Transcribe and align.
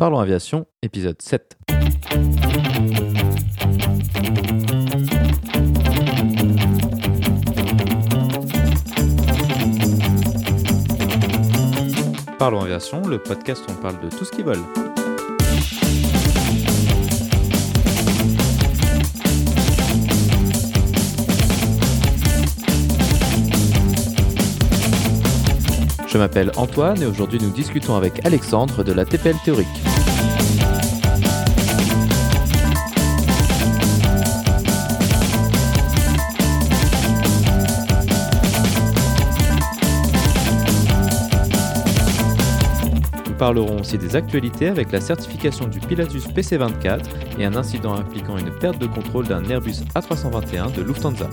Parlons 0.00 0.20
Aviation, 0.20 0.66
épisode 0.80 1.20
7. 1.20 1.58
Parlons 12.38 12.62
Aviation, 12.62 13.02
le 13.06 13.18
podcast 13.18 13.62
où 13.68 13.72
on 13.72 13.74
parle 13.74 14.00
de 14.00 14.08
tout 14.08 14.24
ce 14.24 14.30
qui 14.30 14.42
vole. 14.42 14.56
Je 26.06 26.18
m'appelle 26.18 26.50
Antoine 26.56 27.02
et 27.02 27.06
aujourd'hui 27.06 27.38
nous 27.40 27.50
discutons 27.50 27.96
avec 27.96 28.24
Alexandre 28.24 28.82
de 28.82 28.92
la 28.92 29.04
TPL 29.04 29.36
théorique. 29.44 29.89
Parlerons 43.40 43.80
aussi 43.80 43.96
des 43.96 44.16
actualités 44.16 44.68
avec 44.68 44.92
la 44.92 45.00
certification 45.00 45.66
du 45.66 45.80
Pilatus 45.80 46.28
PC24 46.28 47.00
et 47.38 47.46
un 47.46 47.56
incident 47.56 47.94
impliquant 47.94 48.36
une 48.36 48.50
perte 48.50 48.78
de 48.78 48.86
contrôle 48.86 49.26
d'un 49.26 49.42
Airbus 49.48 49.76
A321 49.94 50.74
de 50.74 50.82
Lufthansa. 50.82 51.26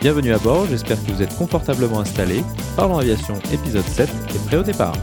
Bienvenue 0.00 0.32
à 0.32 0.38
bord, 0.38 0.66
j'espère 0.70 1.04
que 1.04 1.10
vous 1.10 1.22
êtes 1.22 1.34
confortablement 1.34 1.98
installés. 1.98 2.44
Parlons 2.76 2.98
aviation 2.98 3.34
épisode 3.52 3.84
7 3.84 4.08
est 4.08 4.46
prêt 4.46 4.58
au 4.58 4.62
départ. 4.62 4.94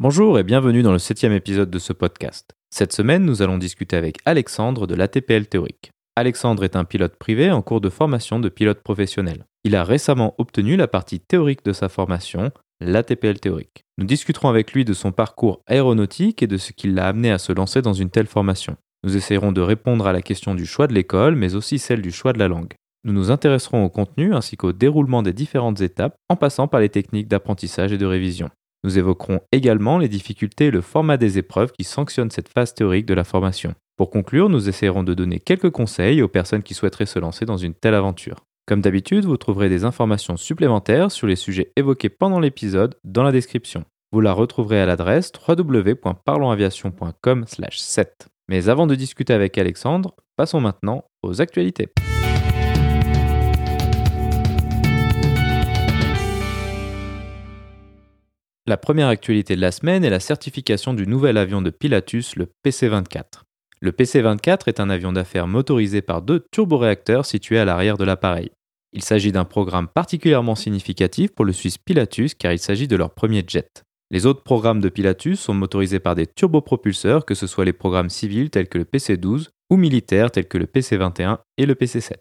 Bonjour 0.00 0.38
et 0.38 0.44
bienvenue 0.44 0.84
dans 0.84 0.92
le 0.92 1.00
septième 1.00 1.32
épisode 1.32 1.70
de 1.70 1.78
ce 1.80 1.92
podcast. 1.92 2.52
Cette 2.70 2.92
semaine, 2.92 3.24
nous 3.24 3.42
allons 3.42 3.58
discuter 3.58 3.96
avec 3.96 4.18
Alexandre 4.26 4.86
de 4.86 4.94
l'ATPL 4.94 5.48
théorique. 5.48 5.90
Alexandre 6.14 6.62
est 6.62 6.76
un 6.76 6.84
pilote 6.84 7.16
privé 7.16 7.50
en 7.50 7.62
cours 7.62 7.80
de 7.80 7.90
formation 7.90 8.38
de 8.38 8.48
pilote 8.48 8.80
professionnel. 8.80 9.44
Il 9.64 9.74
a 9.74 9.82
récemment 9.82 10.36
obtenu 10.38 10.76
la 10.76 10.86
partie 10.86 11.18
théorique 11.18 11.64
de 11.64 11.72
sa 11.72 11.88
formation, 11.88 12.52
l'ATPL 12.80 13.40
théorique. 13.40 13.82
Nous 13.98 14.06
discuterons 14.06 14.48
avec 14.48 14.72
lui 14.72 14.84
de 14.84 14.92
son 14.92 15.10
parcours 15.10 15.62
aéronautique 15.66 16.44
et 16.44 16.46
de 16.46 16.58
ce 16.58 16.70
qui 16.70 16.86
l'a 16.86 17.08
amené 17.08 17.32
à 17.32 17.38
se 17.38 17.52
lancer 17.52 17.82
dans 17.82 17.92
une 17.92 18.10
telle 18.10 18.28
formation. 18.28 18.76
Nous 19.02 19.16
essayerons 19.16 19.50
de 19.50 19.62
répondre 19.62 20.06
à 20.06 20.12
la 20.12 20.22
question 20.22 20.54
du 20.54 20.64
choix 20.64 20.86
de 20.86 20.94
l'école, 20.94 21.34
mais 21.34 21.56
aussi 21.56 21.80
celle 21.80 22.02
du 22.02 22.12
choix 22.12 22.32
de 22.32 22.38
la 22.38 22.46
langue. 22.46 22.74
Nous 23.02 23.12
nous 23.12 23.32
intéresserons 23.32 23.84
au 23.84 23.88
contenu 23.88 24.32
ainsi 24.32 24.56
qu'au 24.56 24.72
déroulement 24.72 25.22
des 25.22 25.32
différentes 25.32 25.80
étapes 25.80 26.14
en 26.28 26.36
passant 26.36 26.68
par 26.68 26.78
les 26.78 26.88
techniques 26.88 27.26
d'apprentissage 27.26 27.92
et 27.92 27.98
de 27.98 28.06
révision. 28.06 28.48
Nous 28.84 28.98
évoquerons 28.98 29.40
également 29.50 29.98
les 29.98 30.08
difficultés 30.08 30.66
et 30.66 30.70
le 30.70 30.80
format 30.80 31.16
des 31.16 31.38
épreuves 31.38 31.72
qui 31.72 31.82
sanctionnent 31.84 32.30
cette 32.30 32.48
phase 32.48 32.74
théorique 32.74 33.06
de 33.06 33.14
la 33.14 33.24
formation. 33.24 33.74
Pour 33.96 34.10
conclure, 34.10 34.48
nous 34.48 34.68
essayerons 34.68 35.02
de 35.02 35.14
donner 35.14 35.40
quelques 35.40 35.70
conseils 35.70 36.22
aux 36.22 36.28
personnes 36.28 36.62
qui 36.62 36.74
souhaiteraient 36.74 37.06
se 37.06 37.18
lancer 37.18 37.44
dans 37.44 37.56
une 37.56 37.74
telle 37.74 37.94
aventure. 37.94 38.44
Comme 38.66 38.80
d'habitude, 38.80 39.24
vous 39.24 39.36
trouverez 39.36 39.68
des 39.68 39.84
informations 39.84 40.36
supplémentaires 40.36 41.10
sur 41.10 41.26
les 41.26 41.36
sujets 41.36 41.72
évoqués 41.74 42.10
pendant 42.10 42.38
l'épisode 42.38 42.94
dans 43.02 43.24
la 43.24 43.32
description. 43.32 43.84
Vous 44.12 44.20
la 44.20 44.32
retrouverez 44.32 44.80
à 44.80 44.86
l'adresse 44.86 45.32
www.parlonsaviation.com/7. 45.48 48.28
Mais 48.48 48.68
avant 48.68 48.86
de 48.86 48.94
discuter 48.94 49.32
avec 49.32 49.58
Alexandre, 49.58 50.14
passons 50.36 50.60
maintenant 50.60 51.04
aux 51.22 51.40
actualités. 51.40 51.88
La 58.68 58.76
première 58.76 59.08
actualité 59.08 59.56
de 59.56 59.62
la 59.62 59.72
semaine 59.72 60.04
est 60.04 60.10
la 60.10 60.20
certification 60.20 60.92
du 60.92 61.06
nouvel 61.06 61.38
avion 61.38 61.62
de 61.62 61.70
Pilatus, 61.70 62.36
le 62.36 62.52
PC-24. 62.62 63.44
Le 63.80 63.92
PC-24 63.92 64.64
est 64.66 64.78
un 64.78 64.90
avion 64.90 65.10
d'affaires 65.10 65.46
motorisé 65.46 66.02
par 66.02 66.20
deux 66.20 66.44
turboréacteurs 66.52 67.24
situés 67.24 67.58
à 67.58 67.64
l'arrière 67.64 67.96
de 67.96 68.04
l'appareil. 68.04 68.50
Il 68.92 69.02
s'agit 69.02 69.32
d'un 69.32 69.46
programme 69.46 69.88
particulièrement 69.88 70.54
significatif 70.54 71.30
pour 71.34 71.46
le 71.46 71.54
Suisse 71.54 71.78
Pilatus 71.78 72.34
car 72.34 72.52
il 72.52 72.58
s'agit 72.58 72.86
de 72.86 72.96
leur 72.96 73.14
premier 73.14 73.42
jet. 73.48 73.84
Les 74.10 74.26
autres 74.26 74.42
programmes 74.42 74.80
de 74.80 74.90
Pilatus 74.90 75.40
sont 75.40 75.54
motorisés 75.54 75.98
par 75.98 76.14
des 76.14 76.26
turbopropulseurs, 76.26 77.24
que 77.24 77.34
ce 77.34 77.46
soit 77.46 77.64
les 77.64 77.72
programmes 77.72 78.10
civils 78.10 78.50
tels 78.50 78.68
que 78.68 78.76
le 78.76 78.84
PC-12 78.84 79.46
ou 79.70 79.78
militaires 79.78 80.30
tels 80.30 80.46
que 80.46 80.58
le 80.58 80.66
PC-21 80.66 81.38
et 81.56 81.64
le 81.64 81.74
PC-7. 81.74 82.16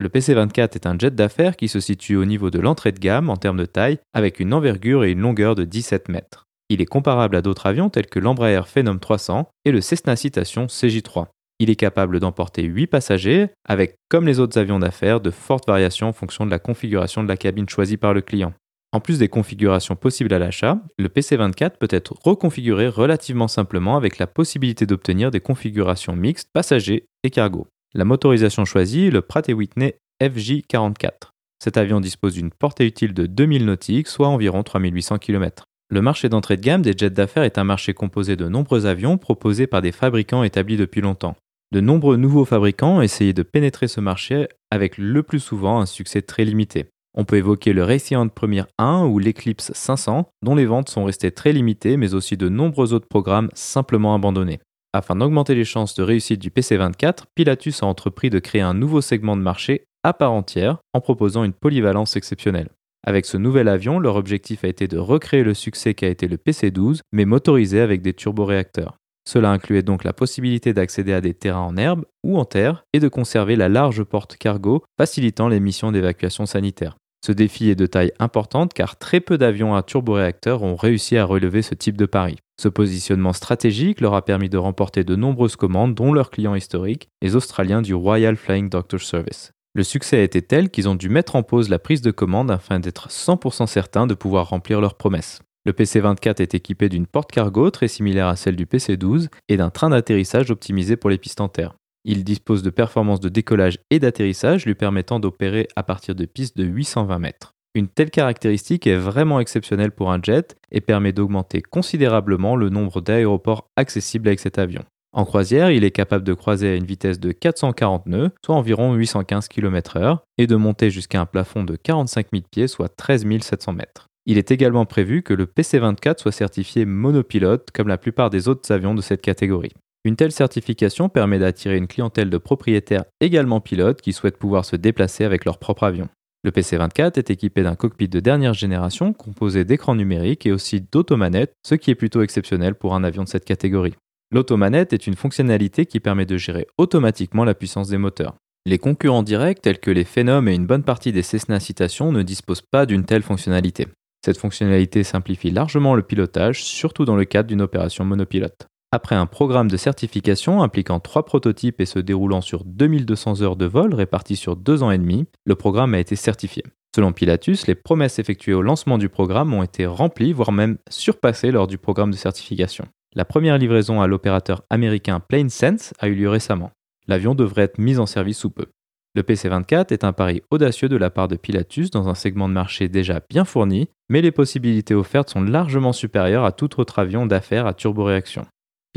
Le 0.00 0.08
PC-24 0.08 0.76
est 0.76 0.86
un 0.86 0.96
jet 0.96 1.12
d'affaires 1.12 1.56
qui 1.56 1.66
se 1.66 1.80
situe 1.80 2.14
au 2.14 2.24
niveau 2.24 2.50
de 2.50 2.60
l'entrée 2.60 2.92
de 2.92 3.00
gamme 3.00 3.30
en 3.30 3.36
termes 3.36 3.56
de 3.56 3.64
taille 3.64 3.98
avec 4.14 4.38
une 4.38 4.54
envergure 4.54 5.02
et 5.02 5.10
une 5.10 5.18
longueur 5.18 5.56
de 5.56 5.64
17 5.64 6.08
mètres. 6.08 6.46
Il 6.68 6.80
est 6.80 6.86
comparable 6.86 7.34
à 7.34 7.42
d'autres 7.42 7.66
avions 7.66 7.90
tels 7.90 8.06
que 8.06 8.20
l'Embraer 8.20 8.62
Phenom 8.66 8.98
300 8.98 9.48
et 9.64 9.72
le 9.72 9.80
Cessna 9.80 10.14
Citation 10.14 10.66
CJ3. 10.66 11.26
Il 11.58 11.68
est 11.68 11.76
capable 11.76 12.20
d'emporter 12.20 12.62
8 12.62 12.86
passagers, 12.86 13.48
avec, 13.64 13.96
comme 14.08 14.26
les 14.26 14.38
autres 14.38 14.56
avions 14.56 14.78
d'affaires, 14.78 15.20
de 15.20 15.32
fortes 15.32 15.66
variations 15.66 16.06
en 16.06 16.12
fonction 16.12 16.46
de 16.46 16.52
la 16.52 16.60
configuration 16.60 17.24
de 17.24 17.28
la 17.28 17.36
cabine 17.36 17.68
choisie 17.68 17.96
par 17.96 18.14
le 18.14 18.20
client. 18.20 18.52
En 18.92 19.00
plus 19.00 19.18
des 19.18 19.28
configurations 19.28 19.96
possibles 19.96 20.32
à 20.32 20.38
l'achat, 20.38 20.78
le 20.98 21.08
PC24 21.08 21.72
peut 21.78 21.88
être 21.90 22.14
reconfiguré 22.24 22.86
relativement 22.86 23.48
simplement 23.48 23.96
avec 23.96 24.18
la 24.18 24.28
possibilité 24.28 24.86
d'obtenir 24.86 25.32
des 25.32 25.40
configurations 25.40 26.14
mixtes 26.14 26.50
passagers 26.52 27.06
et 27.24 27.30
cargo. 27.30 27.66
La 27.94 28.04
motorisation 28.04 28.66
choisie 28.66 29.06
est 29.06 29.10
le 29.10 29.22
Pratt 29.22 29.48
Whitney 29.48 29.94
FJ44. 30.22 31.32
Cet 31.58 31.78
avion 31.78 32.00
dispose 32.00 32.34
d'une 32.34 32.50
portée 32.50 32.84
utile 32.84 33.14
de 33.14 33.24
2000 33.24 33.64
nautiques, 33.64 34.08
soit 34.08 34.28
environ 34.28 34.62
3800 34.62 35.16
km. 35.16 35.64
Le 35.88 36.02
marché 36.02 36.28
d'entrée 36.28 36.58
de 36.58 36.62
gamme 36.62 36.82
des 36.82 36.92
jets 36.94 37.08
d'affaires 37.08 37.44
est 37.44 37.56
un 37.56 37.64
marché 37.64 37.94
composé 37.94 38.36
de 38.36 38.46
nombreux 38.46 38.84
avions 38.84 39.16
proposés 39.16 39.66
par 39.66 39.80
des 39.80 39.90
fabricants 39.90 40.42
établis 40.42 40.76
depuis 40.76 41.00
longtemps. 41.00 41.34
De 41.72 41.80
nombreux 41.80 42.18
nouveaux 42.18 42.44
fabricants 42.44 43.00
essayent 43.00 43.32
de 43.32 43.42
pénétrer 43.42 43.88
ce 43.88 44.00
marché 44.00 44.48
avec 44.70 44.98
le 44.98 45.22
plus 45.22 45.40
souvent 45.40 45.80
un 45.80 45.86
succès 45.86 46.20
très 46.20 46.44
limité. 46.44 46.90
On 47.14 47.24
peut 47.24 47.36
évoquer 47.36 47.72
le 47.72 47.84
Raytheon 47.84 48.28
Premier 48.28 48.64
1 48.76 49.06
ou 49.06 49.18
l'Eclipse 49.18 49.72
500, 49.72 50.28
dont 50.42 50.54
les 50.54 50.66
ventes 50.66 50.90
sont 50.90 51.04
restées 51.04 51.32
très 51.32 51.52
limitées, 51.52 51.96
mais 51.96 52.12
aussi 52.12 52.36
de 52.36 52.50
nombreux 52.50 52.92
autres 52.92 53.08
programmes 53.08 53.48
simplement 53.54 54.14
abandonnés. 54.14 54.60
Afin 54.94 55.16
d'augmenter 55.16 55.54
les 55.54 55.64
chances 55.64 55.94
de 55.94 56.02
réussite 56.02 56.40
du 56.40 56.50
PC24, 56.50 57.24
Pilatus 57.34 57.82
a 57.82 57.86
entrepris 57.86 58.30
de 58.30 58.38
créer 58.38 58.62
un 58.62 58.72
nouveau 58.72 59.00
segment 59.02 59.36
de 59.36 59.42
marché 59.42 59.84
à 60.02 60.14
part 60.14 60.32
entière 60.32 60.78
en 60.94 61.00
proposant 61.00 61.44
une 61.44 61.52
polyvalence 61.52 62.16
exceptionnelle. 62.16 62.70
Avec 63.06 63.26
ce 63.26 63.36
nouvel 63.36 63.68
avion, 63.68 63.98
leur 63.98 64.16
objectif 64.16 64.64
a 64.64 64.68
été 64.68 64.88
de 64.88 64.98
recréer 64.98 65.42
le 65.42 65.54
succès 65.54 65.94
qu'a 65.94 66.08
été 66.08 66.26
le 66.26 66.36
PC12, 66.36 67.00
mais 67.12 67.26
motorisé 67.26 67.80
avec 67.80 68.00
des 68.00 68.14
turboréacteurs. 68.14 68.96
Cela 69.28 69.50
incluait 69.50 69.82
donc 69.82 70.04
la 70.04 70.14
possibilité 70.14 70.72
d'accéder 70.72 71.12
à 71.12 71.20
des 71.20 71.34
terrains 71.34 71.60
en 71.60 71.76
herbe 71.76 72.06
ou 72.24 72.38
en 72.38 72.46
terre 72.46 72.84
et 72.94 72.98
de 72.98 73.08
conserver 73.08 73.56
la 73.56 73.68
large 73.68 74.02
porte 74.02 74.38
cargo, 74.38 74.82
facilitant 74.98 75.48
les 75.48 75.60
missions 75.60 75.92
d'évacuation 75.92 76.46
sanitaire. 76.46 76.96
Ce 77.24 77.32
défi 77.32 77.68
est 77.68 77.74
de 77.74 77.86
taille 77.86 78.12
importante 78.18 78.72
car 78.72 78.96
très 78.96 79.20
peu 79.20 79.38
d'avions 79.38 79.74
à 79.74 79.82
turboréacteurs 79.82 80.62
ont 80.62 80.76
réussi 80.76 81.16
à 81.16 81.24
relever 81.24 81.62
ce 81.62 81.74
type 81.74 81.96
de 81.96 82.06
pari. 82.06 82.36
Ce 82.60 82.68
positionnement 82.68 83.32
stratégique 83.32 84.00
leur 84.00 84.14
a 84.14 84.24
permis 84.24 84.48
de 84.48 84.58
remporter 84.58 85.04
de 85.04 85.14
nombreuses 85.16 85.56
commandes, 85.56 85.94
dont 85.94 86.12
leurs 86.12 86.30
clients 86.30 86.54
historiques, 86.54 87.08
les 87.22 87.36
Australiens 87.36 87.82
du 87.82 87.94
Royal 87.94 88.36
Flying 88.36 88.68
Doctor 88.68 89.00
Service. 89.00 89.52
Le 89.74 89.84
succès 89.84 90.18
a 90.18 90.22
été 90.22 90.42
tel 90.42 90.70
qu'ils 90.70 90.88
ont 90.88 90.96
dû 90.96 91.08
mettre 91.08 91.36
en 91.36 91.44
pause 91.44 91.68
la 91.68 91.78
prise 91.78 92.02
de 92.02 92.10
commande 92.10 92.50
afin 92.50 92.80
d'être 92.80 93.08
100% 93.10 93.66
certains 93.68 94.08
de 94.08 94.14
pouvoir 94.14 94.48
remplir 94.48 94.80
leurs 94.80 94.96
promesses. 94.96 95.40
Le 95.64 95.72
PC-24 95.72 96.40
est 96.40 96.54
équipé 96.54 96.88
d'une 96.88 97.06
porte 97.06 97.30
cargo 97.30 97.70
très 97.70 97.88
similaire 97.88 98.26
à 98.26 98.36
celle 98.36 98.56
du 98.56 98.66
PC-12 98.66 99.28
et 99.48 99.56
d'un 99.56 99.70
train 99.70 99.90
d'atterrissage 99.90 100.50
optimisé 100.50 100.96
pour 100.96 101.10
les 101.10 101.18
pistes 101.18 101.40
en 101.40 101.48
terre. 101.48 101.74
Il 102.04 102.24
dispose 102.24 102.62
de 102.62 102.70
performances 102.70 103.20
de 103.20 103.28
décollage 103.28 103.78
et 103.90 103.98
d'atterrissage 103.98 104.66
lui 104.66 104.74
permettant 104.74 105.20
d'opérer 105.20 105.68
à 105.76 105.82
partir 105.82 106.14
de 106.14 106.24
pistes 106.24 106.56
de 106.56 106.64
820 106.64 107.18
mètres. 107.18 107.54
Une 107.74 107.88
telle 107.88 108.10
caractéristique 108.10 108.86
est 108.86 108.96
vraiment 108.96 109.40
exceptionnelle 109.40 109.92
pour 109.92 110.10
un 110.10 110.20
jet 110.22 110.56
et 110.72 110.80
permet 110.80 111.12
d'augmenter 111.12 111.62
considérablement 111.62 112.56
le 112.56 112.70
nombre 112.70 113.00
d'aéroports 113.00 113.68
accessibles 113.76 114.28
avec 114.28 114.40
cet 114.40 114.58
avion. 114.58 114.84
En 115.12 115.24
croisière, 115.24 115.70
il 115.70 115.84
est 115.84 115.90
capable 115.90 116.24
de 116.24 116.34
croiser 116.34 116.68
à 116.68 116.74
une 116.74 116.84
vitesse 116.84 117.18
de 117.18 117.32
440 117.32 118.06
nœuds, 118.06 118.30
soit 118.44 118.56
environ 118.56 118.94
815 118.94 119.48
km/h, 119.48 120.18
et 120.36 120.46
de 120.46 120.56
monter 120.56 120.90
jusqu'à 120.90 121.20
un 121.20 121.26
plafond 121.26 121.64
de 121.64 121.76
45 121.76 122.26
000 122.32 122.44
pieds, 122.50 122.68
soit 122.68 122.88
13 122.88 123.26
700 123.40 123.72
mètres. 123.72 124.06
Il 124.26 124.36
est 124.36 124.50
également 124.50 124.84
prévu 124.84 125.22
que 125.22 125.32
le 125.32 125.46
PC-24 125.46 126.20
soit 126.20 126.32
certifié 126.32 126.84
monopilote 126.84 127.70
comme 127.72 127.88
la 127.88 127.96
plupart 127.96 128.28
des 128.28 128.48
autres 128.48 128.70
avions 128.70 128.94
de 128.94 129.00
cette 129.00 129.22
catégorie. 129.22 129.72
Une 130.04 130.16
telle 130.16 130.32
certification 130.32 131.08
permet 131.08 131.38
d'attirer 131.38 131.76
une 131.76 131.88
clientèle 131.88 132.30
de 132.30 132.38
propriétaires 132.38 133.04
également 133.20 133.60
pilotes 133.60 134.00
qui 134.00 134.12
souhaitent 134.12 134.38
pouvoir 134.38 134.64
se 134.64 134.76
déplacer 134.76 135.24
avec 135.24 135.44
leur 135.44 135.58
propre 135.58 135.84
avion. 135.84 136.08
Le 136.44 136.52
PC-24 136.52 137.18
est 137.18 137.30
équipé 137.30 137.64
d'un 137.64 137.74
cockpit 137.74 138.08
de 138.08 138.20
dernière 138.20 138.54
génération 138.54 139.12
composé 139.12 139.64
d'écrans 139.64 139.96
numériques 139.96 140.46
et 140.46 140.52
aussi 140.52 140.80
d'automanettes, 140.80 141.52
ce 141.66 141.74
qui 141.74 141.90
est 141.90 141.96
plutôt 141.96 142.22
exceptionnel 142.22 142.76
pour 142.76 142.94
un 142.94 143.02
avion 143.02 143.24
de 143.24 143.28
cette 143.28 143.44
catégorie. 143.44 143.94
L'automanette 144.30 144.92
est 144.92 145.06
une 145.06 145.16
fonctionnalité 145.16 145.84
qui 145.84 146.00
permet 146.00 146.26
de 146.26 146.36
gérer 146.36 146.66
automatiquement 146.78 147.44
la 147.44 147.54
puissance 147.54 147.88
des 147.88 147.98
moteurs. 147.98 148.36
Les 148.66 148.78
concurrents 148.78 149.22
directs 149.22 149.62
tels 149.62 149.80
que 149.80 149.90
les 149.90 150.04
Phenom 150.04 150.46
et 150.46 150.54
une 150.54 150.66
bonne 150.66 150.84
partie 150.84 151.12
des 151.12 151.22
Cessna 151.22 151.58
Citation 151.58 152.12
ne 152.12 152.22
disposent 152.22 152.62
pas 152.70 152.86
d'une 152.86 153.04
telle 153.04 153.22
fonctionnalité. 153.22 153.88
Cette 154.24 154.38
fonctionnalité 154.38 155.02
simplifie 155.02 155.50
largement 155.50 155.94
le 155.94 156.02
pilotage, 156.02 156.62
surtout 156.62 157.04
dans 157.04 157.16
le 157.16 157.24
cadre 157.24 157.48
d'une 157.48 157.62
opération 157.62 158.04
monopilote. 158.04 158.66
Après 158.90 159.16
un 159.16 159.26
programme 159.26 159.70
de 159.70 159.76
certification 159.76 160.62
impliquant 160.62 160.98
trois 160.98 161.26
prototypes 161.26 161.78
et 161.82 161.84
se 161.84 161.98
déroulant 161.98 162.40
sur 162.40 162.64
2200 162.64 163.42
heures 163.42 163.56
de 163.56 163.66
vol 163.66 163.92
réparties 163.92 164.34
sur 164.34 164.56
deux 164.56 164.82
ans 164.82 164.90
et 164.90 164.96
demi, 164.96 165.26
le 165.44 165.56
programme 165.56 165.92
a 165.92 165.98
été 165.98 166.16
certifié. 166.16 166.64
Selon 166.96 167.12
Pilatus, 167.12 167.66
les 167.66 167.74
promesses 167.74 168.18
effectuées 168.18 168.54
au 168.54 168.62
lancement 168.62 168.96
du 168.96 169.10
programme 169.10 169.52
ont 169.52 169.62
été 169.62 169.84
remplies, 169.84 170.32
voire 170.32 170.52
même 170.52 170.78
surpassées 170.88 171.50
lors 171.50 171.66
du 171.66 171.76
programme 171.76 172.10
de 172.10 172.16
certification. 172.16 172.86
La 173.14 173.26
première 173.26 173.58
livraison 173.58 174.00
à 174.00 174.06
l'opérateur 174.06 174.62
américain 174.70 175.20
PlaneSense 175.20 175.92
a 175.98 176.08
eu 176.08 176.14
lieu 176.14 176.30
récemment. 176.30 176.70
L'avion 177.08 177.34
devrait 177.34 177.64
être 177.64 177.78
mis 177.78 177.98
en 177.98 178.06
service 178.06 178.38
sous 178.38 178.50
peu. 178.50 178.68
Le 179.14 179.22
PC-24 179.22 179.92
est 179.92 180.04
un 180.04 180.14
pari 180.14 180.40
audacieux 180.50 180.88
de 180.88 180.96
la 180.96 181.10
part 181.10 181.28
de 181.28 181.36
Pilatus 181.36 181.90
dans 181.90 182.08
un 182.08 182.14
segment 182.14 182.48
de 182.48 182.54
marché 182.54 182.88
déjà 182.88 183.20
bien 183.28 183.44
fourni, 183.44 183.88
mais 184.08 184.22
les 184.22 184.32
possibilités 184.32 184.94
offertes 184.94 185.28
sont 185.28 185.42
largement 185.42 185.92
supérieures 185.92 186.46
à 186.46 186.52
tout 186.52 186.80
autre 186.80 186.98
avion 187.00 187.26
d'affaires 187.26 187.66
à 187.66 187.74
turboréaction. 187.74 188.46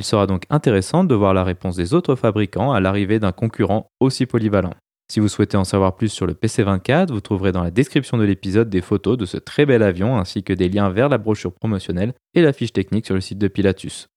Il 0.01 0.03
sera 0.03 0.25
donc 0.25 0.45
intéressant 0.49 1.03
de 1.03 1.13
voir 1.13 1.35
la 1.35 1.43
réponse 1.43 1.75
des 1.75 1.93
autres 1.93 2.15
fabricants 2.15 2.71
à 2.71 2.79
l'arrivée 2.79 3.19
d'un 3.19 3.31
concurrent 3.31 3.91
aussi 3.99 4.25
polyvalent. 4.25 4.73
Si 5.11 5.19
vous 5.19 5.27
souhaitez 5.27 5.57
en 5.57 5.63
savoir 5.63 5.95
plus 5.95 6.09
sur 6.09 6.25
le 6.25 6.33
PC24, 6.33 7.11
vous 7.11 7.21
trouverez 7.21 7.51
dans 7.51 7.61
la 7.61 7.69
description 7.69 8.17
de 8.17 8.23
l'épisode 8.23 8.67
des 8.67 8.81
photos 8.81 9.15
de 9.15 9.27
ce 9.27 9.37
très 9.37 9.67
bel 9.67 9.83
avion 9.83 10.17
ainsi 10.17 10.41
que 10.41 10.53
des 10.53 10.69
liens 10.69 10.89
vers 10.89 11.07
la 11.07 11.19
brochure 11.19 11.53
promotionnelle 11.53 12.13
et 12.33 12.41
la 12.41 12.51
fiche 12.51 12.73
technique 12.73 13.05
sur 13.05 13.13
le 13.13 13.21
site 13.21 13.37
de 13.37 13.47
Pilatus. 13.47 14.07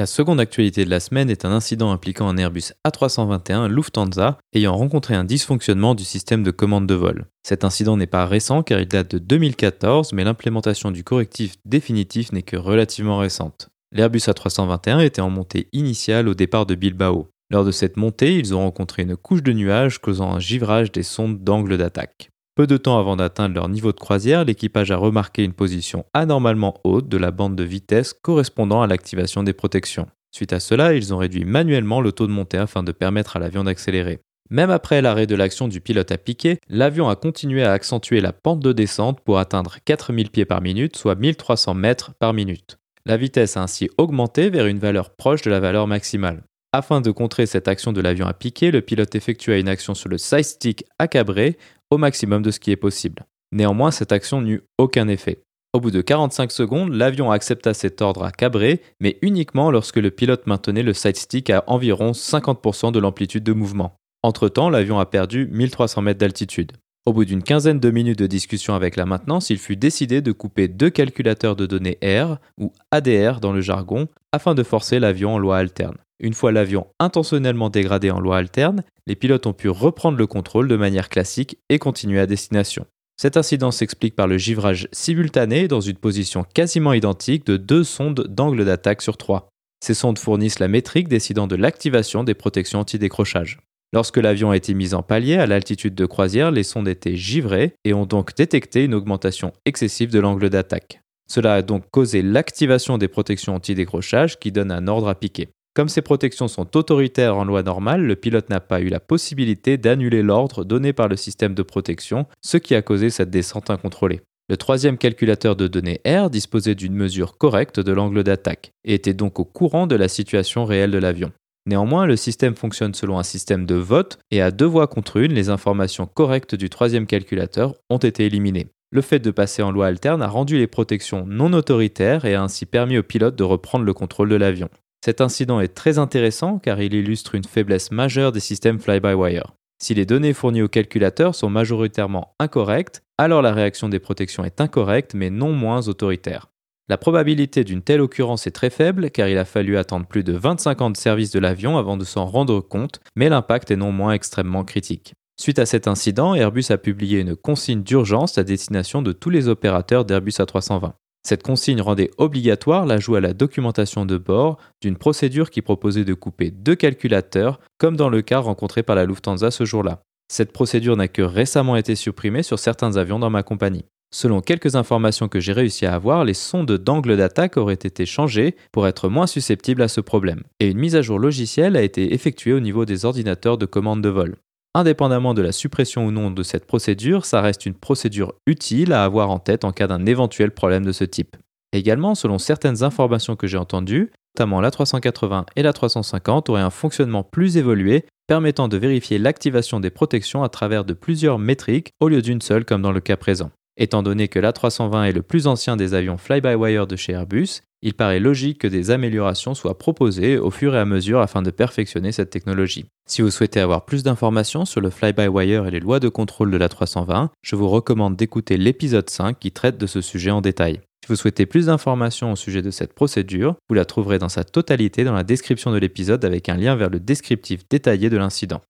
La 0.00 0.06
seconde 0.06 0.40
actualité 0.40 0.86
de 0.86 0.90
la 0.90 0.98
semaine 0.98 1.28
est 1.28 1.44
un 1.44 1.52
incident 1.52 1.92
impliquant 1.92 2.26
un 2.26 2.38
Airbus 2.38 2.72
A321 2.88 3.68
Lufthansa 3.68 4.38
ayant 4.54 4.74
rencontré 4.74 5.14
un 5.14 5.24
dysfonctionnement 5.24 5.94
du 5.94 6.04
système 6.04 6.42
de 6.42 6.50
commande 6.50 6.86
de 6.86 6.94
vol. 6.94 7.26
Cet 7.42 7.64
incident 7.64 7.98
n'est 7.98 8.06
pas 8.06 8.24
récent 8.24 8.62
car 8.62 8.80
il 8.80 8.88
date 8.88 9.10
de 9.10 9.18
2014, 9.18 10.14
mais 10.14 10.24
l'implémentation 10.24 10.90
du 10.90 11.04
correctif 11.04 11.56
définitif 11.66 12.32
n'est 12.32 12.40
que 12.40 12.56
relativement 12.56 13.18
récente. 13.18 13.68
L'Airbus 13.92 14.20
A321 14.20 15.04
était 15.04 15.20
en 15.20 15.28
montée 15.28 15.68
initiale 15.74 16.28
au 16.28 16.34
départ 16.34 16.64
de 16.64 16.76
Bilbao. 16.76 17.28
Lors 17.50 17.66
de 17.66 17.70
cette 17.70 17.98
montée, 17.98 18.38
ils 18.38 18.54
ont 18.54 18.60
rencontré 18.60 19.02
une 19.02 19.18
couche 19.18 19.42
de 19.42 19.52
nuages 19.52 19.98
causant 19.98 20.32
un 20.32 20.40
givrage 20.40 20.92
des 20.92 21.02
sondes 21.02 21.44
d'angle 21.44 21.76
d'attaque. 21.76 22.30
Peu 22.60 22.66
de 22.66 22.76
temps 22.76 22.98
avant 22.98 23.16
d'atteindre 23.16 23.54
leur 23.54 23.70
niveau 23.70 23.90
de 23.90 23.98
croisière, 23.98 24.44
l'équipage 24.44 24.90
a 24.90 24.98
remarqué 24.98 25.42
une 25.42 25.54
position 25.54 26.04
anormalement 26.12 26.78
haute 26.84 27.08
de 27.08 27.16
la 27.16 27.30
bande 27.30 27.56
de 27.56 27.64
vitesse 27.64 28.12
correspondant 28.12 28.82
à 28.82 28.86
l'activation 28.86 29.42
des 29.42 29.54
protections. 29.54 30.08
Suite 30.30 30.52
à 30.52 30.60
cela, 30.60 30.92
ils 30.92 31.14
ont 31.14 31.16
réduit 31.16 31.46
manuellement 31.46 32.02
le 32.02 32.12
taux 32.12 32.26
de 32.26 32.32
montée 32.32 32.58
afin 32.58 32.82
de 32.82 32.92
permettre 32.92 33.38
à 33.38 33.40
l'avion 33.40 33.64
d'accélérer. 33.64 34.18
Même 34.50 34.68
après 34.68 35.00
l'arrêt 35.00 35.26
de 35.26 35.34
l'action 35.34 35.68
du 35.68 35.80
pilote 35.80 36.12
à 36.12 36.18
piquer, 36.18 36.58
l'avion 36.68 37.08
a 37.08 37.16
continué 37.16 37.64
à 37.64 37.72
accentuer 37.72 38.20
la 38.20 38.34
pente 38.34 38.60
de 38.60 38.74
descente 38.74 39.22
pour 39.22 39.38
atteindre 39.38 39.76
4000 39.86 40.28
pieds 40.28 40.44
par 40.44 40.60
minute, 40.60 40.96
soit 40.96 41.14
1300 41.14 41.72
mètres 41.72 42.12
par 42.18 42.34
minute. 42.34 42.76
La 43.06 43.16
vitesse 43.16 43.56
a 43.56 43.62
ainsi 43.62 43.88
augmenté 43.96 44.50
vers 44.50 44.66
une 44.66 44.80
valeur 44.80 45.16
proche 45.16 45.40
de 45.40 45.50
la 45.50 45.60
valeur 45.60 45.86
maximale. 45.86 46.42
Afin 46.72 47.00
de 47.00 47.10
contrer 47.10 47.46
cette 47.46 47.66
action 47.66 47.92
de 47.92 48.00
l'avion 48.00 48.26
à 48.26 48.32
piquer, 48.32 48.70
le 48.70 48.80
pilote 48.80 49.16
effectua 49.16 49.56
une 49.56 49.68
action 49.68 49.94
sur 49.94 50.08
le 50.08 50.18
side 50.18 50.44
stick 50.44 50.84
cabrer 51.10 51.58
au 51.90 51.98
maximum 51.98 52.42
de 52.42 52.50
ce 52.50 52.60
qui 52.60 52.70
est 52.70 52.76
possible. 52.76 53.26
Néanmoins, 53.52 53.90
cette 53.90 54.12
action 54.12 54.40
n'eut 54.40 54.62
aucun 54.78 55.08
effet. 55.08 55.42
Au 55.72 55.80
bout 55.80 55.90
de 55.90 56.00
45 56.00 56.50
secondes, 56.50 56.92
l'avion 56.92 57.30
accepta 57.30 57.74
cet 57.74 58.02
ordre 58.02 58.24
à 58.24 58.32
cabrer, 58.32 58.80
mais 58.98 59.18
uniquement 59.22 59.70
lorsque 59.70 59.96
le 59.96 60.10
pilote 60.10 60.46
maintenait 60.46 60.82
le 60.82 60.94
side 60.94 61.16
stick 61.16 61.48
à 61.50 61.62
environ 61.68 62.10
50% 62.10 62.90
de 62.90 62.98
l'amplitude 62.98 63.44
de 63.44 63.52
mouvement. 63.52 63.94
Entre-temps, 64.22 64.68
l'avion 64.68 64.98
a 64.98 65.06
perdu 65.06 65.48
1300 65.50 66.02
mètres 66.02 66.18
d'altitude. 66.18 66.72
Au 67.06 67.12
bout 67.12 67.24
d'une 67.24 67.42
quinzaine 67.42 67.80
de 67.80 67.90
minutes 67.90 68.18
de 68.18 68.26
discussion 68.26 68.74
avec 68.74 68.96
la 68.96 69.06
maintenance, 69.06 69.48
il 69.48 69.58
fut 69.58 69.76
décidé 69.76 70.20
de 70.20 70.32
couper 70.32 70.68
deux 70.68 70.90
calculateurs 70.90 71.56
de 71.56 71.66
données 71.66 71.98
R, 72.02 72.36
ou 72.58 72.72
ADR 72.90 73.40
dans 73.40 73.52
le 73.52 73.60
jargon, 73.60 74.08
afin 74.32 74.54
de 74.54 74.62
forcer 74.62 74.98
l'avion 74.98 75.34
en 75.34 75.38
loi 75.38 75.56
alterne. 75.56 75.96
Une 76.20 76.34
fois 76.34 76.52
l'avion 76.52 76.86
intentionnellement 76.98 77.70
dégradé 77.70 78.10
en 78.10 78.20
loi 78.20 78.36
alterne, 78.36 78.84
les 79.06 79.16
pilotes 79.16 79.46
ont 79.46 79.54
pu 79.54 79.70
reprendre 79.70 80.18
le 80.18 80.26
contrôle 80.26 80.68
de 80.68 80.76
manière 80.76 81.08
classique 81.08 81.58
et 81.70 81.78
continuer 81.78 82.20
à 82.20 82.26
destination. 82.26 82.84
Cet 83.16 83.38
incident 83.38 83.70
s'explique 83.70 84.14
par 84.14 84.28
le 84.28 84.36
givrage 84.36 84.86
simultané 84.92 85.66
dans 85.66 85.80
une 85.80 85.96
position 85.96 86.44
quasiment 86.54 86.92
identique 86.92 87.46
de 87.46 87.56
deux 87.56 87.84
sondes 87.84 88.26
d'angle 88.28 88.66
d'attaque 88.66 89.00
sur 89.00 89.16
trois. 89.16 89.48
Ces 89.82 89.94
sondes 89.94 90.18
fournissent 90.18 90.58
la 90.58 90.68
métrique 90.68 91.08
décidant 91.08 91.46
de 91.46 91.56
l'activation 91.56 92.22
des 92.22 92.34
protections 92.34 92.80
anti-décrochage. 92.80 93.58
Lorsque 93.94 94.18
l'avion 94.18 94.50
a 94.50 94.56
été 94.56 94.74
mis 94.74 94.94
en 94.94 95.02
palier 95.02 95.36
à 95.36 95.46
l'altitude 95.46 95.94
de 95.94 96.06
croisière, 96.06 96.50
les 96.50 96.62
sondes 96.62 96.86
étaient 96.86 97.16
givrées 97.16 97.72
et 97.84 97.94
ont 97.94 98.06
donc 98.06 98.36
détecté 98.36 98.84
une 98.84 98.94
augmentation 98.94 99.52
excessive 99.64 100.10
de 100.10 100.20
l'angle 100.20 100.50
d'attaque. 100.50 101.00
Cela 101.28 101.54
a 101.54 101.62
donc 101.62 101.90
causé 101.90 102.22
l'activation 102.22 102.98
des 102.98 103.08
protections 103.08 103.54
anti-décrochage 103.54 104.38
qui 104.38 104.52
donnent 104.52 104.70
un 104.70 104.86
ordre 104.86 105.08
à 105.08 105.14
piquer. 105.14 105.48
Comme 105.80 105.88
ces 105.88 106.02
protections 106.02 106.46
sont 106.46 106.76
autoritaires 106.76 107.38
en 107.38 107.46
loi 107.46 107.62
normale, 107.62 108.02
le 108.02 108.14
pilote 108.14 108.50
n'a 108.50 108.60
pas 108.60 108.82
eu 108.82 108.88
la 108.88 109.00
possibilité 109.00 109.78
d'annuler 109.78 110.20
l'ordre 110.20 110.62
donné 110.62 110.92
par 110.92 111.08
le 111.08 111.16
système 111.16 111.54
de 111.54 111.62
protection, 111.62 112.26
ce 112.42 112.58
qui 112.58 112.74
a 112.74 112.82
causé 112.82 113.08
cette 113.08 113.30
descente 113.30 113.70
incontrôlée. 113.70 114.20
Le 114.50 114.58
troisième 114.58 114.98
calculateur 114.98 115.56
de 115.56 115.68
données 115.68 116.02
R 116.06 116.28
disposait 116.28 116.74
d'une 116.74 116.92
mesure 116.92 117.38
correcte 117.38 117.80
de 117.80 117.92
l'angle 117.92 118.22
d'attaque 118.22 118.72
et 118.84 118.92
était 118.92 119.14
donc 119.14 119.40
au 119.40 119.46
courant 119.46 119.86
de 119.86 119.96
la 119.96 120.08
situation 120.08 120.66
réelle 120.66 120.90
de 120.90 120.98
l'avion. 120.98 121.32
Néanmoins, 121.64 122.04
le 122.04 122.16
système 122.16 122.56
fonctionne 122.56 122.92
selon 122.92 123.18
un 123.18 123.22
système 123.22 123.64
de 123.64 123.76
vote 123.76 124.18
et 124.30 124.42
à 124.42 124.50
deux 124.50 124.66
voix 124.66 124.86
contre 124.86 125.16
une, 125.16 125.32
les 125.32 125.48
informations 125.48 126.04
correctes 126.04 126.54
du 126.54 126.68
troisième 126.68 127.06
calculateur 127.06 127.74
ont 127.88 127.96
été 127.96 128.26
éliminées. 128.26 128.66
Le 128.92 129.00
fait 129.00 129.20
de 129.20 129.30
passer 129.30 129.62
en 129.62 129.70
loi 129.70 129.86
alterne 129.86 130.20
a 130.20 130.28
rendu 130.28 130.58
les 130.58 130.66
protections 130.66 131.24
non 131.26 131.54
autoritaires 131.54 132.26
et 132.26 132.34
a 132.34 132.42
ainsi 132.42 132.66
permis 132.66 132.98
au 132.98 133.02
pilote 133.02 133.36
de 133.36 133.44
reprendre 133.44 133.86
le 133.86 133.94
contrôle 133.94 134.28
de 134.28 134.36
l'avion. 134.36 134.68
Cet 135.04 135.20
incident 135.20 135.60
est 135.60 135.74
très 135.74 135.98
intéressant 135.98 136.58
car 136.58 136.80
il 136.80 136.92
illustre 136.94 137.34
une 137.34 137.44
faiblesse 137.44 137.90
majeure 137.90 138.32
des 138.32 138.40
systèmes 138.40 138.78
fly-by-wire. 138.78 139.54
Si 139.82 139.94
les 139.94 140.04
données 140.04 140.34
fournies 140.34 140.60
au 140.60 140.68
calculateur 140.68 141.34
sont 141.34 141.48
majoritairement 141.48 142.34
incorrectes, 142.38 143.02
alors 143.16 143.40
la 143.40 143.54
réaction 143.54 143.88
des 143.88 143.98
protections 143.98 144.44
est 144.44 144.60
incorrecte 144.60 145.14
mais 145.14 145.30
non 145.30 145.52
moins 145.52 145.88
autoritaire. 145.88 146.48
La 146.90 146.98
probabilité 146.98 147.64
d'une 147.64 147.82
telle 147.82 148.00
occurrence 148.02 148.46
est 148.46 148.50
très 148.50 148.68
faible 148.68 149.10
car 149.10 149.28
il 149.28 149.38
a 149.38 149.46
fallu 149.46 149.78
attendre 149.78 150.06
plus 150.06 150.24
de 150.24 150.34
25 150.34 150.82
ans 150.82 150.90
de 150.90 150.96
service 150.96 151.30
de 151.30 151.38
l'avion 151.38 151.78
avant 151.78 151.96
de 151.96 152.04
s'en 152.04 152.26
rendre 152.26 152.60
compte, 152.60 153.00
mais 153.16 153.30
l'impact 153.30 153.70
est 153.70 153.76
non 153.76 153.92
moins 153.92 154.12
extrêmement 154.12 154.64
critique. 154.64 155.14
Suite 155.40 155.58
à 155.58 155.64
cet 155.64 155.88
incident, 155.88 156.34
Airbus 156.34 156.66
a 156.68 156.76
publié 156.76 157.20
une 157.20 157.36
consigne 157.36 157.82
d'urgence 157.82 158.36
à 158.36 158.44
destination 158.44 159.00
de 159.00 159.12
tous 159.12 159.30
les 159.30 159.48
opérateurs 159.48 160.04
d'Airbus 160.04 160.32
A320. 160.32 160.92
Cette 161.22 161.42
consigne 161.42 161.82
rendait 161.82 162.10
obligatoire 162.18 162.86
l'ajout 162.86 163.16
à 163.16 163.20
la 163.20 163.34
documentation 163.34 164.06
de 164.06 164.16
bord 164.16 164.58
d'une 164.80 164.96
procédure 164.96 165.50
qui 165.50 165.62
proposait 165.62 166.04
de 166.04 166.14
couper 166.14 166.50
deux 166.50 166.74
calculateurs, 166.74 167.60
comme 167.78 167.96
dans 167.96 168.08
le 168.08 168.22
cas 168.22 168.38
rencontré 168.38 168.82
par 168.82 168.96
la 168.96 169.04
Lufthansa 169.04 169.50
ce 169.50 169.64
jour-là. 169.64 170.02
Cette 170.28 170.52
procédure 170.52 170.96
n'a 170.96 171.08
que 171.08 171.22
récemment 171.22 171.76
été 171.76 171.94
supprimée 171.94 172.42
sur 172.42 172.58
certains 172.58 172.96
avions 172.96 173.18
dans 173.18 173.30
ma 173.30 173.42
compagnie. 173.42 173.84
Selon 174.12 174.40
quelques 174.40 174.74
informations 174.74 175.28
que 175.28 175.38
j'ai 175.38 175.52
réussi 175.52 175.86
à 175.86 175.94
avoir, 175.94 176.24
les 176.24 176.34
sondes 176.34 176.72
d'angle 176.72 177.16
d'attaque 177.16 177.56
auraient 177.56 177.74
été 177.74 178.06
changées 178.06 178.56
pour 178.72 178.88
être 178.88 179.08
moins 179.08 179.28
susceptibles 179.28 179.82
à 179.82 179.88
ce 179.88 180.00
problème, 180.00 180.42
et 180.58 180.68
une 180.68 180.78
mise 180.78 180.96
à 180.96 181.02
jour 181.02 181.18
logicielle 181.18 181.76
a 181.76 181.82
été 181.82 182.12
effectuée 182.12 182.52
au 182.52 182.60
niveau 182.60 182.84
des 182.84 183.04
ordinateurs 183.04 183.58
de 183.58 183.66
commande 183.66 184.02
de 184.02 184.08
vol. 184.08 184.36
Indépendamment 184.72 185.34
de 185.34 185.42
la 185.42 185.50
suppression 185.50 186.06
ou 186.06 186.12
non 186.12 186.30
de 186.30 186.44
cette 186.44 186.64
procédure, 186.64 187.24
ça 187.24 187.40
reste 187.40 187.66
une 187.66 187.74
procédure 187.74 188.34
utile 188.46 188.92
à 188.92 189.02
avoir 189.02 189.30
en 189.30 189.40
tête 189.40 189.64
en 189.64 189.72
cas 189.72 189.88
d'un 189.88 190.06
éventuel 190.06 190.52
problème 190.52 190.84
de 190.84 190.92
ce 190.92 191.02
type. 191.02 191.36
Également, 191.72 192.14
selon 192.14 192.38
certaines 192.38 192.84
informations 192.84 193.34
que 193.34 193.48
j'ai 193.48 193.56
entendues, 193.56 194.12
notamment 194.36 194.60
la 194.60 194.70
380 194.70 195.46
et 195.56 195.62
la 195.62 195.72
350 195.72 196.48
auraient 196.50 196.60
un 196.60 196.70
fonctionnement 196.70 197.24
plus 197.24 197.56
évolué 197.56 198.04
permettant 198.28 198.68
de 198.68 198.76
vérifier 198.76 199.18
l'activation 199.18 199.80
des 199.80 199.90
protections 199.90 200.44
à 200.44 200.48
travers 200.48 200.84
de 200.84 200.94
plusieurs 200.94 201.40
métriques 201.40 201.90
au 201.98 202.08
lieu 202.08 202.22
d'une 202.22 202.40
seule 202.40 202.64
comme 202.64 202.82
dans 202.82 202.92
le 202.92 203.00
cas 203.00 203.16
présent. 203.16 203.50
Étant 203.76 204.04
donné 204.04 204.28
que 204.28 204.38
l'A320 204.38 205.08
est 205.08 205.12
le 205.12 205.22
plus 205.22 205.48
ancien 205.48 205.76
des 205.76 205.94
avions 205.94 206.16
fly-by-wire 206.16 206.86
de 206.86 206.94
chez 206.94 207.12
Airbus, 207.12 207.62
il 207.82 207.94
paraît 207.94 208.20
logique 208.20 208.58
que 208.58 208.66
des 208.66 208.90
améliorations 208.90 209.54
soient 209.54 209.78
proposées 209.78 210.38
au 210.38 210.50
fur 210.50 210.74
et 210.74 210.78
à 210.78 210.84
mesure 210.84 211.20
afin 211.20 211.42
de 211.42 211.50
perfectionner 211.50 212.12
cette 212.12 212.30
technologie. 212.30 212.86
Si 213.06 213.22
vous 213.22 213.30
souhaitez 213.30 213.60
avoir 213.60 213.84
plus 213.84 214.02
d'informations 214.02 214.64
sur 214.64 214.80
le 214.80 214.90
fly-by-wire 214.90 215.66
et 215.66 215.70
les 215.70 215.80
lois 215.80 216.00
de 216.00 216.08
contrôle 216.08 216.50
de 216.50 216.58
l'A320, 216.58 217.28
je 217.42 217.56
vous 217.56 217.68
recommande 217.68 218.16
d'écouter 218.16 218.56
l'épisode 218.56 219.08
5 219.08 219.38
qui 219.38 219.50
traite 219.50 219.78
de 219.78 219.86
ce 219.86 220.00
sujet 220.00 220.30
en 220.30 220.40
détail. 220.40 220.80
Si 221.02 221.08
vous 221.08 221.16
souhaitez 221.16 221.46
plus 221.46 221.66
d'informations 221.66 222.32
au 222.32 222.36
sujet 222.36 222.62
de 222.62 222.70
cette 222.70 222.92
procédure, 222.92 223.56
vous 223.68 223.74
la 223.74 223.86
trouverez 223.86 224.18
dans 224.18 224.28
sa 224.28 224.44
totalité 224.44 225.02
dans 225.02 225.14
la 225.14 225.24
description 225.24 225.72
de 225.72 225.78
l'épisode 225.78 226.24
avec 226.24 226.48
un 226.48 226.56
lien 226.56 226.76
vers 226.76 226.90
le 226.90 227.00
descriptif 227.00 227.62
détaillé 227.68 228.10
de 228.10 228.18
l'incident. 228.18 228.60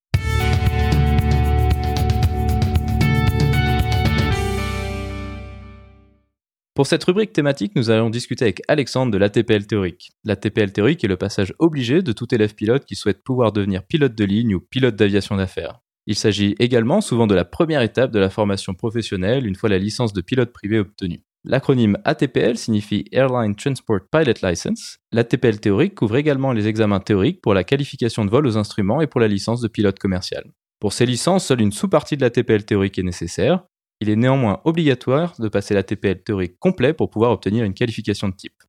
Pour 6.75 6.87
cette 6.87 7.03
rubrique 7.03 7.33
thématique, 7.33 7.73
nous 7.75 7.91
allons 7.91 8.11
discuter 8.11 8.45
avec 8.45 8.62
Alexandre 8.69 9.11
de 9.11 9.19
l'ATPL 9.19 9.67
théorique. 9.67 10.12
L'ATPL 10.25 10.73
théorique 10.73 11.03
est 11.03 11.09
le 11.09 11.17
passage 11.17 11.53
obligé 11.59 12.00
de 12.00 12.12
tout 12.12 12.33
élève 12.33 12.55
pilote 12.55 12.85
qui 12.85 12.95
souhaite 12.95 13.25
pouvoir 13.25 13.50
devenir 13.50 13.83
pilote 13.83 14.15
de 14.15 14.25
ligne 14.25 14.55
ou 14.55 14.61
pilote 14.61 14.95
d'aviation 14.95 15.37
d'affaires. 15.37 15.81
Il 16.07 16.15
s'agit 16.15 16.55
également 16.61 17.00
souvent 17.00 17.27
de 17.27 17.35
la 17.35 17.45
première 17.45 17.83
étape 17.83 18.12
de 18.12 18.21
la 18.21 18.31
formation 18.31 18.75
professionnelle 18.75 19.47
une 19.47 19.57
fois 19.57 19.69
la 19.69 19.79
licence 19.79 20.12
de 20.12 20.21
pilote 20.21 20.53
privé 20.53 20.79
obtenue. 20.79 21.25
L'acronyme 21.45 21.99
ATPL 22.05 22.57
signifie 22.57 23.07
Airline 23.12 23.57
Transport 23.57 24.00
Pilot 24.11 24.35
License. 24.43 24.99
L'ATPL 25.11 25.59
théorique 25.59 25.95
couvre 25.95 26.17
également 26.17 26.53
les 26.53 26.69
examens 26.69 27.00
théoriques 27.00 27.41
pour 27.41 27.55
la 27.55 27.65
qualification 27.65 28.25
de 28.25 28.31
vol 28.31 28.47
aux 28.47 28.59
instruments 28.59 29.00
et 29.00 29.07
pour 29.07 29.21
la 29.21 29.29
licence 29.29 29.61
de 29.61 29.69
pilote 29.69 29.99
commercial. 29.99 30.45
Pour 30.81 30.93
ces 30.93 31.07
licences, 31.07 31.47
seule 31.47 31.62
une 31.62 31.73
sous-partie 31.73 32.17
de 32.17 32.23
l'ATPL 32.23 32.65
théorique 32.65 32.99
est 32.99 33.03
nécessaire. 33.03 33.65
Il 34.02 34.09
est 34.09 34.16
néanmoins 34.16 34.62
obligatoire 34.64 35.35
de 35.38 35.49
passer 35.49 35.75
l'ATPL 35.75 36.23
théorique 36.23 36.59
complet 36.59 36.95
pour 36.95 37.11
pouvoir 37.11 37.33
obtenir 37.33 37.64
une 37.64 37.75
qualification 37.75 38.30
de 38.30 38.35
type. 38.35 38.62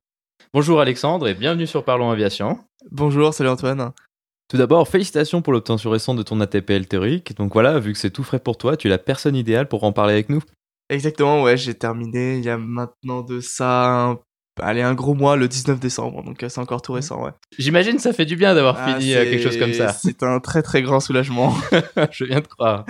Bonjour 0.52 0.78
Alexandre 0.78 1.26
et 1.26 1.32
bienvenue 1.32 1.66
sur 1.66 1.86
Parlons 1.86 2.10
Aviation. 2.10 2.58
Bonjour, 2.90 3.32
salut 3.32 3.48
Antoine. 3.48 3.92
Tout 4.48 4.58
d'abord, 4.58 4.86
félicitations 4.86 5.40
pour 5.40 5.54
l'obtention 5.54 5.88
récente 5.88 6.18
de 6.18 6.22
ton 6.22 6.38
ATPL 6.40 6.84
théorique. 6.84 7.34
Donc 7.34 7.54
voilà, 7.54 7.78
vu 7.78 7.94
que 7.94 7.98
c'est 7.98 8.10
tout 8.10 8.24
frais 8.24 8.40
pour 8.40 8.58
toi, 8.58 8.76
tu 8.76 8.88
es 8.88 8.90
la 8.90 8.98
personne 8.98 9.34
idéale 9.34 9.68
pour 9.68 9.84
en 9.84 9.92
parler 9.92 10.12
avec 10.12 10.28
nous. 10.28 10.42
Exactement, 10.90 11.42
ouais, 11.42 11.56
j'ai 11.56 11.72
terminé 11.72 12.36
il 12.36 12.44
y 12.44 12.50
a 12.50 12.58
maintenant 12.58 13.22
de 13.22 13.40
ça 13.40 13.88
un 13.88 14.18
Allez, 14.60 14.82
un 14.82 14.92
gros 14.92 15.14
mois 15.14 15.36
le 15.36 15.48
19 15.48 15.80
décembre, 15.80 16.22
donc 16.22 16.42
euh, 16.42 16.48
c'est 16.50 16.60
encore 16.60 16.82
tout 16.82 16.92
récent, 16.92 17.24
ouais. 17.24 17.30
J'imagine 17.58 17.98
ça 17.98 18.12
fait 18.12 18.26
du 18.26 18.36
bien 18.36 18.54
d'avoir 18.54 18.76
ah, 18.78 18.98
fini 18.98 19.14
euh, 19.14 19.24
quelque 19.24 19.42
chose 19.42 19.58
comme 19.58 19.72
ça. 19.72 19.88
C'est 19.88 20.22
un 20.22 20.40
très 20.40 20.62
très 20.62 20.82
grand 20.82 21.00
soulagement. 21.00 21.54
Je 22.10 22.24
viens 22.24 22.40
de 22.40 22.46
croire. 22.46 22.84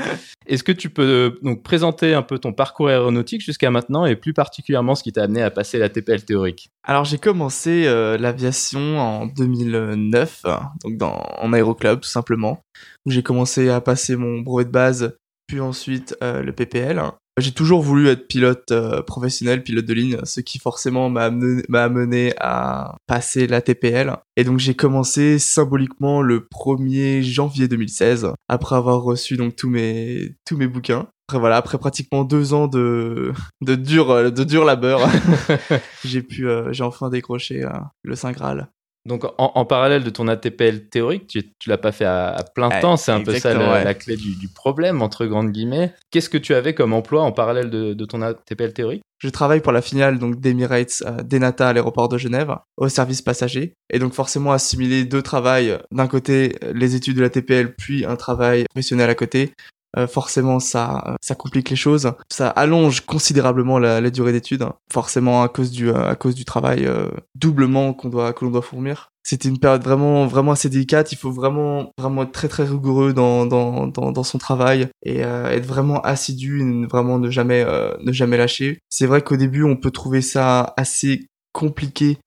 Est-ce 0.47 0.64
que 0.64 0.73
tu 0.73 0.90
peux 0.90 1.02
euh, 1.02 1.38
donc 1.42 1.62
présenter 1.62 2.14
un 2.14 2.23
peu 2.23 2.40
ton 2.40 2.52
parcours 2.52 2.88
aéronautique 2.88 3.42
jusqu'à 3.42 3.71
maintenant 3.71 4.07
et 4.07 4.16
plus 4.16 4.35
particulièrement 4.35 4.97
ce 4.97 5.04
qui 5.04 5.12
t'a 5.12 5.23
amené 5.23 5.40
à 5.40 5.52
passer 5.52 5.78
la 5.78 5.88
TPL 5.88 6.25
théorique? 6.25 6.71
Alors 6.83 7.04
j'ai 7.04 7.19
commencé 7.19 7.85
l'aviation 7.85 8.99
en 8.99 9.26
2009, 9.26 10.42
donc 10.83 10.97
dans, 10.97 11.23
en 11.38 11.52
aéroclub 11.52 12.00
tout 12.00 12.09
simplement, 12.09 12.61
où 13.07 13.12
j'ai 13.12 13.23
commencé 13.23 13.69
à 13.69 13.81
passer 13.81 14.16
mon 14.16 14.40
brevet 14.40 14.64
de 14.64 14.71
base, 14.71 15.16
puis 15.47 15.61
ensuite 15.61 16.16
le 16.21 16.50
PPL. 16.50 17.00
J'ai 17.38 17.52
toujours 17.52 17.80
voulu 17.80 18.08
être 18.08 18.28
pilote 18.28 18.72
euh, 18.72 19.00
professionnel, 19.00 19.62
pilote 19.62 19.86
de 19.86 19.94
ligne, 19.94 20.18
ce 20.24 20.40
qui 20.40 20.58
forcément 20.58 21.08
m'a 21.08 21.24
amené, 21.24 22.34
à 22.38 22.96
passer 23.06 23.46
la 23.46 23.62
TPL. 23.62 24.14
Et 24.36 24.44
donc 24.44 24.58
j'ai 24.58 24.74
commencé 24.74 25.38
symboliquement 25.38 26.20
le 26.20 26.40
1er 26.40 27.22
janvier 27.22 27.68
2016, 27.68 28.32
après 28.48 28.76
avoir 28.76 29.02
reçu 29.02 29.38
donc 29.38 29.56
tous 29.56 29.70
mes, 29.70 30.34
tous 30.44 30.58
mes 30.58 30.66
bouquins. 30.66 31.08
Après 31.28 31.38
voilà, 31.38 31.56
après 31.56 31.78
pratiquement 31.78 32.24
deux 32.24 32.52
ans 32.52 32.68
de, 32.68 33.32
de 33.62 33.76
dur, 33.76 34.30
de 34.30 34.44
dur 34.44 34.66
labeur, 34.66 35.08
j'ai 36.04 36.20
pu, 36.20 36.46
euh, 36.46 36.70
j'ai 36.72 36.84
enfin 36.84 37.08
décroché 37.08 37.64
euh, 37.64 37.70
le 38.02 38.14
Saint 38.14 38.32
Graal. 38.32 38.68
Donc 39.04 39.25
en, 39.37 39.64
parallèle 39.64 40.04
de 40.04 40.11
ton 40.11 40.28
ATPL 40.28 40.88
théorique, 40.88 41.26
tu, 41.26 41.42
tu 41.59 41.68
l'as 41.68 41.78
pas 41.78 41.90
fait 41.90 42.04
à, 42.04 42.37
plein 42.54 42.68
temps, 42.80 42.97
c'est 42.97 43.11
un 43.11 43.21
peu 43.21 43.37
ça 43.37 43.52
la, 43.52 43.94
clé 43.94 44.16
du, 44.16 44.49
problème, 44.49 45.02
entre 45.02 45.26
grandes 45.26 45.50
guillemets. 45.50 45.92
Qu'est-ce 46.12 46.30
que 46.30 46.38
tu 46.38 46.54
avais 46.54 46.73
comme 46.73 46.92
emploi 46.92 47.23
en 47.23 47.32
parallèle 47.32 47.68
de, 47.68 48.04
ton 48.04 48.23
ATPL 48.23 48.73
théorique? 48.73 49.02
Je 49.18 49.28
travaille 49.28 49.61
pour 49.61 49.73
la 49.73 49.82
finiale 49.82 50.18
donc 50.18 50.40
d'Emirates 50.40 51.02
euh, 51.06 51.23
d'Enata 51.23 51.68
à 51.68 51.73
l'aéroport 51.73 52.09
de 52.09 52.18
Genève, 52.18 52.56
au 52.76 52.88
service 52.88 53.23
passager. 53.23 53.75
Et 53.92 53.99
donc 53.99 54.14
forcément 54.14 54.52
assimiler 54.52 55.04
deux 55.04 55.23
travails, 55.23 55.78
d'un 55.92 56.09
côté 56.09 56.56
les 56.73 56.94
études 56.97 57.16
de 57.16 57.23
l'ATPL, 57.23 57.75
puis 57.75 58.04
un 58.04 58.16
travail 58.16 58.64
professionnel 58.73 59.11
à 59.11 59.14
côté, 59.14 59.52
euh, 59.96 60.06
forcément 60.06 60.61
ça 60.61 61.16
ça 61.20 61.34
complique 61.34 61.70
les 61.70 61.76
choses, 61.76 62.12
ça 62.30 62.49
allonge 62.49 63.00
considérablement 63.02 63.78
la, 63.78 64.00
la 64.00 64.11
durée 64.11 64.32
d'études, 64.32 64.64
forcément 64.92 65.42
à 65.42 65.49
cause 65.49 65.70
du 65.70 65.90
euh, 65.90 66.08
à 66.11 66.14
cause 66.14 66.34
du 66.34 66.44
travail 66.44 66.87
euh, 66.87 67.08
doublement 67.34 67.92
qu'on 67.92 68.08
doit 68.08 68.32
que 68.32 68.44
l'on 68.44 68.50
doit 68.50 68.62
fournir. 68.62 69.08
C'était 69.25 69.49
une 69.49 69.58
période 69.58 69.84
vraiment 69.84 70.26
vraiment 70.26 70.52
assez 70.52 70.68
délicate, 70.68 71.12
il 71.12 71.16
faut 71.16 71.30
vraiment 71.30 71.92
vraiment 71.99 72.22
être 72.25 72.32
très 72.32 72.49
très 72.49 72.64
rigoureux 72.64 73.12
dans 73.12 73.46
dans 73.46 73.87
dans, 73.87 74.12
dans 74.12 74.25
son 74.25 74.38
travail 74.38 74.88
et 75.04 75.20
être 75.20 75.66
vraiment 75.66 76.00
assidu, 76.00 76.87
vraiment 76.90 77.18
ne 77.18 77.30
jamais 77.30 77.64
ne 78.00 78.12
jamais 78.12 78.37
lâcher. 78.37 78.80
C'est 78.90 79.06
vrai 79.06 79.22
qu'au 79.22 79.37
début 79.37 79.62
on 79.62 79.76
peut 79.76 79.92
trouver 79.92 80.22
ça 80.22 80.75
assez 80.76 81.26
compliqué 81.52 82.18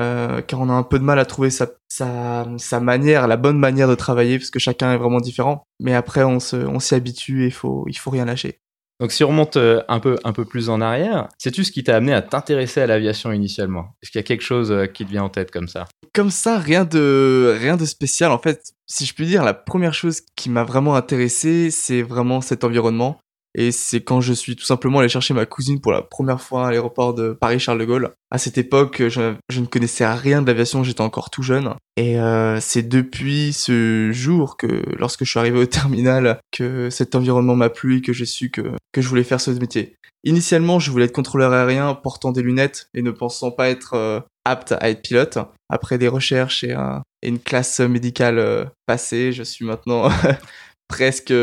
euh, 0.00 0.42
car 0.42 0.60
on 0.60 0.68
a 0.68 0.72
un 0.72 0.82
peu 0.82 0.98
de 0.98 1.04
mal 1.04 1.18
à 1.18 1.24
trouver 1.24 1.50
sa, 1.50 1.68
sa, 1.88 2.46
sa, 2.58 2.80
manière, 2.80 3.26
la 3.26 3.36
bonne 3.36 3.58
manière 3.58 3.88
de 3.88 3.94
travailler, 3.94 4.38
parce 4.38 4.50
que 4.50 4.58
chacun 4.58 4.92
est 4.92 4.98
vraiment 4.98 5.20
différent. 5.20 5.64
Mais 5.80 5.94
après, 5.94 6.22
on 6.22 6.40
s'y 6.40 6.56
on 6.56 6.78
habitue 6.92 7.44
et 7.44 7.46
il 7.46 7.52
faut, 7.52 7.84
il 7.88 7.96
faut 7.96 8.10
rien 8.10 8.24
lâcher. 8.24 8.60
Donc 9.00 9.12
si 9.12 9.24
on 9.24 9.28
remonte 9.28 9.56
euh, 9.56 9.82
un 9.88 10.00
peu, 10.00 10.16
un 10.24 10.32
peu 10.32 10.44
plus 10.46 10.70
en 10.70 10.80
arrière, 10.80 11.28
sais-tu 11.36 11.64
ce 11.64 11.72
qui 11.72 11.84
t'a 11.84 11.96
amené 11.96 12.14
à 12.14 12.22
t'intéresser 12.22 12.80
à 12.80 12.86
l'aviation 12.86 13.30
initialement? 13.30 13.94
Est-ce 14.02 14.10
qu'il 14.10 14.18
y 14.18 14.24
a 14.24 14.26
quelque 14.26 14.42
chose 14.42 14.72
euh, 14.72 14.86
qui 14.86 15.04
te 15.04 15.10
vient 15.10 15.24
en 15.24 15.28
tête 15.28 15.50
comme 15.50 15.68
ça? 15.68 15.86
Comme 16.14 16.30
ça, 16.30 16.58
rien 16.58 16.84
de, 16.84 17.56
rien 17.60 17.76
de 17.76 17.84
spécial. 17.84 18.32
En 18.32 18.38
fait, 18.38 18.72
si 18.86 19.04
je 19.04 19.12
puis 19.12 19.26
dire, 19.26 19.44
la 19.44 19.52
première 19.52 19.92
chose 19.92 20.22
qui 20.34 20.48
m'a 20.48 20.64
vraiment 20.64 20.94
intéressé, 20.94 21.70
c'est 21.70 22.00
vraiment 22.00 22.40
cet 22.40 22.64
environnement. 22.64 23.18
Et 23.58 23.72
c'est 23.72 24.02
quand 24.02 24.20
je 24.20 24.34
suis 24.34 24.54
tout 24.54 24.66
simplement 24.66 24.98
allé 24.98 25.08
chercher 25.08 25.32
ma 25.32 25.46
cousine 25.46 25.80
pour 25.80 25.90
la 25.90 26.02
première 26.02 26.42
fois 26.42 26.68
à 26.68 26.70
l'aéroport 26.70 27.14
de 27.14 27.32
Paris-Charles 27.32 27.78
de 27.78 27.84
Gaulle. 27.86 28.10
À 28.30 28.36
cette 28.36 28.58
époque, 28.58 29.02
je, 29.08 29.34
ne 29.58 29.66
connaissais 29.66 30.06
rien 30.06 30.42
de 30.42 30.46
l'aviation, 30.46 30.84
j'étais 30.84 31.00
encore 31.00 31.30
tout 31.30 31.42
jeune. 31.42 31.74
Et 31.96 32.20
euh, 32.20 32.60
c'est 32.60 32.86
depuis 32.86 33.54
ce 33.54 34.10
jour 34.12 34.58
que, 34.58 34.82
lorsque 34.98 35.24
je 35.24 35.30
suis 35.30 35.38
arrivé 35.38 35.58
au 35.58 35.66
terminal, 35.66 36.38
que 36.52 36.90
cet 36.90 37.14
environnement 37.14 37.56
m'a 37.56 37.70
plu 37.70 37.96
et 37.96 38.02
que 38.02 38.12
j'ai 38.12 38.26
su 38.26 38.50
que, 38.50 38.72
que 38.92 39.00
je 39.00 39.08
voulais 39.08 39.24
faire 39.24 39.40
ce 39.40 39.50
métier. 39.52 39.96
Initialement, 40.24 40.78
je 40.78 40.90
voulais 40.90 41.06
être 41.06 41.12
contrôleur 41.12 41.52
aérien 41.52 41.94
portant 41.94 42.32
des 42.32 42.42
lunettes 42.42 42.90
et 42.92 43.00
ne 43.00 43.10
pensant 43.10 43.52
pas 43.52 43.70
être 43.70 43.94
euh, 43.94 44.20
apte 44.44 44.72
à 44.72 44.90
être 44.90 45.00
pilote. 45.00 45.38
Après 45.70 45.98
des 45.98 46.08
recherches 46.08 46.62
et, 46.64 46.74
une 47.22 47.38
classe 47.38 47.80
médicale 47.80 48.38
euh, 48.38 48.64
passée, 48.86 49.32
je 49.32 49.42
suis 49.42 49.64
maintenant 49.64 50.10
presque, 50.88 51.34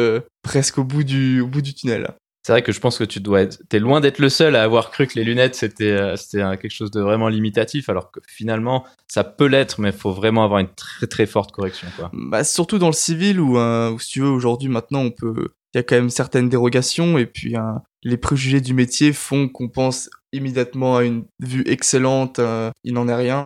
presque 0.41 0.77
au 0.77 0.83
bout 0.83 1.03
du, 1.03 1.41
au 1.41 1.47
bout 1.47 1.61
du 1.61 1.73
tunnel. 1.73 2.13
C'est 2.45 2.51
vrai 2.51 2.61
que 2.61 2.73
je 2.73 2.79
pense 2.81 2.97
que 2.97 3.05
tu 3.05 3.21
dois 3.21 3.41
être, 3.41 3.61
t'es 3.69 3.79
loin 3.79 4.01
d'être 4.01 4.19
le 4.19 4.27
seul 4.27 4.57
à 4.57 4.63
avoir 4.63 4.91
cru 4.91 5.07
que 5.07 5.15
les 5.15 5.23
lunettes 5.23 5.55
c'était, 5.55 5.91
euh, 5.91 6.17
c'était 6.17 6.41
quelque 6.57 6.73
chose 6.73 6.91
de 6.91 6.99
vraiment 6.99 7.29
limitatif, 7.29 7.87
alors 7.87 8.11
que 8.11 8.19
finalement 8.27 8.85
ça 9.07 9.23
peut 9.23 9.45
l'être, 9.45 9.79
mais 9.79 9.89
il 9.89 9.95
faut 9.95 10.11
vraiment 10.11 10.43
avoir 10.43 10.59
une 10.59 10.67
très 10.75 11.07
très 11.07 11.25
forte 11.25 11.53
correction, 11.53 11.87
quoi. 11.95 12.11
Bah, 12.11 12.43
surtout 12.43 12.79
dans 12.79 12.87
le 12.87 12.93
civil 12.93 13.39
où, 13.39 13.57
euh, 13.57 13.91
où 13.91 13.99
si 13.99 14.11
tu 14.11 14.19
veux, 14.19 14.27
aujourd'hui, 14.27 14.67
maintenant, 14.67 14.99
on 14.99 15.11
peut, 15.11 15.53
il 15.73 15.77
y 15.77 15.79
a 15.79 15.83
quand 15.83 15.95
même 15.95 16.09
certaines 16.09 16.49
dérogations 16.49 17.17
et 17.17 17.25
puis 17.25 17.55
euh, 17.55 17.61
les 18.03 18.17
préjugés 18.17 18.59
du 18.59 18.73
métier 18.73 19.13
font 19.13 19.47
qu'on 19.47 19.69
pense 19.69 20.09
immédiatement 20.33 20.97
à 20.97 21.05
une 21.05 21.23
vue 21.39 21.63
excellente, 21.65 22.41
il 22.83 22.93
n'en 22.93 23.07
est 23.07 23.15
rien. 23.15 23.45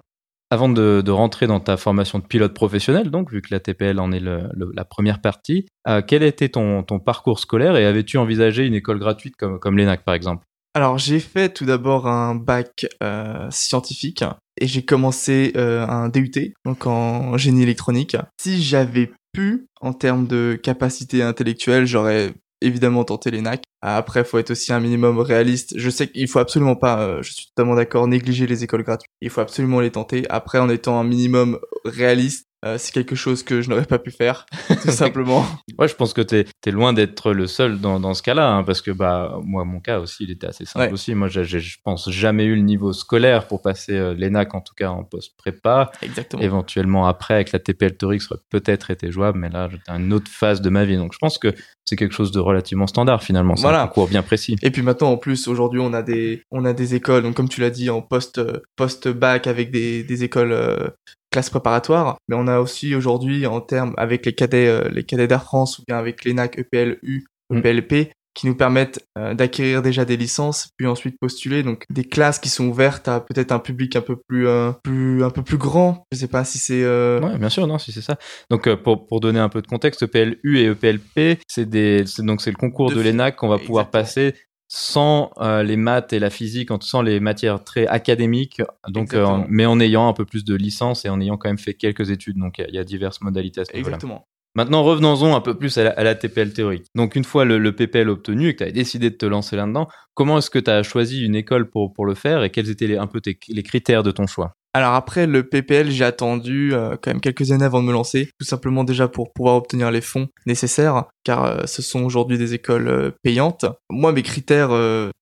Avant 0.50 0.70
de, 0.70 1.10
rentrer 1.10 1.46
dans 1.46 1.60
ta 1.60 1.76
formation 1.76 2.20
de 2.20 2.26
pilote 2.26 2.54
professionnel, 2.54 3.12
donc 3.12 3.32
vu 3.32 3.42
que 3.42 3.50
la 3.52 3.60
TPL 3.60 4.00
en 4.00 4.12
est 4.14 4.22
la 4.22 4.86
première 4.86 5.20
partie, 5.20 5.66
euh, 5.88 6.02
quel 6.06 6.24
était 6.24 6.50
ton, 6.50 6.84
parcours 7.04 7.40
scolaire 7.40 7.76
et 7.76 7.86
avais-tu 7.86 8.18
envisagé 8.18 8.66
une 8.66 8.74
école 8.74 9.00
gratuite 9.00 9.36
comme, 9.36 9.60
comme 9.60 9.78
l'ENAC 9.78 10.06
par 10.06 10.14
exemple? 10.14 10.46
Alors 10.74 10.98
j'ai 11.00 11.20
fait 11.20 11.50
tout 11.50 11.66
d'abord 11.66 12.08
un 12.08 12.36
bac 12.36 12.86
euh, 13.02 13.48
scientifique 13.50 14.24
et 14.62 14.68
j'ai 14.68 14.86
commencé 14.86 15.52
euh, 15.58 15.86
un 15.88 16.08
DUT, 16.08 16.54
donc 16.66 16.86
en 16.86 17.36
génie 17.38 17.64
électronique. 17.64 18.16
Si 18.40 18.62
j'avais 18.62 19.12
pu, 19.34 19.68
en 19.82 19.94
termes 19.94 20.28
de 20.28 20.58
capacité 20.62 21.24
intellectuelle, 21.24 21.86
j'aurais 21.86 22.34
évidemment 22.62 23.04
tenter 23.04 23.32
les 23.32 23.42
NAC. 23.42 23.64
Après, 23.82 24.24
faut 24.24 24.38
être 24.40 24.52
aussi 24.52 24.74
un 24.74 24.80
minimum 24.80 25.20
réaliste. 25.20 25.74
Je 25.78 25.90
sais 25.90 26.08
qu'il 26.08 26.28
faut 26.28 26.40
absolument 26.40 26.76
pas, 26.76 27.02
euh, 27.02 27.22
je 27.22 27.34
suis 27.34 27.48
totalement 27.48 27.76
d'accord, 27.76 28.08
négliger 28.08 28.48
les 28.48 28.64
écoles 28.64 28.84
gratuites. 28.84 29.12
Il 29.22 29.30
faut 29.30 29.42
absolument 29.42 29.80
les 29.80 29.92
tenter. 29.92 30.26
Après, 30.30 30.58
en 30.60 30.70
étant 30.70 31.00
un 31.00 31.04
minimum 31.04 31.60
réaliste, 31.86 32.47
euh, 32.66 32.78
c'est 32.80 32.92
quelque 32.92 33.16
chose 33.16 33.44
que 33.44 33.62
je 33.62 33.70
n'aurais 33.70 33.86
pas 33.86 34.00
pu 34.00 34.10
faire, 34.10 34.48
tout 34.82 34.92
simplement. 34.92 35.46
ouais, 35.78 35.88
je 35.88 35.94
pense 35.94 36.14
que 36.14 36.22
tu 36.22 36.38
es, 36.38 36.72
loin 36.72 36.92
d'être 36.92 37.32
le 37.32 37.46
seul 37.46 37.80
dans, 37.80 38.00
dans 38.00 38.16
ce 38.16 38.24
cas-là, 38.24 38.50
hein, 38.50 38.64
parce 38.64 38.82
que 38.82 38.90
bah 38.90 39.40
moi, 39.44 39.64
mon 39.64 39.80
cas 39.80 40.00
aussi, 40.00 40.24
il 40.24 40.32
était 40.32 40.48
assez 40.48 40.66
simple 40.66 40.94
aussi. 40.94 41.14
Moi, 41.14 41.28
je 41.28 41.78
pense 41.84 42.10
jamais 42.10 42.46
eu 42.46 42.56
le 42.56 42.62
niveau 42.62 42.94
scolaire 42.94 43.48
pour 43.48 43.62
passer 43.62 43.94
euh, 43.94 44.16
l'ENAC, 44.16 44.56
en 44.56 44.62
tout 44.62 44.74
cas 44.74 44.90
en 44.90 45.04
post-prépa. 45.04 45.92
Exactement. 46.02 46.42
Éventuellement, 46.42 47.08
après, 47.08 47.36
avec 47.36 47.52
la 47.52 47.60
TPL 47.60 47.96
théorique, 47.96 48.24
ça 48.24 48.36
aurait 48.36 48.44
peut-être 48.50 48.90
été 48.90 49.12
jouable, 49.12 49.38
mais 49.38 49.50
là, 49.50 49.70
j'étais 49.72 49.92
à 49.92 49.98
une 49.98 50.12
autre 50.12 50.32
phase 50.32 50.60
de 50.62 50.70
ma 50.72 50.84
vie. 50.84 50.98
Donc, 50.98 51.14
je 51.14 51.20
pense 51.20 51.38
que 51.38 51.54
c'est 51.86 51.96
quelque 51.96 52.16
chose 52.16 52.32
de 52.32 52.40
relativement 52.40 52.88
standard, 52.88 53.24
finalement. 53.24 53.56
C'est 53.56 53.68
un 53.68 53.88
cours 53.88 54.08
bien 54.08 54.24
précis. 54.24 54.56
Et 54.64 54.72
puis 54.72 54.82
maintenant, 54.82 55.12
en 55.12 55.18
plus, 55.18 55.48
aujourd'hui, 55.48 55.80
on 55.80 55.94
a 55.94 56.02
des, 56.02 56.42
on 56.50 56.66
a 56.66 56.74
des 56.74 56.96
écoles, 56.96 57.22
donc 57.22 57.36
comme 57.36 57.50
tu 57.50 57.62
l'as 57.62 57.70
dit, 57.70 57.90
en 57.92 58.02
post, 58.02 58.42
post-bac 58.76 59.46
avec 59.48 59.72
des, 59.72 60.04
des 60.04 60.24
écoles 60.24 60.52
euh, 60.52 60.90
classe 61.32 61.50
préparatoire, 61.50 62.18
mais 62.28 62.36
on 62.38 62.48
a 62.48 62.60
aussi 62.60 62.96
aujourd'hui 62.96 63.46
en 63.46 63.62
termes 63.62 63.94
avec 63.98 64.26
les 64.26 64.34
cadets, 64.34 64.68
euh, 64.68 64.90
les 64.90 65.04
cadets 65.04 65.28
d'Air 65.28 65.44
France 65.44 65.80
ou 65.80 65.84
bien 65.88 65.98
avec 65.98 66.26
l'ENAC 66.26 66.58
EPLU, 66.58 67.26
EPLP, 67.54 68.12
qui 68.34 68.46
nous 68.46 68.56
permettent 68.56 69.04
euh, 69.18 69.34
d'acquérir 69.34 69.82
déjà 69.82 70.06
des 70.06 70.16
licences, 70.16 70.70
puis 70.78 70.86
ensuite 70.86 71.18
postuler. 71.20 71.64
Donc 71.64 71.86
des 71.90 72.04
classes 72.04 72.38
qui 72.38 72.50
sont 72.50 72.68
ouvertes 72.68 73.08
à 73.08 73.20
peut-être 73.20 73.52
un 73.52 73.60
public 73.60 73.96
un 73.96 74.02
peu 74.02 74.16
plus, 74.16 74.48
euh, 74.48 74.72
plus 74.84 75.24
un 75.24 75.32
peu 75.32 75.42
plus 75.42 75.58
grand. 75.58 76.06
Je 76.12 76.18
sais 76.20 76.28
pas 76.28 76.46
si 76.46 76.60
c'est. 76.60 76.84
Euh... 76.84 77.20
Ouais, 77.20 77.38
bien 77.40 77.50
sûr, 77.50 77.66
non, 77.66 77.80
si 77.80 77.92
c'est 77.92 78.02
ça. 78.02 78.18
Donc 78.52 78.72
pour, 78.76 79.08
pour 79.08 79.20
donner 79.22 79.40
un 79.40 79.50
peu 79.50 79.62
de 79.62 79.68
contexte, 79.68 80.04
EPLU 80.04 80.60
et 80.60 80.66
EPLP, 80.66 81.42
c'est 81.48 81.68
des 81.68 82.04
donc 82.20 82.42
c'est 82.42 82.52
le 82.52 82.58
concours 82.58 82.92
de, 82.92 82.96
de 82.96 83.02
l'ENAC 83.02 83.38
qu'on 83.38 83.50
va 83.50 83.58
pouvoir 83.58 83.90
passer 83.90 84.36
sans 84.68 85.32
euh, 85.38 85.64
les 85.64 85.78
maths 85.78 86.14
et 86.14 86.20
la 86.20 86.30
physique, 86.30 86.70
sans 86.82 87.02
les 87.02 87.20
matières 87.20 87.64
très 87.64 87.88
académiques, 87.88 88.62
donc, 88.90 89.14
euh, 89.14 89.44
mais 89.48 89.66
en 89.66 89.80
ayant 89.80 90.08
un 90.08 90.14
peu 90.14 90.26
plus 90.26 90.44
de 90.44 90.56
licence 90.56 91.06
et 91.06 91.10
en 91.10 91.22
ayant 91.22 91.38
quand 91.38 91.50
même 91.50 91.58
fait 91.58 91.74
quelques 91.74 92.10
études. 92.10 92.38
Donc 92.38 92.60
il 92.60 92.74
y, 92.74 92.78
a 92.78 92.84
diverses 92.84 93.22
modalités 93.22 93.62
à 93.62 93.66
ce 93.66 93.76
Exactement. 93.76 94.28
Maintenant, 94.56 94.82
revenons-en 94.84 95.36
un 95.36 95.42
peu 95.42 95.56
plus 95.56 95.78
à 95.78 96.04
la, 96.04 96.16
TPL 96.16 96.52
théorique. 96.52 96.88
Donc, 96.96 97.16
une 97.16 97.24
fois 97.24 97.46
le, 97.46 97.76
PPL 97.76 98.10
obtenu 98.10 98.48
et 98.48 98.54
que 98.56 98.64
tu 98.64 98.68
as 98.68 98.72
décidé 98.72 99.12
de 99.12 99.16
te 99.16 99.28
lancer 99.28 99.56
là-dedans, 99.56 99.88
comment 100.16 100.40
est-ce 100.40 100.50
que 100.50 100.58
tu 100.58 100.72
as 100.72 100.82
choisi 100.82 101.24
une 101.24 101.36
école 101.36 101.70
pour, 101.70 101.94
pour 101.94 102.08
le 102.08 102.16
faire 102.16 102.44
et 102.44 102.50
quels 102.50 102.72
étaient 102.72 102.88
les, 102.88 102.98
un 102.98 103.06
peu 103.06 103.22
les 103.50 103.64
critères 103.64 104.02
de 104.02 104.10
ton 104.10 104.26
choix? 104.26 104.57
Alors 104.78 104.94
après 104.94 105.26
le 105.26 105.42
PPL, 105.42 105.90
j'ai 105.90 106.06
attendu 106.06 106.72
euh, 106.72 106.98
quand 107.02 107.10
même 107.10 107.20
quelques 107.20 107.52
années 107.52 107.66
avant 107.66 107.82
de 107.82 107.88
me 107.88 107.92
lancer, 107.92 108.30
tout 108.40 108.46
simplement 108.46 108.84
déjà 108.84 109.08
pour 109.08 109.34
pouvoir 109.34 109.56
obtenir 109.56 109.90
les 109.90 110.02
fonds 110.02 110.28
nécessaires, 110.46 111.06
car 111.24 111.46
euh, 111.46 111.66
ce 111.66 111.82
sont 111.82 112.04
aujourd'hui 112.04 112.38
des 112.38 112.54
écoles 112.54 112.88
euh, 112.88 113.12
payantes. 113.24 113.66
Moi, 113.90 114.12
mes 114.12 114.22
critères 114.22 114.70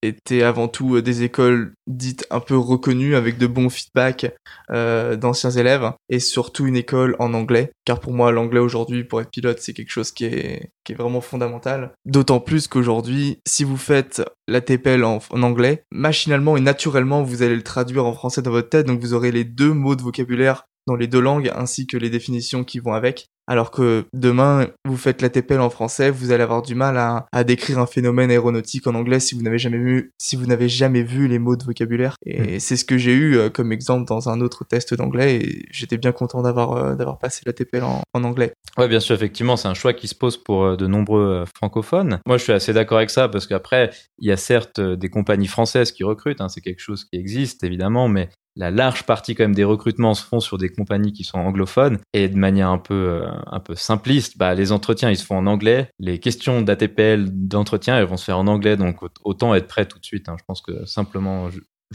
étaient 0.02 0.42
avant 0.42 0.68
tout 0.68 1.00
des 1.00 1.22
écoles 1.22 1.72
dites 1.86 2.26
un 2.30 2.40
peu 2.40 2.56
reconnues 2.56 3.16
avec 3.16 3.38
de 3.38 3.46
bons 3.46 3.70
feedbacks 3.70 4.34
d'anciens 4.68 5.50
élèves, 5.50 5.92
et 6.10 6.18
surtout 6.18 6.66
une 6.66 6.76
école 6.76 7.16
en 7.18 7.32
anglais, 7.32 7.70
car 7.84 8.00
pour 8.00 8.12
moi 8.12 8.32
l'anglais 8.32 8.60
aujourd'hui 8.60 9.04
pour 9.04 9.20
être 9.20 9.30
pilote 9.30 9.58
c'est 9.60 9.72
quelque 9.72 9.90
chose 9.90 10.10
qui 10.10 10.24
est, 10.26 10.70
qui 10.84 10.92
est 10.92 10.96
vraiment 10.96 11.20
fondamental. 11.20 11.92
D'autant 12.04 12.40
plus 12.40 12.68
qu'aujourd'hui, 12.68 13.38
si 13.46 13.64
vous 13.64 13.76
faites 13.76 14.22
la 14.48 14.60
TPL 14.60 15.04
en, 15.04 15.20
en 15.30 15.42
anglais, 15.42 15.84
machinalement 15.92 16.56
et 16.56 16.60
naturellement 16.60 17.22
vous 17.22 17.42
allez 17.42 17.56
le 17.56 17.62
traduire 17.62 18.04
en 18.04 18.12
français 18.12 18.42
dans 18.42 18.50
votre 18.50 18.68
tête, 18.68 18.86
donc 18.86 19.00
vous 19.00 19.14
aurez 19.14 19.32
les 19.32 19.45
deux 19.46 19.72
mots 19.72 19.96
de 19.96 20.02
vocabulaire 20.02 20.66
dans 20.86 20.96
les 20.96 21.06
deux 21.06 21.20
langues 21.20 21.50
ainsi 21.54 21.86
que 21.86 21.96
les 21.96 22.10
définitions 22.10 22.64
qui 22.64 22.78
vont 22.78 22.92
avec. 22.92 23.26
Alors 23.48 23.70
que 23.70 24.06
demain, 24.12 24.66
vous 24.84 24.96
faites 24.96 25.22
la 25.22 25.30
TPL 25.30 25.60
en 25.60 25.70
français, 25.70 26.10
vous 26.10 26.32
allez 26.32 26.42
avoir 26.42 26.62
du 26.62 26.74
mal 26.74 26.96
à, 26.96 27.44
décrire 27.44 27.78
un 27.78 27.86
phénomène 27.86 28.28
aéronautique 28.28 28.88
en 28.88 28.94
anglais 28.96 29.20
si 29.20 29.36
vous 29.36 29.42
n'avez 29.42 29.58
jamais 29.58 29.78
vu, 29.78 30.12
si 30.18 30.34
vous 30.34 30.46
n'avez 30.46 30.68
jamais 30.68 31.04
vu 31.04 31.28
les 31.28 31.38
mots 31.38 31.54
de 31.54 31.62
vocabulaire. 31.62 32.16
Et 32.24 32.56
hmm. 32.56 32.60
c'est 32.60 32.76
ce 32.76 32.84
que 32.84 32.98
j'ai 32.98 33.12
eu 33.12 33.36
euh, 33.36 33.48
comme 33.48 33.70
exemple 33.70 34.04
dans 34.04 34.28
un 34.28 34.40
autre 34.40 34.64
test 34.64 34.94
d'anglais 34.94 35.36
et 35.36 35.66
j'étais 35.70 35.96
bien 35.96 36.10
content 36.10 36.42
d'avoir 36.42 36.72
euh, 36.72 36.94
d'avoir 36.96 37.18
passé 37.18 37.42
la 37.46 37.52
TPL 37.52 37.84
en, 37.84 38.02
anglais. 38.14 38.52
Ouais, 38.78 38.88
bien 38.88 38.98
sûr, 38.98 39.14
effectivement, 39.14 39.56
c'est 39.56 39.68
un 39.68 39.74
choix 39.74 39.92
qui 39.92 40.08
se 40.08 40.16
pose 40.16 40.36
pour 40.36 40.64
euh, 40.64 40.76
de 40.76 40.88
nombreux 40.88 41.44
francophones. 41.56 42.18
Moi, 42.26 42.38
je 42.38 42.42
suis 42.42 42.52
assez 42.52 42.72
d'accord 42.72 42.98
avec 42.98 43.10
ça 43.10 43.28
parce 43.28 43.46
qu'après, 43.46 43.90
il 44.18 44.28
y 44.28 44.32
a 44.32 44.36
certes 44.36 44.80
des 44.80 45.08
compagnies 45.08 45.46
françaises 45.46 45.92
qui 45.92 46.02
recrutent, 46.02 46.40
hein, 46.40 46.48
c'est 46.48 46.60
quelque 46.60 46.80
chose 46.80 47.04
qui 47.04 47.16
existe 47.16 47.62
évidemment, 47.62 48.08
mais 48.08 48.28
la 48.56 48.70
large 48.70 49.04
partie 49.04 49.34
quand 49.34 49.44
même 49.44 49.54
des 49.54 49.64
recrutements 49.64 50.14
se 50.14 50.24
font 50.24 50.40
sur 50.40 50.58
des 50.58 50.70
compagnies 50.70 51.12
qui 51.12 51.24
sont 51.24 51.38
anglophones 51.38 51.98
et 52.12 52.28
de 52.28 52.36
manière 52.36 52.70
un 52.70 52.78
peu 52.78 52.94
euh, 52.94 53.30
un 53.46 53.60
peu 53.60 53.74
simpliste, 53.74 54.38
bah 54.38 54.54
les 54.54 54.72
entretiens 54.72 55.10
ils 55.10 55.16
se 55.16 55.24
font 55.24 55.36
en 55.36 55.46
anglais, 55.46 55.90
les 55.98 56.18
questions 56.18 56.62
d'ATPL 56.62 57.28
d'entretien 57.30 57.98
elles 57.98 58.06
vont 58.06 58.16
se 58.16 58.24
faire 58.24 58.38
en 58.38 58.46
anglais 58.46 58.76
donc 58.76 58.98
autant 59.24 59.54
être 59.54 59.68
prêt 59.68 59.86
tout 59.86 59.98
de 59.98 60.04
suite. 60.04 60.28
Hein. 60.28 60.36
Je 60.38 60.44
pense 60.46 60.60
que 60.60 60.84
simplement 60.86 61.48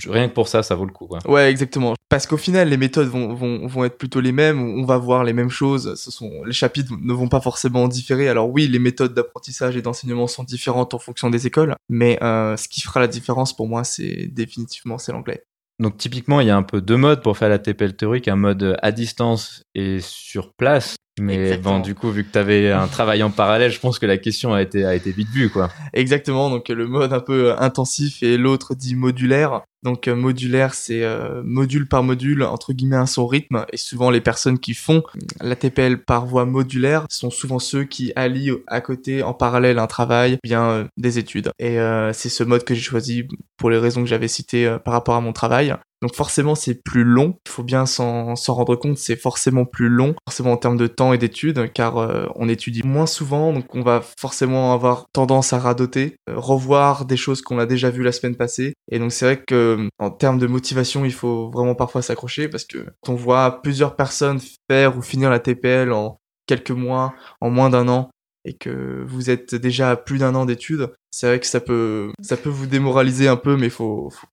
rien 0.08 0.30
que 0.30 0.34
pour 0.34 0.48
ça, 0.48 0.64
ça 0.64 0.76
vaut 0.76 0.86
le 0.86 0.92
coup. 0.92 1.08
Quoi. 1.08 1.20
Ouais, 1.28 1.50
exactement. 1.50 1.96
Parce 2.10 2.28
qu'au 2.28 2.38
final, 2.38 2.70
les 2.70 2.78
méthodes 2.78 3.08
vont, 3.08 3.34
vont, 3.34 3.68
vont 3.68 3.86
être 3.86 3.98
plutôt 3.98 4.22
les 4.22 4.32
mêmes. 4.32 4.62
On 4.62 4.86
va 4.86 4.98
voir 4.98 5.24
les 5.24 5.34
mêmes 5.34 5.50
choses. 5.50 5.96
Ce 5.96 6.12
sont 6.12 6.44
les 6.46 6.54
chapitres 6.54 6.94
ne 7.00 7.14
vont 7.14 7.28
pas 7.28 7.42
forcément 7.42 7.88
différer. 7.88 8.30
Alors 8.30 8.50
oui, 8.50 8.68
les 8.68 8.80
méthodes 8.80 9.14
d'apprentissage 9.14 9.76
et 9.78 9.82
d'enseignement 9.82 10.28
sont 10.28 10.44
différentes 10.44 10.94
en 10.94 11.00
fonction 11.00 11.30
des 11.30 11.48
écoles, 11.48 11.76
mais 11.90 12.22
euh, 12.24 12.58
ce 12.58 12.68
qui 12.68 12.82
fera 12.82 13.00
la 13.00 13.08
différence 13.08 13.56
pour 13.56 13.68
moi, 13.68 13.84
c'est 13.84 14.28
définitivement 14.28 14.98
c'est 14.98 15.12
l'anglais. 15.12 15.44
Donc 15.82 15.98
typiquement, 15.98 16.40
il 16.42 16.48
y 16.48 16.52
a 16.52 16.56
un 16.56 16.62
peu 16.62 16.80
deux 16.80 16.96
modes 16.96 17.24
pour 17.24 17.38
faire 17.38 17.50
la 17.50 17.58
TPL 17.58 17.96
théorique, 17.96 18.28
un 18.28 18.36
mode 18.36 18.78
à 18.84 18.92
distance 18.92 19.64
et 19.74 20.00
sur 20.00 20.54
place. 20.54 20.96
Mais 21.20 21.58
bon, 21.58 21.80
du 21.80 21.94
coup, 21.94 22.10
vu 22.10 22.24
que 22.24 22.32
tu 22.32 22.38
avais 22.38 22.72
un 22.72 22.88
travail 22.88 23.22
en 23.22 23.32
parallèle, 23.32 23.72
je 23.72 23.80
pense 23.80 24.00
que 24.00 24.06
la 24.06 24.18
question 24.18 24.54
a 24.54 24.62
été, 24.62 24.86
a 24.86 24.96
été 24.96 25.12
vite 25.12 25.30
vue, 25.30 25.50
quoi. 25.50 25.70
Exactement. 25.94 26.50
Donc, 26.50 26.70
le 26.70 26.88
mode 26.88 27.12
un 27.12 27.20
peu 27.20 27.54
intensif 27.60 28.24
et 28.24 28.38
l'autre 28.38 28.76
dit 28.76 28.96
modulaire. 28.96 29.62
Donc, 29.84 30.08
euh, 30.08 30.16
modulaire, 30.16 30.74
c'est 30.74 31.04
euh, 31.04 31.42
module 31.44 31.88
par 31.88 32.04
module, 32.04 32.44
entre 32.44 32.72
guillemets, 32.72 32.98
à 32.98 33.08
son 33.08 33.28
rythme. 33.28 33.66
Et 33.74 33.78
souvent, 33.78 34.10
les 34.10 34.22
personnes 34.22 34.58
qui 34.58 34.74
font 34.74 35.04
la 35.42 35.56
TPL 35.56 36.04
par 36.04 36.26
voie 36.26 36.46
modulaire 36.46 37.06
sont 37.10 37.30
souvent 37.30 37.60
ceux 37.60 37.84
qui 37.84 38.14
allient 38.16 38.54
à 38.68 38.80
côté, 38.80 39.22
en 39.22 39.34
parallèle, 39.34 39.80
un 39.80 39.88
travail, 39.88 40.38
bien 40.44 40.64
euh, 40.64 40.84
des 40.98 41.20
études. 41.20 41.52
Et 41.60 41.78
c'est 42.14 42.30
ce 42.30 42.44
mode 42.44 42.64
que 42.64 42.74
j'ai 42.74 42.82
choisi 42.82 43.28
pour 43.58 43.70
les 43.70 43.78
raisons 43.78 44.02
que 44.02 44.10
j'avais 44.10 44.28
citées 44.28 44.78
par 44.84 44.94
rapport 44.94 45.16
à 45.16 45.22
mon 45.22 45.34
travail. 45.34 45.76
Donc 46.02 46.16
forcément 46.16 46.56
c'est 46.56 46.84
plus 46.84 47.04
long, 47.04 47.38
il 47.46 47.52
faut 47.52 47.64
bien 47.64 47.86
s'en 47.86 48.34
rendre 48.48 48.76
compte, 48.76 48.98
c'est 48.98 49.16
forcément 49.16 49.66
plus 49.66 49.88
long, 49.88 50.16
forcément 50.28 50.54
en 50.54 50.58
termes 50.58 50.78
de 50.78 50.88
temps 50.88 51.14
et 51.14 51.20
d'études, 51.20 51.72
car 51.74 51.98
euh, 51.98 52.26
on 52.36 52.50
étudie 52.50 52.82
moins 52.84 53.06
souvent, 53.06 53.54
donc 53.54 53.76
on 53.76 53.82
va 53.82 54.02
forcément 54.20 54.74
avoir 54.74 55.06
tendance 55.14 55.54
à 55.54 55.60
radoter, 55.60 56.16
euh, 56.30 56.34
revoir 56.38 57.06
des 57.06 57.18
choses 57.18 57.42
qu'on 57.44 57.60
a 57.60 57.68
déjà 57.68 57.92
vues 57.92 58.04
la 58.04 58.12
semaine 58.12 58.36
passée. 58.36 58.74
Et 58.92 58.98
donc 58.98 59.12
c'est 59.12 59.26
vrai 59.26 59.44
que 59.46 59.90
en 60.00 60.10
termes 60.10 60.40
de 60.40 60.48
motivation, 60.48 61.06
il 61.06 61.14
faut 61.14 61.52
vraiment 61.52 61.76
parfois 61.76 62.02
s'accrocher, 62.02 62.48
parce 62.48 62.66
que 62.66 62.80
quand 63.02 63.14
on 63.14 63.16
voit 63.16 63.62
plusieurs 63.62 63.96
personnes 63.96 64.40
faire 64.70 64.98
ou 64.98 65.04
finir 65.04 65.30
la 65.30 65.40
TPL 65.40 65.92
en 65.94 66.20
quelques 66.48 66.72
mois, 66.72 67.14
en 67.42 67.52
moins 67.52 67.70
d'un 67.70 67.88
an, 67.88 68.10
et 68.44 68.54
que 68.54 69.04
vous 69.08 69.30
êtes 69.30 69.54
déjà 69.54 69.92
à 69.92 69.96
plus 69.96 70.18
d'un 70.18 70.34
an 70.34 70.46
d'études, 70.46 70.92
c'est 71.12 71.28
vrai 71.28 71.40
que 71.40 71.46
ça 71.46 71.60
peut, 71.60 72.12
ça 72.22 72.38
peut 72.38 72.50
vous 72.50 72.66
démoraliser 72.66 73.28
un 73.28 73.36
peu, 73.36 73.56
mais 73.56 73.70
faut, 73.70 74.10
faut 74.10 74.28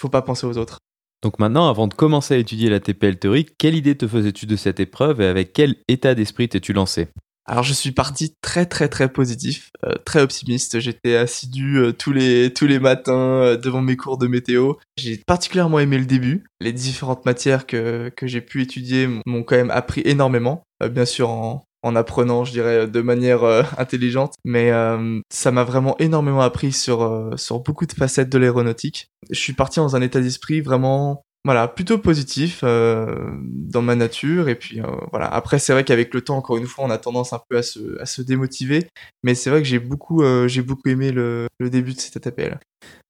faut 0.00 0.08
pas 0.08 0.22
penser 0.22 0.46
aux 0.46 0.58
autres. 0.58 0.78
Donc 1.22 1.38
maintenant, 1.38 1.68
avant 1.68 1.86
de 1.86 1.94
commencer 1.94 2.34
à 2.34 2.38
étudier 2.38 2.68
la 2.68 2.80
TPL 2.80 3.16
théorique, 3.16 3.54
quelle 3.56 3.76
idée 3.76 3.96
te 3.96 4.08
faisais-tu 4.08 4.46
de 4.46 4.56
cette 4.56 4.80
épreuve 4.80 5.20
et 5.20 5.26
avec 5.26 5.52
quel 5.52 5.76
état 5.86 6.14
d'esprit 6.14 6.48
t'es-tu 6.48 6.72
lancé? 6.72 7.08
Alors 7.44 7.64
je 7.64 7.72
suis 7.72 7.90
parti 7.90 8.36
très 8.40 8.66
très 8.66 8.88
très 8.88 9.08
positif, 9.12 9.70
euh, 9.84 9.94
très 10.04 10.22
optimiste. 10.22 10.78
J'étais 10.78 11.16
assidu 11.16 11.78
euh, 11.78 11.92
tous 11.92 12.12
les 12.12 12.52
tous 12.52 12.66
les 12.66 12.78
matins 12.78 13.12
euh, 13.12 13.56
devant 13.56 13.82
mes 13.82 13.96
cours 13.96 14.16
de 14.16 14.28
météo. 14.28 14.74
J'ai 14.96 15.18
particulièrement 15.18 15.80
aimé 15.80 15.98
le 15.98 16.06
début. 16.06 16.44
Les 16.60 16.72
différentes 16.72 17.26
matières 17.26 17.66
que 17.66 18.12
que 18.16 18.28
j'ai 18.28 18.40
pu 18.40 18.62
étudier 18.62 19.08
m'ont 19.26 19.42
quand 19.42 19.56
même 19.56 19.72
appris 19.72 20.02
énormément. 20.04 20.62
bien 20.88 21.04
sûr 21.04 21.30
en 21.30 21.64
en 21.82 21.96
apprenant, 21.96 22.44
je 22.44 22.52
dirais, 22.52 22.86
de 22.86 23.00
manière 23.00 23.44
euh, 23.44 23.62
intelligente. 23.78 24.34
Mais 24.44 24.70
euh, 24.70 25.20
ça 25.30 25.50
m'a 25.50 25.64
vraiment 25.64 25.96
énormément 25.98 26.40
appris 26.40 26.72
sur, 26.72 27.02
euh, 27.02 27.36
sur 27.36 27.60
beaucoup 27.60 27.86
de 27.86 27.92
facettes 27.92 28.28
de 28.28 28.38
l'aéronautique. 28.38 29.08
Je 29.30 29.38
suis 29.38 29.52
parti 29.52 29.80
dans 29.80 29.96
un 29.96 30.00
état 30.00 30.20
d'esprit 30.20 30.60
vraiment, 30.60 31.24
voilà, 31.44 31.66
plutôt 31.66 31.98
positif 31.98 32.62
dans 32.62 33.82
ma 33.82 33.96
nature. 33.96 34.48
Et 34.48 34.54
puis 34.54 34.80
voilà. 35.10 35.26
Après, 35.26 35.58
c'est 35.58 35.72
vrai 35.72 35.84
qu'avec 35.84 36.14
le 36.14 36.20
temps, 36.20 36.36
encore 36.36 36.56
une 36.56 36.66
fois, 36.66 36.84
on 36.84 36.90
a 36.90 36.98
tendance 36.98 37.32
un 37.32 37.40
peu 37.48 37.56
à 37.56 37.62
se, 37.62 38.00
à 38.00 38.06
se 38.06 38.22
démotiver. 38.22 38.86
Mais 39.22 39.34
c'est 39.34 39.50
vrai 39.50 39.62
que 39.62 39.68
j'ai 39.68 39.78
beaucoup, 39.78 40.22
j'ai 40.46 40.62
beaucoup 40.62 40.88
aimé 40.88 41.10
le, 41.10 41.48
le 41.58 41.70
début 41.70 41.94
de 41.94 41.98
cette 41.98 42.16
ATPL. 42.16 42.58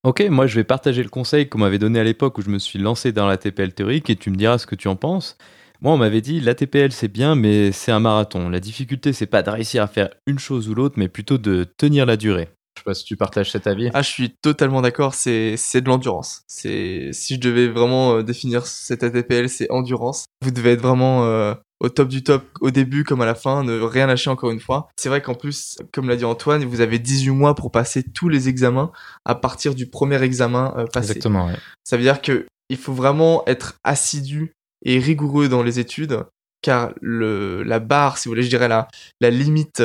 Ok, 0.04 0.20
moi 0.30 0.46
je 0.46 0.56
vais 0.56 0.64
partager 0.64 1.02
le 1.02 1.08
conseil 1.08 1.48
qu'on 1.48 1.58
m'avait 1.58 1.78
donné 1.78 2.00
à 2.00 2.04
l'époque 2.04 2.36
où 2.38 2.42
je 2.42 2.50
me 2.50 2.58
suis 2.58 2.78
lancé 2.78 3.12
dans 3.12 3.26
la 3.26 3.36
TPL 3.36 3.72
théorique 3.72 4.10
et 4.10 4.16
tu 4.16 4.30
me 4.30 4.36
diras 4.36 4.58
ce 4.58 4.66
que 4.66 4.74
tu 4.74 4.88
en 4.88 4.96
penses. 4.96 5.36
Moi, 5.82 5.94
on 5.94 5.96
m'avait 5.96 6.20
dit 6.20 6.40
l'ATPL 6.40 6.92
c'est 6.92 7.08
bien, 7.08 7.34
mais 7.34 7.72
c'est 7.72 7.90
un 7.90 7.98
marathon. 7.98 8.48
La 8.48 8.60
difficulté, 8.60 9.12
c'est 9.12 9.26
pas 9.26 9.42
de 9.42 9.50
réussir 9.50 9.82
à 9.82 9.88
faire 9.88 10.10
une 10.28 10.38
chose 10.38 10.68
ou 10.68 10.74
l'autre, 10.76 10.94
mais 10.96 11.08
plutôt 11.08 11.38
de 11.38 11.66
tenir 11.76 12.06
la 12.06 12.16
durée. 12.16 12.50
Je 12.76 12.80
sais 12.80 12.84
pas 12.84 12.94
si 12.94 13.04
tu 13.04 13.16
partages 13.16 13.50
cet 13.50 13.66
avis. 13.66 13.90
Ah, 13.92 14.00
je 14.00 14.08
suis 14.08 14.30
totalement 14.30 14.80
d'accord. 14.80 15.14
C'est 15.14 15.56
c'est 15.56 15.80
de 15.80 15.88
l'endurance. 15.88 16.42
C'est 16.46 17.10
si 17.12 17.34
je 17.34 17.40
devais 17.40 17.66
vraiment 17.66 18.14
euh, 18.14 18.22
définir 18.22 18.64
cette 18.64 19.02
ATPL, 19.02 19.48
c'est 19.48 19.68
endurance. 19.72 20.26
Vous 20.40 20.52
devez 20.52 20.70
être 20.70 20.82
vraiment 20.82 21.24
euh, 21.24 21.52
au 21.80 21.88
top 21.88 22.06
du 22.06 22.22
top 22.22 22.44
au 22.60 22.70
début 22.70 23.02
comme 23.02 23.20
à 23.20 23.26
la 23.26 23.34
fin, 23.34 23.64
ne 23.64 23.80
rien 23.80 24.06
lâcher 24.06 24.30
encore 24.30 24.52
une 24.52 24.60
fois. 24.60 24.88
C'est 24.96 25.08
vrai 25.08 25.20
qu'en 25.20 25.34
plus, 25.34 25.78
comme 25.92 26.08
l'a 26.08 26.14
dit 26.14 26.24
Antoine, 26.24 26.64
vous 26.64 26.80
avez 26.80 27.00
18 27.00 27.30
mois 27.30 27.56
pour 27.56 27.72
passer 27.72 28.04
tous 28.04 28.28
les 28.28 28.48
examens 28.48 28.92
à 29.24 29.34
partir 29.34 29.74
du 29.74 29.90
premier 29.90 30.22
examen 30.22 30.74
euh, 30.76 30.86
passé. 30.86 31.10
Exactement. 31.10 31.46
Ouais. 31.46 31.56
Ça 31.82 31.96
veut 31.96 32.04
dire 32.04 32.22
que 32.22 32.46
il 32.68 32.76
faut 32.76 32.94
vraiment 32.94 33.42
être 33.46 33.74
assidu 33.84 34.54
et 34.84 34.98
rigoureux 34.98 35.48
dans 35.48 35.62
les 35.62 35.78
études, 35.78 36.24
car 36.62 36.92
le, 37.00 37.62
la 37.62 37.78
barre, 37.80 38.18
si 38.18 38.28
vous 38.28 38.32
voulez, 38.32 38.42
je 38.42 38.48
dirais 38.48 38.68
la, 38.68 38.88
la 39.20 39.30
limite 39.30 39.82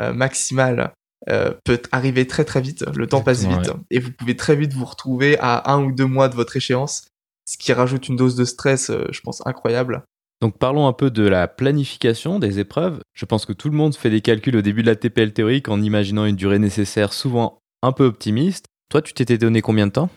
euh, 0.00 0.12
maximale 0.12 0.92
euh, 1.28 1.52
peut 1.64 1.80
arriver 1.92 2.26
très 2.26 2.44
très 2.44 2.60
vite, 2.60 2.84
le 2.94 3.06
temps 3.06 3.22
passe 3.22 3.44
vite, 3.44 3.70
et 3.90 3.98
vous 3.98 4.12
pouvez 4.12 4.36
très 4.36 4.56
vite 4.56 4.72
vous 4.74 4.84
retrouver 4.84 5.38
à 5.40 5.72
un 5.72 5.82
ou 5.82 5.92
deux 5.92 6.06
mois 6.06 6.28
de 6.28 6.34
votre 6.34 6.56
échéance, 6.56 7.08
ce 7.48 7.56
qui 7.56 7.72
rajoute 7.72 8.08
une 8.08 8.16
dose 8.16 8.36
de 8.36 8.44
stress, 8.44 8.90
euh, 8.90 9.06
je 9.10 9.20
pense, 9.20 9.44
incroyable. 9.46 10.04
Donc 10.42 10.58
parlons 10.58 10.86
un 10.86 10.92
peu 10.92 11.10
de 11.10 11.26
la 11.26 11.48
planification 11.48 12.38
des 12.38 12.58
épreuves. 12.58 13.00
Je 13.14 13.24
pense 13.24 13.46
que 13.46 13.54
tout 13.54 13.70
le 13.70 13.76
monde 13.76 13.96
fait 13.96 14.10
des 14.10 14.20
calculs 14.20 14.56
au 14.56 14.62
début 14.62 14.82
de 14.82 14.88
la 14.88 14.96
TPL 14.96 15.32
théorique 15.32 15.68
en 15.68 15.80
imaginant 15.80 16.26
une 16.26 16.36
durée 16.36 16.58
nécessaire 16.58 17.14
souvent 17.14 17.58
un 17.82 17.92
peu 17.92 18.04
optimiste. 18.04 18.66
Toi, 18.90 19.00
tu 19.00 19.14
t'étais 19.14 19.38
donné 19.38 19.62
combien 19.62 19.86
de 19.86 19.92
temps? 19.92 20.10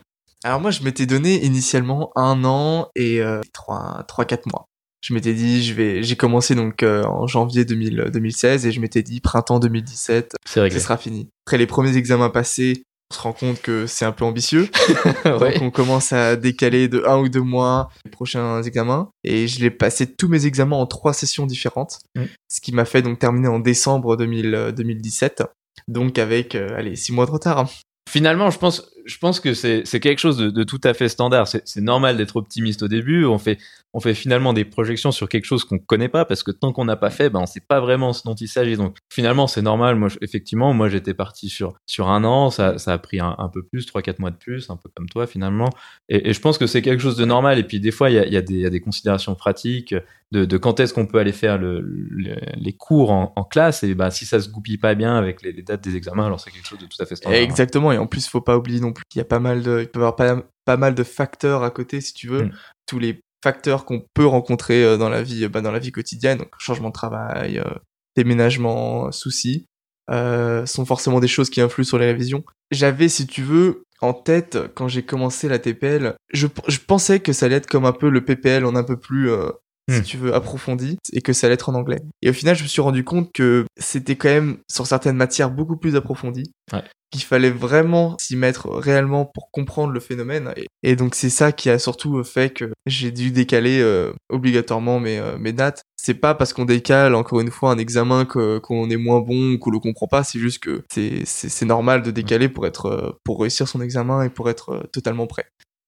Alors 0.44 0.60
moi, 0.62 0.72
je 0.72 0.84
m'étais 0.84 1.06
donné 1.06 1.44
initialement 1.46 2.12
un 2.16 2.44
an 2.46 2.88
et 2.96 3.22
euh, 3.22 3.42
trois, 3.54 4.04
trois, 4.08 4.26
quatre 4.26 4.46
mois. 4.52 4.66
Je 5.02 5.14
m'étais 5.14 5.34
dit, 5.34 5.64
je 5.64 5.74
vais, 5.74 6.04
j'ai 6.04 6.16
commencé 6.18 6.56
donc 6.56 6.84
euh, 6.84 7.04
en 7.06 7.26
janvier 7.26 7.64
2000, 7.66 8.10
2016 8.12 8.66
et 8.66 8.72
je 8.72 8.82
m'étais 8.82 9.02
dit 9.02 9.22
printemps 9.22 9.60
2017, 9.60 10.36
C'est 10.46 10.60
réglé. 10.62 10.78
ce 10.78 10.84
sera 10.84 10.98
fini. 10.98 11.30
Après 11.48 11.58
les 11.58 11.68
premiers 11.68 11.96
examens 11.96 12.30
passés, 12.30 12.84
on 13.12 13.16
se 13.16 13.22
rend 13.22 13.32
compte 13.34 13.62
que 13.62 13.88
c'est 13.88 14.04
un 14.06 14.12
peu 14.12 14.26
ambitieux. 14.26 14.68
Donc 15.26 15.42
Ouais. 15.42 15.58
on 15.62 15.72
commence 15.72 16.12
à 16.12 16.36
décaler 16.36 16.90
de 16.90 17.02
un 17.08 17.18
ou 17.18 17.30
deux 17.30 17.42
mois 17.42 17.90
les 18.04 18.12
prochains 18.12 18.62
examens. 18.62 19.10
Et 19.24 19.48
je 19.48 19.62
l'ai 19.62 19.72
passé 19.72 20.06
tous 20.06 20.28
mes 20.28 20.46
examens 20.46 20.76
en 20.76 20.86
trois 20.86 21.14
sessions 21.14 21.46
différentes. 21.46 22.00
Mm. 22.16 22.24
Ce 22.50 22.60
qui 22.62 22.74
m'a 22.74 22.86
fait 22.86 23.02
donc 23.02 23.20
terminer 23.20 23.48
en 23.48 23.60
décembre 23.60 24.18
2000, 24.18 24.54
euh, 24.54 24.72
2017. 24.74 25.44
Donc 25.88 26.20
avec, 26.20 26.56
euh, 26.56 26.76
allez, 26.78 26.96
six 26.98 27.14
mois 27.14 27.26
de 27.26 27.32
retard. 27.32 27.68
Finalement, 28.10 28.50
je 28.50 28.60
pense, 28.60 28.92
je 29.10 29.18
pense 29.18 29.40
que 29.40 29.54
c'est 29.54 30.00
quelque 30.00 30.20
chose 30.20 30.38
de, 30.38 30.64
tout 30.64 30.80
à 30.84 30.94
fait 30.94 31.10
standard. 31.10 31.48
C'est 31.48 31.82
normal 31.82 32.18
d'être 32.18 32.36
optimiste 32.36 32.84
au 32.84 32.88
début. 32.88 33.26
On 33.26 33.40
fait, 33.40 33.58
on 33.94 34.00
fait 34.00 34.14
finalement 34.14 34.54
des 34.54 34.66
projections 34.66 35.12
sur 35.12 35.28
quelque 35.30 35.46
chose 35.46 35.64
qu'on 35.64 35.80
connaît 35.80 36.10
pas 36.10 36.24
parce 36.26 36.44
que 36.44 36.52
tant 36.52 36.72
qu'on 36.72 36.86
n'a 36.86 36.96
pas 36.96 37.10
fait, 37.10 37.30
ben 37.32 37.40
on 37.40 37.46
sait 37.48 37.62
pas 37.68 37.80
vraiment 37.80 38.14
ce 38.14 38.24
dont 38.24 38.36
il 38.36 38.48
s'agit. 38.48 38.78
Donc 38.78 38.98
finalement, 39.12 39.48
c'est 39.48 39.62
normal. 39.64 39.96
Moi, 39.96 40.10
je- 40.10 40.18
effectivement, 40.22 40.74
moi 40.74 40.90
j'étais 40.90 41.14
parti 41.16 41.50
sur 41.50 41.74
sur 41.88 42.10
un 42.10 42.24
an. 42.24 42.52
Ça, 42.52 42.78
ça 42.78 42.94
a 42.94 42.98
pris 43.00 43.20
un, 43.20 43.36
un 43.40 43.50
peu 43.50 43.64
plus, 43.64 43.86
trois 43.88 44.02
quatre 44.02 44.20
mois 44.20 44.30
de 44.32 44.36
plus, 44.38 44.70
un 44.70 44.78
peu 44.78 44.90
comme 44.96 45.10
toi 45.10 45.26
finalement. 45.26 45.70
Et, 46.08 46.30
et 46.30 46.34
je 46.34 46.40
pense 46.40 46.58
que 46.60 46.68
c'est 46.68 46.82
quelque 46.84 47.00
chose 47.02 47.18
de 47.18 47.26
normal. 47.26 47.58
Et 47.58 47.64
puis 47.64 47.80
des 47.80 47.92
fois, 47.92 48.10
il 48.12 48.16
y 48.16 48.20
a, 48.20 48.28
y 48.28 48.38
a 48.38 48.42
des, 48.42 48.54
il 48.54 48.60
y 48.62 48.66
a 48.66 48.70
des 48.70 48.82
considérations 48.82 49.34
pratiques 49.34 49.96
de, 50.32 50.46
de 50.46 50.58
quand 50.58 50.80
est-ce 50.80 50.94
qu'on 50.94 51.08
peut 51.08 51.18
aller 51.18 51.32
faire 51.32 51.58
le, 51.58 51.82
le- 51.82 52.36
les 52.58 52.74
cours 52.74 53.10
en, 53.12 53.34
en 53.36 53.44
classe. 53.44 53.82
Et 53.84 53.96
ben 53.96 54.12
si 54.12 54.26
ça 54.28 54.40
se 54.40 54.50
goupille 54.50 54.78
pas 54.78 54.94
bien 54.94 55.16
avec 55.18 55.42
les, 55.42 55.52
les 55.52 55.64
dates 55.64 55.82
des 55.84 55.96
examens, 55.96 56.28
alors 56.28 56.40
c'est 56.40 56.52
quelque 56.52 56.68
chose 56.68 56.78
de 56.80 56.86
tout 56.86 57.02
à 57.02 57.06
fait 57.08 57.16
standard. 57.16 57.40
Exactement. 57.40 57.92
Et 57.92 57.98
en 57.98 58.06
plus, 58.06 58.28
faut 58.28 58.40
pas 58.42 58.56
oublier 58.58 58.80
non 58.82 58.94
plus 58.94 59.04
qu'il 59.10 59.20
y 59.20 59.22
a 59.22 59.26
pas 59.26 59.40
mal 59.40 59.64
de, 59.64 59.80
il 59.82 59.88
peut 59.88 60.00
y 60.00 60.04
avoir 60.04 60.16
pas, 60.16 60.44
pas 60.66 60.78
mal 60.78 60.94
de 60.94 61.04
facteurs 61.04 61.64
à 61.64 61.72
côté, 61.72 62.02
si 62.02 62.14
tu 62.14 62.28
veux. 62.28 62.44
Mm. 62.44 62.52
Tous 62.86 63.00
les 63.00 63.20
facteurs 63.44 63.86
qu'on 63.86 64.04
peut 64.14 64.26
rencontrer 64.26 64.84
euh, 64.84 64.98
dans 64.98 65.10
la 65.10 65.22
vie, 65.22 65.46
euh, 65.46 65.50
bah, 65.50 65.62
dans 65.62 65.72
la 65.72 65.80
vie 65.80 65.92
quotidienne, 65.92 66.40
donc 66.40 66.50
changement 66.58 66.90
de 66.90 66.94
travail, 66.94 67.60
euh, 67.60 67.70
déménagement, 68.16 69.12
soucis, 69.12 69.68
euh, 70.10 70.66
sont 70.66 70.86
forcément 70.86 71.20
des 71.20 71.28
choses 71.28 71.50
qui 71.50 71.62
influent 71.62 71.86
sur 71.86 72.00
les 72.00 72.08
révisions. 72.08 72.44
J'avais, 72.72 73.10
si 73.10 73.28
tu 73.28 73.44
veux, 73.44 73.84
en 74.02 74.14
tête 74.14 74.58
quand 74.76 74.88
j'ai 74.88 75.04
commencé 75.04 75.48
la 75.48 75.60
TPL, 75.60 76.16
je, 76.34 76.48
je 76.68 76.80
pensais 76.80 77.20
que 77.20 77.34
ça 77.34 77.46
allait 77.46 77.56
être 77.58 77.68
comme 77.68 77.86
un 77.86 77.92
peu 77.92 78.10
le 78.10 78.24
PPL 78.24 78.66
en 78.66 78.76
un 78.76 78.84
peu 78.84 78.98
plus 78.98 79.30
euh, 79.30 79.50
si 79.90 80.00
Hmm. 80.00 80.04
tu 80.04 80.18
veux, 80.18 80.34
approfondi, 80.34 80.98
et 81.14 81.22
que 81.22 81.34
ça 81.34 81.48
allait 81.48 81.54
être 81.56 81.70
en 81.70 81.76
anglais. 81.76 82.02
Et 82.22 82.30
au 82.30 82.34
final, 82.34 82.56
je 82.56 82.64
me 82.64 82.68
suis 82.68 82.82
rendu 82.82 83.04
compte 83.04 83.32
que 83.34 83.66
c'était 83.78 84.16
quand 84.16 84.30
même, 84.30 84.58
sur 84.70 84.86
certaines 84.88 85.16
matières, 85.18 85.50
beaucoup 85.52 85.78
plus 85.78 85.96
approfondi. 85.96 86.52
Ouais. 86.74 86.84
Qu'il 87.12 87.24
fallait 87.24 87.50
vraiment 87.50 88.16
s'y 88.20 88.36
mettre 88.36 88.70
réellement 88.70 89.26
pour 89.26 89.50
comprendre 89.50 89.92
le 89.94 90.00
phénomène. 90.00 90.54
Et, 90.84 90.96
donc, 90.96 91.16
c'est 91.16 91.32
ça 91.32 91.52
qui 91.52 91.72
a 91.72 91.80
surtout 91.80 92.24
fait 92.24 92.52
que 92.52 92.66
j'ai 92.86 93.10
dû 93.12 93.32
décaler 93.32 93.80
euh, 93.82 94.14
obligatoirement 94.30 95.00
mes, 95.00 95.18
euh, 95.18 95.36
mes 95.40 95.52
dates. 95.52 95.82
C'est 96.00 96.14
pas 96.14 96.36
parce 96.36 96.54
qu'on 96.54 96.66
décale, 96.66 97.16
encore 97.16 97.40
une 97.40 97.50
fois, 97.50 97.72
un 97.72 97.80
examen 97.80 98.26
que- 98.26 98.60
qu'on 98.60 98.90
est 98.92 98.96
moins 98.98 99.22
bon 99.22 99.54
ou 99.54 99.58
qu'on 99.58 99.72
le 99.72 99.80
comprend 99.80 100.06
pas. 100.08 100.24
C'est 100.24 100.38
juste 100.40 100.60
que 100.60 100.84
c'est- 100.94 101.66
normal 101.66 102.04
de 102.04 102.12
décaler 102.12 102.48
pour 102.48 102.68
être, 102.68 102.86
euh, 102.86 103.12
pour 103.24 103.42
réussir 103.42 103.68
son 103.68 103.82
examen 103.82 104.22
et 104.24 104.30
pour 104.30 104.48
être 104.50 104.88
totalement 104.94 105.26
prêt. 105.26 105.46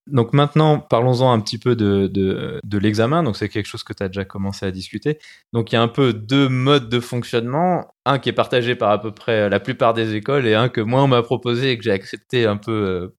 Donc 0.08 0.34
maintenant, 0.34 0.80
parlons-en 0.80 1.32
un 1.32 1.40
petit 1.40 1.58
peu 1.58 1.76
de, 1.76 2.08
de, 2.08 2.78
l'examen. 2.78 3.24
Donc 3.24 3.38
c'est 3.38 3.50
quelque 3.50 3.68
chose 3.68 3.84
que 3.84 3.94
tu 3.94 4.02
as 4.04 4.08
déjà 4.08 4.26
commencé 4.26 4.66
à 4.66 4.72
discuter. 4.72 5.20
Donc 5.54 5.72
il 5.72 5.76
y 5.76 5.78
a 5.78 5.82
un 5.82 5.88
peu 5.88 6.14
deux 6.14 6.50
modes 6.50 6.90
de 6.90 7.00
fonctionnement. 7.00 7.94
Un 8.06 8.18
qui 8.18 8.30
est 8.30 8.34
partagé 8.34 8.76
par 8.76 8.90
à 8.90 9.00
peu 9.00 9.12
près 9.12 9.48
la 9.50 9.60
plupart 9.60 9.94
des 9.94 10.16
écoles 10.16 10.48
et 10.48 10.56
un 10.56 10.70
que 10.70 10.82
moi 10.82 11.04
on 11.04 11.08
m'a 11.08 11.22
proposé 11.22 11.72
et 11.72 11.78
que 11.78 11.84
j'ai 11.84 11.92
accepté 11.92 12.46
un 12.46 12.58
peu 12.58 12.72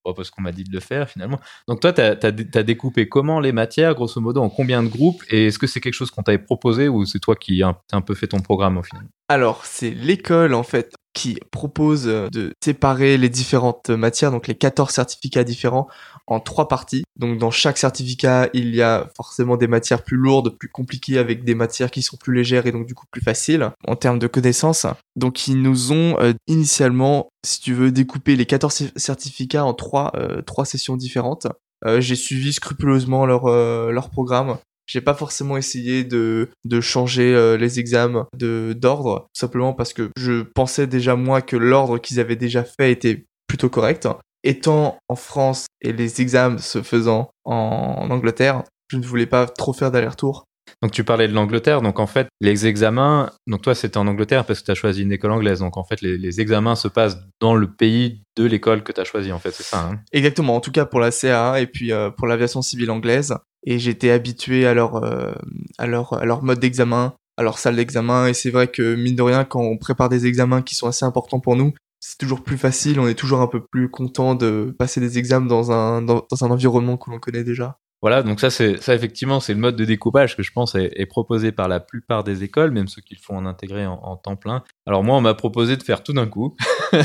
euh, 0.05 0.12
parce 0.14 0.31
qu'on 0.31 0.42
m'a 0.42 0.51
dit 0.51 0.64
de 0.64 0.73
le 0.73 0.81
faire 0.81 1.09
finalement. 1.09 1.38
Donc 1.68 1.81
toi, 1.81 1.92
tu 1.92 2.01
as, 2.01 2.62
découpé 2.62 3.09
comment 3.09 3.38
les 3.38 3.53
matières, 3.53 3.95
grosso 3.95 4.21
modo, 4.21 4.40
en 4.42 4.49
combien 4.49 4.83
de 4.83 4.88
groupes 4.88 5.23
Et 5.31 5.47
est-ce 5.47 5.59
que 5.59 5.68
c'est 5.68 5.81
quelque 5.81 5.95
chose 5.95 6.11
qu'on 6.11 6.23
t'avait 6.23 6.38
proposé 6.38 6.88
ou 6.88 7.05
c'est 7.05 7.21
toi 7.21 7.37
qui 7.37 7.62
as 7.62 7.68
un, 7.68 7.77
t'as 7.88 7.97
un 7.97 8.01
peu 8.01 8.14
fait 8.14 8.27
ton 8.27 8.40
programme 8.40 8.77
au 8.77 8.83
final? 8.83 9.05
Alors, 9.29 9.64
c'est 9.64 9.90
l'école 9.90 10.53
en 10.53 10.62
fait 10.62 10.95
qui 11.14 11.38
propose 11.51 12.09
euh, 12.09 12.29
de 12.31 12.53
séparer 12.62 13.18
les 13.18 13.29
différentes 13.29 13.90
matières, 13.90 14.31
donc 14.31 14.47
les 14.47 14.55
14 14.55 14.90
certificats 14.90 15.45
différents, 15.45 15.88
en 16.27 16.40
trois 16.40 16.68
parties. 16.68 17.05
Donc 17.18 17.38
dans 17.38 17.51
chaque 17.51 17.79
certificat, 17.79 18.48
il 18.55 18.75
y 18.75 18.81
a 18.83 19.11
forcément 19.16 19.57
des 19.57 19.66
matières 19.66 20.03
plus 20.03 20.16
lourdes, 20.16 20.57
plus 20.59 20.68
compliquées, 20.68 21.18
avec 21.18 21.44
des 21.44 21.55
matières 21.55 21.90
qui 21.90 22.03
sont 22.03 22.16
plus 22.16 22.35
légères 22.35 22.66
et 22.66 22.72
donc 22.72 22.87
du 22.87 22.94
coup 22.94 23.05
plus 23.11 23.20
faciles 23.20 23.70
en 23.87 23.96
termes 23.96 24.18
de 24.18 24.27
connaissances. 24.27 24.87
Donc 25.16 25.46
ils 25.46 25.61
nous 25.61 25.92
ont 25.92 26.18
euh, 26.20 26.33
initialement, 26.46 27.29
si 27.44 27.61
tu 27.61 27.75
veux, 27.75 27.92
découpé 27.92 28.35
les 28.37 28.46
14 28.46 28.75
cer- 28.75 28.92
certificats 28.98 29.64
en 29.64 29.75
trois, 29.75 30.12
euh, 30.16 30.40
sessions 30.64 30.96
différentes. 30.96 31.46
Euh, 31.85 32.01
J'ai 32.01 32.14
suivi 32.14 32.53
scrupuleusement 32.53 33.27
leur, 33.27 33.46
leur 33.90 34.09
programme. 34.11 34.57
J'ai 34.87 35.01
pas 35.01 35.14
forcément 35.14 35.57
essayé 35.57 36.05
de, 36.05 36.48
de 36.64 36.81
changer 36.81 37.57
les 37.59 37.79
examens 37.79 38.27
d'ordre, 38.37 39.27
simplement 39.33 39.72
parce 39.72 39.92
que 39.92 40.11
je 40.16 40.42
pensais 40.42 40.87
déjà 40.87 41.14
moi 41.14 41.40
que 41.40 41.57
l'ordre 41.57 41.98
qu'ils 41.98 42.20
avaient 42.20 42.37
déjà 42.37 42.64
fait 42.64 42.92
était 42.92 43.25
plutôt 43.46 43.68
correct. 43.68 44.09
Étant 44.44 44.98
en 45.09 45.16
France 45.16 45.66
et 45.81 45.92
les 45.92 46.20
examens 46.20 46.59
se 46.59 46.83
faisant 46.83 47.31
en, 47.44 48.09
Angleterre, 48.11 48.64
je 48.88 48.96
ne 48.96 49.05
voulais 49.05 49.26
pas 49.26 49.46
trop 49.46 49.72
faire 49.72 49.90
d'aller-retour. 49.90 50.44
Donc 50.81 50.92
tu 50.92 51.05
parlais 51.05 51.28
de 51.28 51.33
l'Angleterre, 51.33 51.83
donc 51.83 52.00
en 52.00 52.07
fait 52.07 52.28
les 52.40 52.66
examens, 52.66 53.31
donc 53.46 53.62
toi 53.62 53.74
c'était 53.74 53.98
en 53.98 54.07
Angleterre 54.07 54.44
parce 54.44 54.61
que 54.61 54.66
tu 54.66 54.70
as 54.70 54.74
choisi 54.74 55.02
une 55.02 55.12
école 55.12 55.33
anglaise, 55.33 55.61
donc 55.61 55.76
en 55.76 55.85
fait 55.85 56.00
les, 56.00 56.16
les 56.16 56.40
examens 56.40 56.76
se 56.76 56.88
passent 56.88 57.18
dans 57.40 57.55
le 57.55 57.70
pays 57.70 58.22
de 58.37 58.44
l'école 58.44 58.83
que 58.83 58.90
tu 58.90 59.00
as 59.00 59.05
choisi 59.05 59.33
en 59.33 59.38
fait, 59.38 59.52
c'est 59.52 59.64
ça 59.64 59.90
hein? 59.90 60.00
Exactement, 60.12 60.57
en 60.57 60.61
tout 60.61 60.72
cas 60.72 60.87
pour 60.87 60.98
la 60.98 61.11
CA 61.11 61.61
et 61.61 61.66
puis 61.66 61.92
euh, 61.92 62.11
pour 62.11 62.26
l'aviation 62.26 62.62
civile 62.62 62.90
anglaise. 62.90 63.35
Et 63.64 63.78
j'étais 63.78 64.11
habitué 64.11 64.66
à 64.66 64.74
leur, 64.74 64.96
euh, 64.96 65.33
à 65.78 65.87
leur, 65.87 66.14
à 66.14 66.24
leur 66.24 66.42
mode 66.42 66.59
d'examen, 66.59 67.14
à 67.37 67.42
leur 67.42 67.59
salle 67.59 67.76
d'examen. 67.76 68.26
Et 68.26 68.35
c'est 68.35 68.50
vrai 68.50 68.68
que 68.68 68.94
mine 68.94 69.14
de 69.14 69.22
rien, 69.22 69.44
quand 69.44 69.61
on 69.61 69.78
prépare 69.78 70.09
des 70.09 70.26
examens 70.26 70.62
qui 70.62 70.74
sont 70.74 70.88
assez 70.88 71.05
importants 71.05 71.40
pour 71.40 71.57
nous, 71.57 71.72
c'est 72.04 72.18
toujours 72.18 72.42
plus 72.42 72.58
facile, 72.58 72.98
on 72.98 73.06
est 73.06 73.14
toujours 73.14 73.40
un 73.40 73.46
peu 73.46 73.64
plus 73.64 73.88
content 73.88 74.34
de 74.34 74.74
passer 74.76 75.00
des 75.00 75.18
examens 75.18 75.46
dans 75.46 75.70
un, 75.70 76.02
dans, 76.02 76.26
dans 76.28 76.44
un 76.44 76.50
environnement 76.50 76.96
que 76.96 77.08
l'on 77.10 77.20
connaît 77.20 77.44
déjà. 77.44 77.78
Voilà, 78.02 78.24
donc 78.24 78.40
ça, 78.40 78.50
c'est 78.50 78.82
ça 78.82 78.96
effectivement, 78.96 79.38
c'est 79.38 79.54
le 79.54 79.60
mode 79.60 79.76
de 79.76 79.84
découpage 79.84 80.36
que 80.36 80.42
je 80.42 80.50
pense 80.50 80.74
est, 80.74 80.90
est 80.96 81.06
proposé 81.06 81.52
par 81.52 81.68
la 81.68 81.78
plupart 81.78 82.24
des 82.24 82.42
écoles, 82.42 82.72
même 82.72 82.88
ceux 82.88 83.00
qui 83.00 83.14
le 83.14 83.20
font 83.20 83.36
en 83.36 83.46
intégré 83.46 83.86
en, 83.86 83.92
en 84.02 84.16
temps 84.16 84.34
plein. 84.34 84.64
Alors 84.86 85.04
moi, 85.04 85.16
on 85.16 85.20
m'a 85.20 85.34
proposé 85.34 85.76
de 85.76 85.82
faire 85.84 86.02
tout 86.02 86.12
d'un 86.12 86.26
coup. 86.26 86.56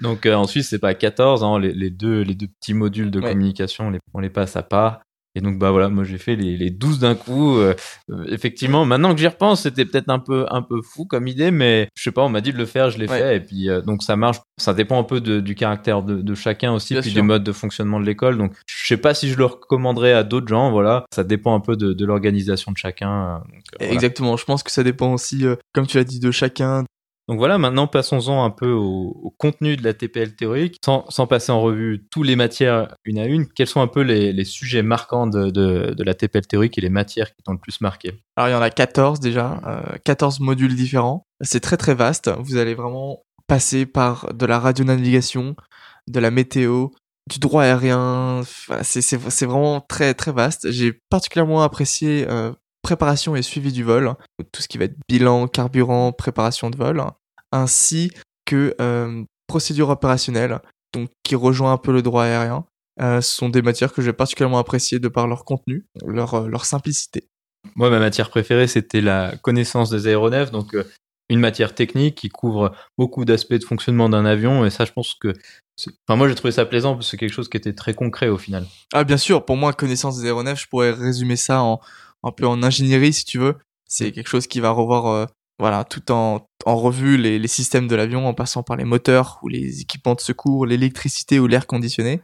donc 0.00 0.26
euh, 0.26 0.34
en 0.34 0.46
Suisse, 0.46 0.68
c'est 0.68 0.78
pas 0.78 0.94
14, 0.94 1.42
hein, 1.42 1.58
les, 1.58 1.72
les 1.72 1.90
deux, 1.90 2.22
les 2.22 2.36
deux 2.36 2.46
petits 2.46 2.74
modules 2.74 3.10
de 3.10 3.18
Ouais. 3.20 3.30
communication, 3.32 3.88
on 3.88 3.90
les, 3.90 3.98
on 4.14 4.20
les 4.20 4.30
passe 4.30 4.54
à 4.54 4.62
part. 4.62 5.00
Et 5.36 5.40
donc 5.40 5.58
bah 5.58 5.70
voilà, 5.72 5.88
moi 5.88 6.04
j'ai 6.04 6.18
fait 6.18 6.36
les, 6.36 6.56
les 6.56 6.70
12 6.70 7.00
d'un 7.00 7.14
coup. 7.16 7.56
Euh, 7.58 7.74
euh, 8.10 8.24
effectivement, 8.28 8.84
maintenant 8.84 9.12
que 9.14 9.20
j'y 9.20 9.26
repense, 9.26 9.62
c'était 9.62 9.84
peut-être 9.84 10.08
un 10.08 10.20
peu 10.20 10.46
un 10.50 10.62
peu 10.62 10.80
fou 10.82 11.06
comme 11.06 11.26
idée, 11.26 11.50
mais 11.50 11.88
je 11.96 12.02
sais 12.04 12.12
pas, 12.12 12.22
on 12.22 12.28
m'a 12.28 12.40
dit 12.40 12.52
de 12.52 12.58
le 12.58 12.66
faire, 12.66 12.90
je 12.90 12.98
l'ai 12.98 13.08
Ouais. 13.08 13.18
fait, 13.18 13.36
et 13.36 13.40
puis 13.40 13.68
euh, 13.68 13.80
donc 13.80 14.02
ça 14.02 14.14
marche. 14.16 14.38
Ça 14.58 14.72
dépend 14.74 14.98
un 15.00 15.02
peu 15.04 15.20
de- 15.20 15.40
du 15.40 15.54
caractère 15.56 16.02
de, 16.02 16.22
de 16.22 16.34
chacun 16.36 16.72
aussi, 16.72 16.94
Bien 16.94 17.00
puis 17.02 17.10
sûr. 17.10 17.20
du 17.22 17.26
mode 17.26 17.42
de 17.42 17.50
fonctionnement 17.52 17.98
de 17.98 18.06
l'école. 18.06 18.38
Donc 18.38 18.52
je 18.66 18.86
sais 18.86 18.96
pas 18.96 19.12
si 19.14 19.28
je 19.30 19.36
le 19.36 19.46
recommanderais 19.46 20.12
à 20.12 20.22
d'autres 20.22 20.46
gens, 20.48 20.70
voilà. 20.70 21.04
Ça 21.12 21.24
dépend 21.24 21.54
un 21.56 21.60
peu 21.60 21.76
de, 21.76 21.92
de 21.92 22.04
l'organisation 22.06 22.70
de 22.70 22.76
chacun. 22.76 23.42
donc, 23.52 23.62
voilà. 23.80 23.92
Exactement, 23.92 24.36
je 24.36 24.44
pense 24.44 24.62
que 24.62 24.70
ça 24.70 24.84
dépend 24.84 25.12
aussi, 25.12 25.44
euh, 25.44 25.56
comme 25.72 25.86
tu 25.88 25.96
l'as 25.96 26.04
dit, 26.04 26.20
de 26.20 26.30
chacun. 26.30 26.84
Donc 27.28 27.38
voilà, 27.38 27.56
maintenant 27.56 27.86
passons-en 27.86 28.44
un 28.44 28.50
peu 28.50 28.70
au, 28.70 29.34
contenu 29.38 29.76
de 29.76 29.82
la 29.82 29.94
TPL 29.94 30.34
théorique, 30.36 30.76
sans, 30.84 31.08
sans 31.08 31.26
passer 31.26 31.52
en 31.52 31.60
revue 31.62 32.06
tous 32.10 32.22
les 32.22 32.36
matières 32.36 32.94
une 33.04 33.18
à 33.18 33.24
une. 33.24 33.46
Quels 33.48 33.66
sont 33.66 33.80
un 33.80 33.86
peu 33.86 34.02
les, 34.02 34.44
sujets 34.44 34.82
marquants 34.82 35.26
de, 35.26 35.50
de, 35.50 36.02
la 36.04 36.14
TPL 36.14 36.46
théorique 36.46 36.76
et 36.76 36.82
les 36.82 36.90
matières 36.90 37.34
qui 37.34 37.42
t'ont 37.42 37.52
le 37.52 37.58
plus 37.58 37.80
marqué? 37.80 38.20
Alors 38.36 38.48
il 38.48 38.52
y 38.52 38.54
en 38.54 38.60
a 38.60 38.70
14 38.70 39.20
déjà, 39.20 39.60
euh, 39.66 39.96
14 40.04 40.40
modules 40.40 40.74
différents. 40.74 41.26
C'est 41.40 41.60
très 41.60 41.78
très 41.78 41.94
vaste. 41.94 42.30
Vous 42.40 42.56
allez 42.56 42.74
vraiment 42.74 43.22
passer 43.46 43.86
par 43.86 44.34
de 44.34 44.44
la 44.44 44.58
radionavigation, 44.58 45.56
de 46.08 46.20
la 46.20 46.30
météo, 46.30 46.88
du 47.30 47.38
droit 47.38 47.62
aérien. 47.62 48.40
Enfin, 48.40 48.82
c'est 48.82 49.46
vraiment 49.46 49.80
très 49.80 50.12
très 50.12 50.32
vaste. 50.32 50.70
J'ai 50.70 50.92
particulièrement 51.10 51.62
apprécié 51.62 52.26
euh, 52.28 52.52
préparation 52.84 53.34
et 53.34 53.42
suivi 53.42 53.72
du 53.72 53.82
vol, 53.82 54.14
tout 54.52 54.62
ce 54.62 54.68
qui 54.68 54.78
va 54.78 54.84
être 54.84 54.94
bilan, 55.08 55.48
carburant, 55.48 56.12
préparation 56.12 56.70
de 56.70 56.76
vol, 56.76 57.02
ainsi 57.50 58.12
que 58.44 58.76
euh, 58.80 59.24
procédure 59.48 59.88
opérationnelle, 59.88 60.60
donc 60.92 61.10
qui 61.24 61.34
rejoint 61.34 61.72
un 61.72 61.78
peu 61.78 61.92
le 61.92 62.02
droit 62.02 62.24
aérien. 62.24 62.64
Euh, 63.00 63.20
ce 63.20 63.34
sont 63.34 63.48
des 63.48 63.62
matières 63.62 63.92
que 63.92 64.02
j'ai 64.02 64.12
particulièrement 64.12 64.58
appréciées 64.58 65.00
de 65.00 65.08
par 65.08 65.26
leur 65.26 65.44
contenu, 65.44 65.84
leur, 66.06 66.34
euh, 66.34 66.48
leur 66.48 66.64
simplicité. 66.64 67.28
Moi, 67.74 67.90
ma 67.90 67.98
matière 67.98 68.30
préférée, 68.30 68.68
c'était 68.68 69.00
la 69.00 69.34
connaissance 69.42 69.90
des 69.90 70.06
aéronefs, 70.06 70.52
donc 70.52 70.74
euh, 70.74 70.84
une 71.28 71.40
matière 71.40 71.74
technique 71.74 72.14
qui 72.14 72.28
couvre 72.28 72.72
beaucoup 72.98 73.24
d'aspects 73.24 73.54
de 73.54 73.64
fonctionnement 73.64 74.08
d'un 74.08 74.24
avion. 74.24 74.64
Et 74.64 74.70
ça, 74.70 74.84
je 74.84 74.92
pense 74.92 75.14
que, 75.14 75.32
enfin, 76.06 76.16
moi, 76.16 76.28
j'ai 76.28 76.34
trouvé 76.34 76.52
ça 76.52 76.66
plaisant 76.66 76.94
parce 76.94 77.06
que 77.06 77.10
c'est 77.12 77.16
quelque 77.16 77.32
chose 77.32 77.48
qui 77.48 77.56
était 77.56 77.72
très 77.72 77.94
concret 77.94 78.28
au 78.28 78.38
final. 78.38 78.66
Ah 78.92 79.02
bien 79.02 79.16
sûr, 79.16 79.44
pour 79.44 79.56
moi, 79.56 79.72
connaissance 79.72 80.20
des 80.20 80.26
aéronefs, 80.26 80.60
je 80.60 80.68
pourrais 80.68 80.92
résumer 80.92 81.36
ça 81.36 81.62
en 81.62 81.80
un 82.24 82.32
peu 82.32 82.46
en 82.46 82.62
ingénierie 82.62 83.12
si 83.12 83.24
tu 83.24 83.38
veux. 83.38 83.56
C'est 83.86 84.12
quelque 84.12 84.28
chose 84.28 84.46
qui 84.46 84.60
va 84.60 84.70
revoir 84.70 85.06
euh, 85.06 85.26
voilà, 85.58 85.84
tout 85.84 86.10
en, 86.10 86.46
en 86.64 86.76
revue 86.76 87.16
les, 87.16 87.38
les 87.38 87.48
systèmes 87.48 87.86
de 87.86 87.94
l'avion 87.94 88.26
en 88.26 88.34
passant 88.34 88.62
par 88.62 88.76
les 88.76 88.84
moteurs 88.84 89.38
ou 89.42 89.48
les 89.48 89.80
équipements 89.82 90.14
de 90.14 90.20
secours, 90.20 90.66
l'électricité 90.66 91.38
ou 91.38 91.46
l'air 91.46 91.66
conditionné. 91.66 92.20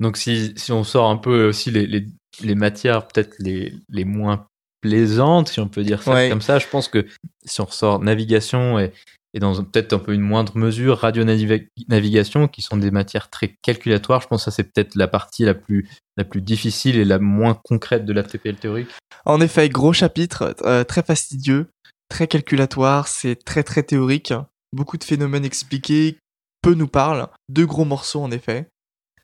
Donc, 0.00 0.18
si, 0.18 0.52
si 0.56 0.72
on 0.72 0.84
sort 0.84 1.08
un 1.08 1.16
peu 1.16 1.48
aussi 1.48 1.70
les, 1.70 1.86
les, 1.86 2.04
les 2.42 2.54
matières 2.54 3.08
peut-être 3.08 3.34
les, 3.38 3.72
les 3.88 4.04
moins 4.04 4.46
plaisante, 4.82 5.48
si 5.48 5.60
on 5.60 5.68
peut 5.68 5.82
dire 5.84 6.02
ça 6.02 6.12
Ouais. 6.12 6.28
comme 6.28 6.42
ça. 6.42 6.58
Je 6.58 6.66
pense 6.68 6.88
que 6.88 7.06
si 7.44 7.60
on 7.60 7.64
ressort 7.64 8.00
navigation 8.00 8.78
et, 8.78 8.92
et 9.36 9.38
dans 9.38 9.62
peut-être 9.62 9.92
un 9.92 9.98
peu 9.98 10.14
une 10.14 10.22
moindre 10.22 10.56
mesure 10.56 10.96
radio-navigation, 10.96 12.48
qui 12.48 12.62
sont 12.62 12.78
des 12.78 12.90
matières 12.90 13.28
très 13.28 13.54
calculatoires, 13.60 14.22
je 14.22 14.28
pense 14.28 14.46
que 14.46 14.50
ça 14.50 14.56
c'est 14.56 14.72
peut-être 14.72 14.94
la 14.94 15.08
partie 15.08 15.44
la 15.44 15.52
plus, 15.52 15.86
la 16.16 16.24
plus 16.24 16.40
difficile 16.40 16.96
et 16.96 17.04
la 17.04 17.18
moins 17.18 17.52
concrète 17.62 18.06
de 18.06 18.14
la 18.14 18.22
TPL 18.22 18.56
théorique. 18.56 18.88
En 19.26 19.42
effet, 19.42 19.68
gros 19.68 19.92
chapitre, 19.92 20.56
euh, 20.62 20.84
très 20.84 21.02
fastidieux, 21.02 21.66
très 22.08 22.28
calculatoire, 22.28 23.08
c'est 23.08 23.36
très 23.36 23.62
très 23.62 23.82
théorique. 23.82 24.32
Beaucoup 24.72 24.96
de 24.96 25.04
phénomènes 25.04 25.44
expliqués, 25.44 26.16
peu 26.62 26.72
nous 26.72 26.88
parlent. 26.88 27.28
Deux 27.50 27.66
gros 27.66 27.84
morceaux 27.84 28.22
en 28.22 28.30
effet. 28.30 28.70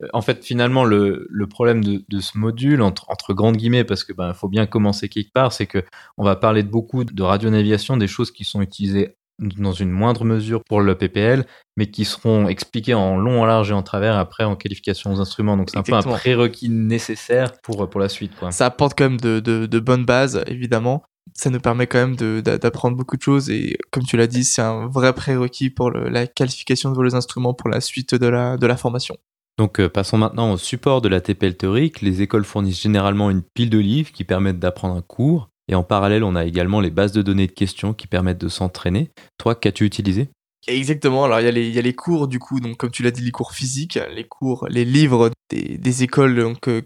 Euh, 0.02 0.08
En 0.12 0.20
fait, 0.20 0.44
finalement, 0.44 0.84
le, 0.84 1.26
le 1.30 1.46
problème 1.46 1.82
de, 1.82 2.04
de 2.06 2.20
ce 2.20 2.36
module, 2.36 2.82
entre, 2.82 3.08
entre 3.08 3.32
grandes 3.32 3.56
guillemets, 3.56 3.84
parce 3.84 4.04
que 4.04 4.12
ben, 4.12 4.34
faut 4.34 4.48
bien 4.48 4.66
commencer 4.66 5.08
quelque 5.08 5.32
part, 5.32 5.54
c'est 5.54 5.66
que 5.66 5.82
on 6.18 6.24
va 6.24 6.36
parler 6.36 6.62
de 6.62 6.68
beaucoup 6.68 7.02
de 7.02 7.22
radionavigation, 7.22 7.96
des 7.96 8.08
choses 8.08 8.30
qui 8.30 8.44
sont 8.44 8.60
utilisées 8.60 9.16
dans 9.58 9.72
une 9.72 9.90
moindre 9.90 10.24
mesure 10.24 10.62
pour 10.68 10.80
le 10.80 10.94
PPL, 10.96 11.44
mais 11.76 11.86
qui 11.90 12.04
seront 12.04 12.48
expliquées 12.48 12.94
en 12.94 13.16
long, 13.16 13.42
en 13.42 13.44
large 13.44 13.70
et 13.70 13.74
en 13.74 13.82
travers 13.82 14.16
après 14.16 14.44
en 14.44 14.56
qualification 14.56 15.12
aux 15.12 15.20
instruments. 15.20 15.56
Donc 15.56 15.70
c'est 15.70 15.78
un 15.78 15.82
peu 15.82 15.92
un 15.94 16.02
prérequis 16.18 16.68
nécessaire 16.68 17.52
pour, 17.62 17.88
pour 17.90 18.00
la 18.00 18.08
suite. 18.08 18.32
Quoi. 18.38 18.50
Ça 18.52 18.66
apporte 18.66 18.96
quand 18.96 19.04
même 19.10 19.20
de, 19.20 19.40
de, 19.40 19.66
de 19.66 19.80
bonnes 19.80 20.04
bases, 20.04 20.42
évidemment. 20.46 21.02
Ça 21.34 21.50
nous 21.50 21.60
permet 21.60 21.86
quand 21.86 21.98
même 22.06 22.16
d'apprendre 22.42 22.96
beaucoup 22.96 23.16
de 23.16 23.22
choses 23.22 23.48
et 23.48 23.76
comme 23.90 24.02
tu 24.04 24.16
l'as 24.16 24.26
dit, 24.26 24.44
c'est 24.44 24.60
un 24.62 24.86
vrai 24.88 25.12
prérequis 25.14 25.70
pour 25.70 25.90
le- 25.90 26.08
la 26.08 26.26
qualification 26.26 26.90
de 26.90 26.96
vos 26.96 27.14
instruments 27.14 27.54
pour 27.54 27.70
la 27.70 27.80
suite 27.80 28.14
de 28.14 28.26
la, 28.26 28.56
de 28.56 28.66
la 28.66 28.76
formation. 28.76 29.16
Donc 29.58 29.80
euh, 29.80 29.88
passons 29.88 30.18
maintenant 30.18 30.52
au 30.52 30.56
support 30.56 31.00
de 31.00 31.08
la 31.08 31.20
TPL 31.20 31.56
théorique. 31.56 32.00
Les 32.00 32.22
écoles 32.22 32.44
fournissent 32.44 32.80
généralement 32.82 33.30
une 33.30 33.42
pile 33.42 33.70
de 33.70 33.78
livres 33.78 34.10
qui 34.10 34.24
permettent 34.24 34.58
d'apprendre 34.58 34.94
un 34.96 35.02
cours. 35.02 35.48
Et 35.68 35.74
en 35.74 35.82
parallèle, 35.82 36.24
on 36.24 36.34
a 36.34 36.44
également 36.44 36.80
les 36.80 36.90
bases 36.90 37.12
de 37.12 37.22
données 37.22 37.46
de 37.46 37.52
questions 37.52 37.94
qui 37.94 38.06
permettent 38.06 38.40
de 38.40 38.48
s'entraîner. 38.48 39.10
Toi, 39.38 39.54
qu'as-tu 39.54 39.84
utilisé? 39.84 40.28
Exactement. 40.66 41.24
Alors 41.24 41.40
il 41.40 41.44
y, 41.44 41.48
a 41.48 41.52
les- 41.52 41.70
y 41.70 41.78
a 41.78 41.82
les 41.82 41.94
cours 41.94 42.28
du 42.28 42.38
coup, 42.38 42.60
donc 42.60 42.76
comme 42.76 42.90
tu 42.90 43.02
l'as 43.02 43.10
dit, 43.10 43.22
les 43.22 43.32
cours 43.32 43.52
physiques, 43.52 43.98
les 44.14 44.24
cours, 44.24 44.66
les 44.68 44.84
livres 44.84 45.30
des, 45.50 46.02
écoles 46.02 46.38
euh, 46.38 46.82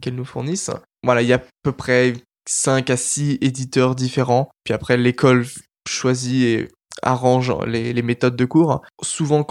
qu'elles 0.00 0.14
nous 0.14 0.24
fournissent. 0.24 0.70
Voilà, 1.02 1.22
il 1.22 1.28
y 1.28 1.32
a 1.32 1.36
à 1.36 1.42
peu 1.62 1.72
près 1.72 2.12
5 2.48 2.88
à 2.90 2.96
6 2.96 3.38
éditeurs 3.40 3.94
différents. 3.96 4.48
Puis 4.64 4.74
après 4.74 4.96
l'école 4.96 5.44
choisit 5.88 6.42
et 6.42 6.68
arrange 7.02 7.52
les, 7.66 8.02
méthodes 8.02 8.36
de 8.36 8.44
cours. 8.44 8.82
Souvent 9.02 9.46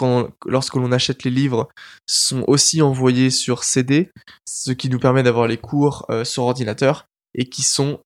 lorsque 0.46 0.76
l'on 0.76 0.92
achète 0.92 1.24
les 1.24 1.32
livres, 1.32 1.68
sont 2.08 2.44
aussi 2.48 2.82
envoyés 2.82 3.30
sur 3.30 3.64
CD, 3.64 4.10
ce 4.48 4.72
qui 4.72 4.90
nous 4.90 5.00
permet 5.00 5.24
d'avoir 5.24 5.48
les 5.48 5.58
cours 5.58 6.06
euh, 6.10 6.24
sur 6.24 6.44
ordinateur 6.44 7.06
et 7.36 7.46
qui 7.46 7.62
sont 7.62 8.00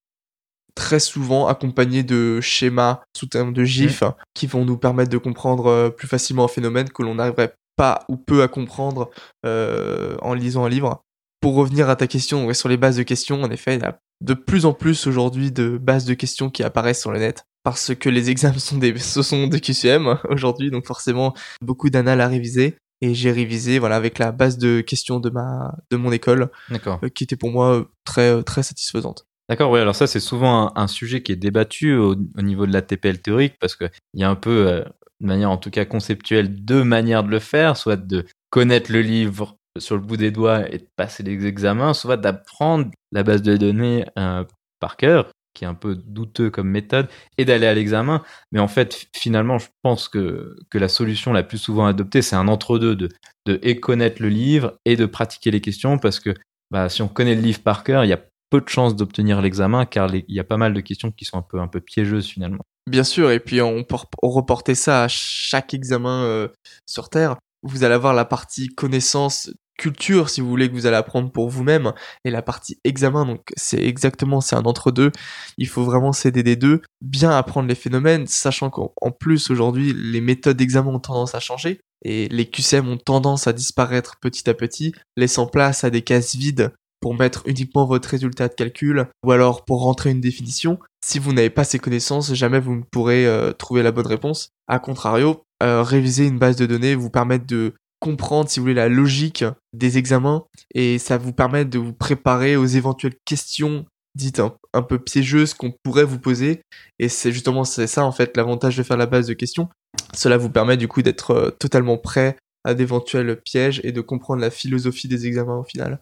très 0.76 1.00
souvent 1.00 1.48
accompagnés 1.48 2.04
de 2.04 2.40
schémas 2.42 3.02
sous 3.16 3.28
terme 3.28 3.54
de 3.54 3.64
GIF 3.64 4.04
qui 4.34 4.48
vont 4.48 4.66
nous 4.66 4.78
permettre 4.78 5.10
de 5.10 5.18
comprendre 5.18 5.68
euh, 5.68 5.90
plus 5.90 6.08
facilement 6.08 6.46
un 6.46 6.50
phénomène 6.50 6.90
que 6.90 7.04
l'on 7.04 7.16
n'arriverait 7.16 7.54
pas 7.76 8.06
ou 8.10 8.18
peu 8.18 8.42
à 8.44 8.48
comprendre 8.48 9.10
euh, 9.46 10.18
en 10.22 10.34
lisant 10.34 10.66
un 10.66 10.70
livre. 10.70 11.04
Pour 11.42 11.56
revenir 11.56 11.90
à 11.90 11.96
ta 11.96 12.08
question, 12.08 12.46
ouais, 12.46 12.54
sur 12.54 12.68
les 12.68 12.76
bases 12.76 12.98
de 12.98 13.04
questions, 13.04 13.42
en 13.42 13.50
effet, 13.50 13.76
il 13.76 13.82
y 13.82 13.86
a 13.86 14.00
de 14.22 14.34
plus 14.34 14.66
en 14.66 14.74
plus 14.74 15.08
aujourd'hui 15.08 15.52
de 15.52 15.78
bases 15.78 16.04
de 16.04 16.14
questions 16.14 16.50
qui 16.50 16.64
apparaissent 16.64 17.00
sur 17.00 17.12
le 17.12 17.20
net 17.20 17.46
parce 17.64 17.96
que 17.96 18.10
les 18.10 18.30
examens 18.30 18.60
sont 18.60 18.78
des, 18.78 18.98
ce 18.98 19.22
sont 19.22 19.48
des 19.48 19.60
QCM 19.60 20.18
aujourd'hui, 20.30 20.72
donc 20.72 20.86
forcément 20.86 21.34
beaucoup 21.62 21.90
d'annales 21.90 22.22
à 22.22 22.28
réviser. 22.28 22.76
Et 23.02 23.14
j'ai 23.14 23.32
révisé 23.32 23.80
voilà 23.80 23.96
avec 23.96 24.20
la 24.20 24.34
base 24.34 24.58
de 24.58 24.82
questions 24.82 25.22
de 25.22 25.30
ma 25.30 25.74
de 25.90 25.96
mon 25.96 26.12
école 26.12 26.50
euh, 26.70 27.08
qui 27.08 27.24
était 27.24 27.38
pour 27.38 27.50
moi 27.50 27.76
euh, 27.78 27.86
très 28.04 28.44
très 28.44 28.62
satisfaisante. 28.62 29.26
D'accord, 29.50 29.72
oui, 29.72 29.80
alors 29.80 29.96
ça 29.96 30.06
c'est 30.06 30.20
souvent 30.20 30.72
un, 30.76 30.88
sujet 30.88 31.24
qui 31.24 31.32
est 31.32 31.36
débattu 31.36 31.96
au, 31.96 32.12
au 32.12 32.42
niveau 32.44 32.68
de 32.68 32.72
la 32.72 32.84
TPL 32.84 33.20
théorique 33.20 33.56
parce 33.60 33.76
qu'il 33.76 33.90
y 34.14 34.24
a 34.24 34.30
un 34.30 34.36
peu, 34.36 34.68
euh, 34.68 34.84
de 35.22 35.26
manière 35.28 35.50
en 35.50 35.58
tout 35.58 35.72
cas 35.72 35.86
conceptuelle, 35.86 36.64
deux 36.64 36.84
manières 36.84 37.24
de 37.24 37.32
le 37.32 37.40
faire, 37.40 37.76
soit 37.76 37.96
de 37.96 38.26
connaître 38.52 38.92
le 38.92 39.02
livre 39.02 39.58
sur 39.80 39.96
le 39.96 40.02
bout 40.04 40.18
des 40.18 40.30
doigts 40.30 40.72
et 40.72 40.78
de 40.78 40.88
passer 40.96 41.24
les 41.24 41.48
examens, 41.48 41.96
soit 41.96 42.16
d'apprendre 42.16 42.92
la 43.12 43.24
base 43.24 43.42
de 43.42 43.58
données 43.58 44.06
euh, 44.20 44.44
par 44.80 44.98
cœur, 44.98 45.32
qui 45.56 45.64
est 45.64 45.68
un 45.68 45.74
peu 45.74 45.96
douteux 45.96 46.52
comme 46.52 46.70
méthode, 46.70 47.08
et 47.40 47.46
d'aller 47.46 47.66
à 47.66 47.74
l'examen. 47.74 48.22
Mais 48.52 48.60
en 48.60 48.68
fait, 48.68 49.08
finalement, 49.16 49.58
je 49.58 49.68
pense 49.82 50.10
que, 50.10 50.58
que 50.70 50.78
la 50.78 50.90
solution 50.90 51.34
la 51.34 51.44
plus 51.44 51.58
souvent 51.58 51.88
adoptée, 51.88 52.22
c'est 52.22 52.36
un 52.36 52.48
entre-deux 52.48 52.96
de, 52.96 53.10
de 53.48 53.74
connaître 53.74 54.22
le 54.22 54.30
livre 54.30 54.76
et 54.86 54.96
de 54.96 55.08
pratiquer 55.08 55.50
les 55.50 55.62
questions 55.62 55.98
parce 55.98 56.20
que 56.20 56.36
bah, 56.72 56.88
si 56.88 57.02
on 57.02 57.08
connaît 57.08 57.36
le 57.36 57.42
livre 57.42 57.62
par 57.62 57.84
cœur, 57.84 58.06
il 58.06 58.10
y 58.10 58.14
a 58.14 58.22
peu 58.50 58.62
de 58.62 58.70
chances 58.70 58.96
d'obtenir 58.96 59.42
l'examen 59.42 59.86
car 59.86 60.14
il 60.14 60.24
y 60.28 60.40
a 60.40 60.44
pas 60.44 60.58
mal 60.58 60.74
de 60.74 60.82
questions 60.82 61.12
qui 61.12 61.26
sont 61.26 61.38
un 61.38 61.42
peu, 61.44 61.60
un 61.60 61.68
peu 61.68 61.80
piégeuses 61.80 62.28
finalement. 62.28 62.64
Bien 62.90 63.04
sûr, 63.04 63.30
et 63.32 63.40
puis 63.40 63.62
on 63.62 63.84
peut 63.84 63.96
rep- 63.96 64.16
reporter 64.22 64.76
ça 64.76 65.04
à 65.04 65.08
chaque 65.08 65.74
examen 65.74 66.24
euh, 66.24 66.48
sur 66.88 67.10
Terre. 67.10 67.36
Vous 67.62 67.84
allez 67.84 67.94
avoir 67.94 68.14
la 68.14 68.26
partie 68.26 68.70
connaissance, 68.70 69.52
culture, 69.78 70.30
si 70.30 70.42
vous 70.42 70.50
voulez, 70.50 70.70
que 70.70 70.74
vous 70.74 70.88
allez 70.88 70.96
apprendre 70.96 71.32
pour 71.32 71.50
vous-même, 71.50 71.94
et 72.26 72.32
la 72.32 72.42
partie 72.42 72.80
examen, 72.84 73.26
donc 73.26 73.42
c'est 73.56 73.82
exactement, 73.82 74.42
c'est 74.42 74.56
un 74.56 74.64
entre-deux. 74.64 75.12
Il 75.58 75.68
faut 75.68 75.84
vraiment 75.84 76.12
s'aider 76.12 76.42
des 76.44 76.56
deux, 76.56 76.82
bien 77.02 77.32
apprendre 77.32 77.68
les 77.68 77.76
phénomènes, 77.76 78.28
sachant 78.28 78.70
qu'en 78.70 78.94
en 79.02 79.12
plus, 79.12 79.50
aujourd'hui, 79.52 79.94
les 79.94 80.22
méthodes 80.22 80.58
d'examen 80.58 80.92
ont 80.92 81.00
tendance 81.00 81.36
à 81.36 81.40
changer, 81.40 81.80
et 82.04 82.28
les 82.30 82.50
QCM 82.50 82.88
ont 82.88 82.98
tendance 82.98 83.48
à 83.48 83.54
disparaître 83.54 84.18
petit 84.20 84.50
à 84.50 84.54
petit, 84.54 84.94
laissant 85.16 85.48
place 85.48 85.84
à 85.84 85.90
des 85.90 86.02
cases 86.02 86.36
vides 86.36 86.74
pour 87.00 87.16
mettre 87.16 87.44
uniquement 87.46 87.86
votre 87.86 88.10
résultat 88.10 88.48
de 88.48 88.54
calcul, 88.54 89.08
ou 89.26 89.32
alors 89.32 89.66
pour 89.66 89.82
rentrer 89.82 90.12
une 90.12 90.22
définition. 90.22 90.80
Si 91.04 91.20
vous 91.20 91.34
n'avez 91.34 91.50
pas 91.50 91.64
ces 91.64 91.80
connaissances, 91.80 92.34
jamais 92.34 92.60
vous 92.60 92.76
ne 92.76 92.84
pourrez 92.84 93.26
euh, 93.26 93.54
trouver 93.54 93.84
la 93.84 93.92
bonne 93.92 94.08
réponse. 94.08 94.50
A 94.68 94.80
contrario, 94.80 95.44
euh, 95.64 95.82
réviser 95.82 96.28
une 96.28 96.40
base 96.40 96.56
de 96.56 96.66
données 96.66 96.96
vous 96.96 97.10
permet 97.10 97.40
de 97.40 97.74
comprendre, 98.00 98.50
si 98.50 98.60
vous 98.60 98.66
voulez, 98.66 98.74
la 98.74 98.90
logique 98.90 99.44
des 99.74 99.98
examens, 99.98 100.46
et 100.74 100.98
ça 101.00 101.18
vous 101.18 101.34
permet 101.34 101.66
de 101.66 101.80
vous 101.80 101.94
préparer 101.94 102.56
aux 102.56 102.66
éventuelles 102.66 103.16
questions 103.26 103.86
dites 104.16 104.40
un, 104.40 104.56
un 104.74 104.82
peu 104.82 105.00
piégeuses 105.00 105.54
qu'on 105.54 105.74
pourrait 105.84 106.04
vous 106.04 106.20
poser. 106.20 106.62
Et 107.00 107.10
c'est 107.10 107.32
justement 107.32 107.64
c'est 107.64 107.88
ça 107.88 108.06
en 108.06 108.12
fait 108.12 108.36
l'avantage 108.36 108.78
de 108.78 108.84
faire 108.84 108.98
la 108.98 109.06
base 109.06 109.28
de 109.28 109.34
questions. 109.34 109.70
Cela 110.14 110.38
vous 110.38 110.50
permet 110.50 110.78
du 110.78 110.88
coup 110.88 111.02
d'être 111.02 111.32
euh, 111.32 111.50
totalement 111.52 111.98
prêt 111.98 112.36
à 112.64 112.74
d'éventuels 112.74 113.40
pièges 113.42 113.82
et 113.84 113.92
de 113.92 114.02
comprendre 114.02 114.42
la 114.42 114.52
philosophie 114.52 115.08
des 115.08 115.28
examens 115.28 115.58
au 115.58 115.64
final. 115.64 116.02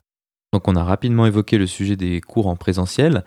Donc 0.58 0.68
on 0.68 0.76
a 0.76 0.84
rapidement 0.84 1.28
évoqué 1.28 1.60
le 1.60 1.68
sujet 1.68 1.96
des 1.96 2.20
cours 2.20 2.48
en 2.48 2.56
présentiel. 2.56 3.24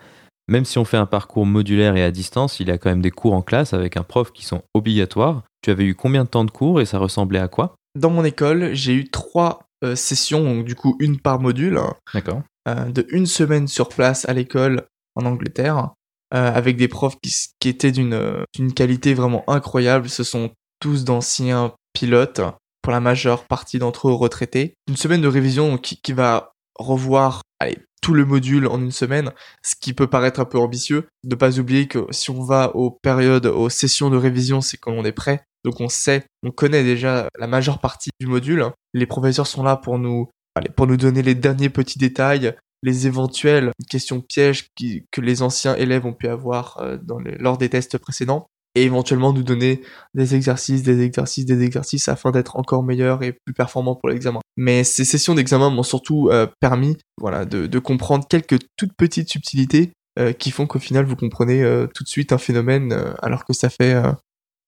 Même 0.49 0.65
si 0.65 0.77
on 0.79 0.83
fait 0.83 0.97
un 0.97 1.05
parcours 1.05 1.45
modulaire 1.45 1.95
et 1.95 2.03
à 2.03 2.11
distance, 2.11 2.59
il 2.59 2.67
y 2.67 2.71
a 2.71 2.77
quand 2.77 2.89
même 2.89 3.01
des 3.01 3.09
cours 3.09 3.31
en 3.31 3.41
classe 3.41 3.71
avec 3.71 3.95
un 3.95 4.03
prof 4.03 4.33
qui 4.33 4.43
sont 4.43 4.63
obligatoires. 4.73 5.43
Tu 5.61 5.71
avais 5.71 5.85
eu 5.85 5.95
combien 5.95 6.25
de 6.25 6.29
temps 6.29 6.43
de 6.43 6.51
cours 6.51 6.81
et 6.81 6.85
ça 6.85 6.97
ressemblait 6.97 7.39
à 7.39 7.47
quoi? 7.47 7.75
Dans 7.97 8.09
mon 8.09 8.25
école, 8.25 8.73
j'ai 8.73 8.93
eu 8.93 9.09
trois 9.09 9.61
euh, 9.81 9.95
sessions, 9.95 10.43
donc 10.43 10.65
du 10.65 10.75
coup 10.75 10.97
une 10.99 11.21
par 11.21 11.39
module, 11.39 11.77
hein, 11.77 11.93
D'accord. 12.13 12.41
euh, 12.67 12.91
de 12.91 13.07
une 13.11 13.27
semaine 13.27 13.69
sur 13.69 13.87
place 13.87 14.27
à 14.27 14.33
l'école 14.33 14.83
en 15.15 15.25
Angleterre, 15.25 15.91
euh, 16.33 16.53
avec 16.53 16.75
des 16.75 16.89
profs 16.89 17.15
qui, 17.21 17.33
qui 17.61 17.69
étaient 17.69 17.93
d'une 17.93 18.43
d'une 18.53 18.73
qualité 18.73 19.13
vraiment 19.13 19.49
incroyable. 19.49 20.09
Ce 20.09 20.25
sont 20.25 20.49
tous 20.81 21.05
d'anciens 21.05 21.71
pilotes, 21.93 22.41
pour 22.81 22.91
la 22.91 22.99
majeure 22.99 23.45
partie 23.45 23.79
d'entre 23.79 24.09
eux 24.09 24.13
retraités. 24.13 24.73
Une 24.89 24.97
semaine 24.97 25.21
de 25.21 25.29
révision 25.29 25.69
donc, 25.69 25.81
qui, 25.81 26.01
qui 26.01 26.11
va 26.11 26.51
revoir 26.81 27.41
allez, 27.59 27.77
tout 28.01 28.13
le 28.13 28.25
module 28.25 28.67
en 28.67 28.81
une 28.81 28.91
semaine, 28.91 29.31
ce 29.63 29.75
qui 29.79 29.93
peut 29.93 30.07
paraître 30.07 30.39
un 30.39 30.45
peu 30.45 30.57
ambitieux. 30.57 31.07
Ne 31.23 31.35
pas 31.35 31.59
oublier 31.59 31.87
que 31.87 32.05
si 32.09 32.31
on 32.31 32.43
va 32.43 32.75
aux 32.75 32.91
périodes, 32.91 33.45
aux 33.45 33.69
sessions 33.69 34.09
de 34.09 34.17
révision, 34.17 34.61
c'est 34.61 34.77
quand 34.77 34.91
on 34.91 35.05
est 35.05 35.11
prêt. 35.11 35.43
Donc 35.63 35.79
on 35.79 35.89
sait, 35.89 36.25
on 36.43 36.51
connaît 36.51 36.83
déjà 36.83 37.29
la 37.37 37.47
majeure 37.47 37.79
partie 37.79 38.09
du 38.19 38.27
module. 38.27 38.65
Les 38.93 39.05
professeurs 39.05 39.47
sont 39.47 39.63
là 39.63 39.77
pour 39.77 39.99
nous, 39.99 40.29
allez, 40.55 40.69
pour 40.69 40.87
nous 40.87 40.97
donner 40.97 41.21
les 41.21 41.35
derniers 41.35 41.69
petits 41.69 41.99
détails, 41.99 42.55
les 42.81 43.05
éventuelles 43.05 43.71
questions 43.87 44.21
pièges 44.21 44.69
que 45.11 45.21
les 45.21 45.43
anciens 45.43 45.75
élèves 45.75 46.07
ont 46.07 46.13
pu 46.13 46.27
avoir 46.27 46.79
euh, 46.79 46.97
lors 47.39 47.59
des 47.59 47.69
tests 47.69 47.99
précédents 47.99 48.47
et 48.75 48.83
éventuellement 48.83 49.33
nous 49.33 49.43
donner 49.43 49.81
des 50.13 50.35
exercices, 50.35 50.83
des 50.83 51.01
exercices, 51.01 51.45
des 51.45 51.61
exercices 51.63 52.07
afin 52.07 52.31
d'être 52.31 52.55
encore 52.55 52.83
meilleur 52.83 53.23
et 53.23 53.33
plus 53.33 53.53
performant 53.53 53.95
pour 53.95 54.09
l'examen. 54.09 54.39
Mais 54.57 54.83
ces 54.83 55.05
sessions 55.05 55.35
d'examen 55.35 55.69
m'ont 55.69 55.83
surtout 55.83 56.29
euh, 56.29 56.47
permis 56.59 56.97
voilà, 57.17 57.45
de, 57.45 57.67
de 57.67 57.79
comprendre 57.79 58.25
quelques 58.27 58.59
toutes 58.77 58.93
petites 58.97 59.29
subtilités 59.29 59.91
euh, 60.19 60.33
qui 60.33 60.51
font 60.51 60.67
qu'au 60.67 60.79
final 60.79 61.05
vous 61.05 61.15
comprenez 61.15 61.63
euh, 61.63 61.87
tout 61.93 62.03
de 62.03 62.09
suite 62.09 62.31
un 62.31 62.37
phénomène 62.37 62.97
alors 63.21 63.45
que 63.45 63.53
ça 63.53 63.69
fait 63.69 64.01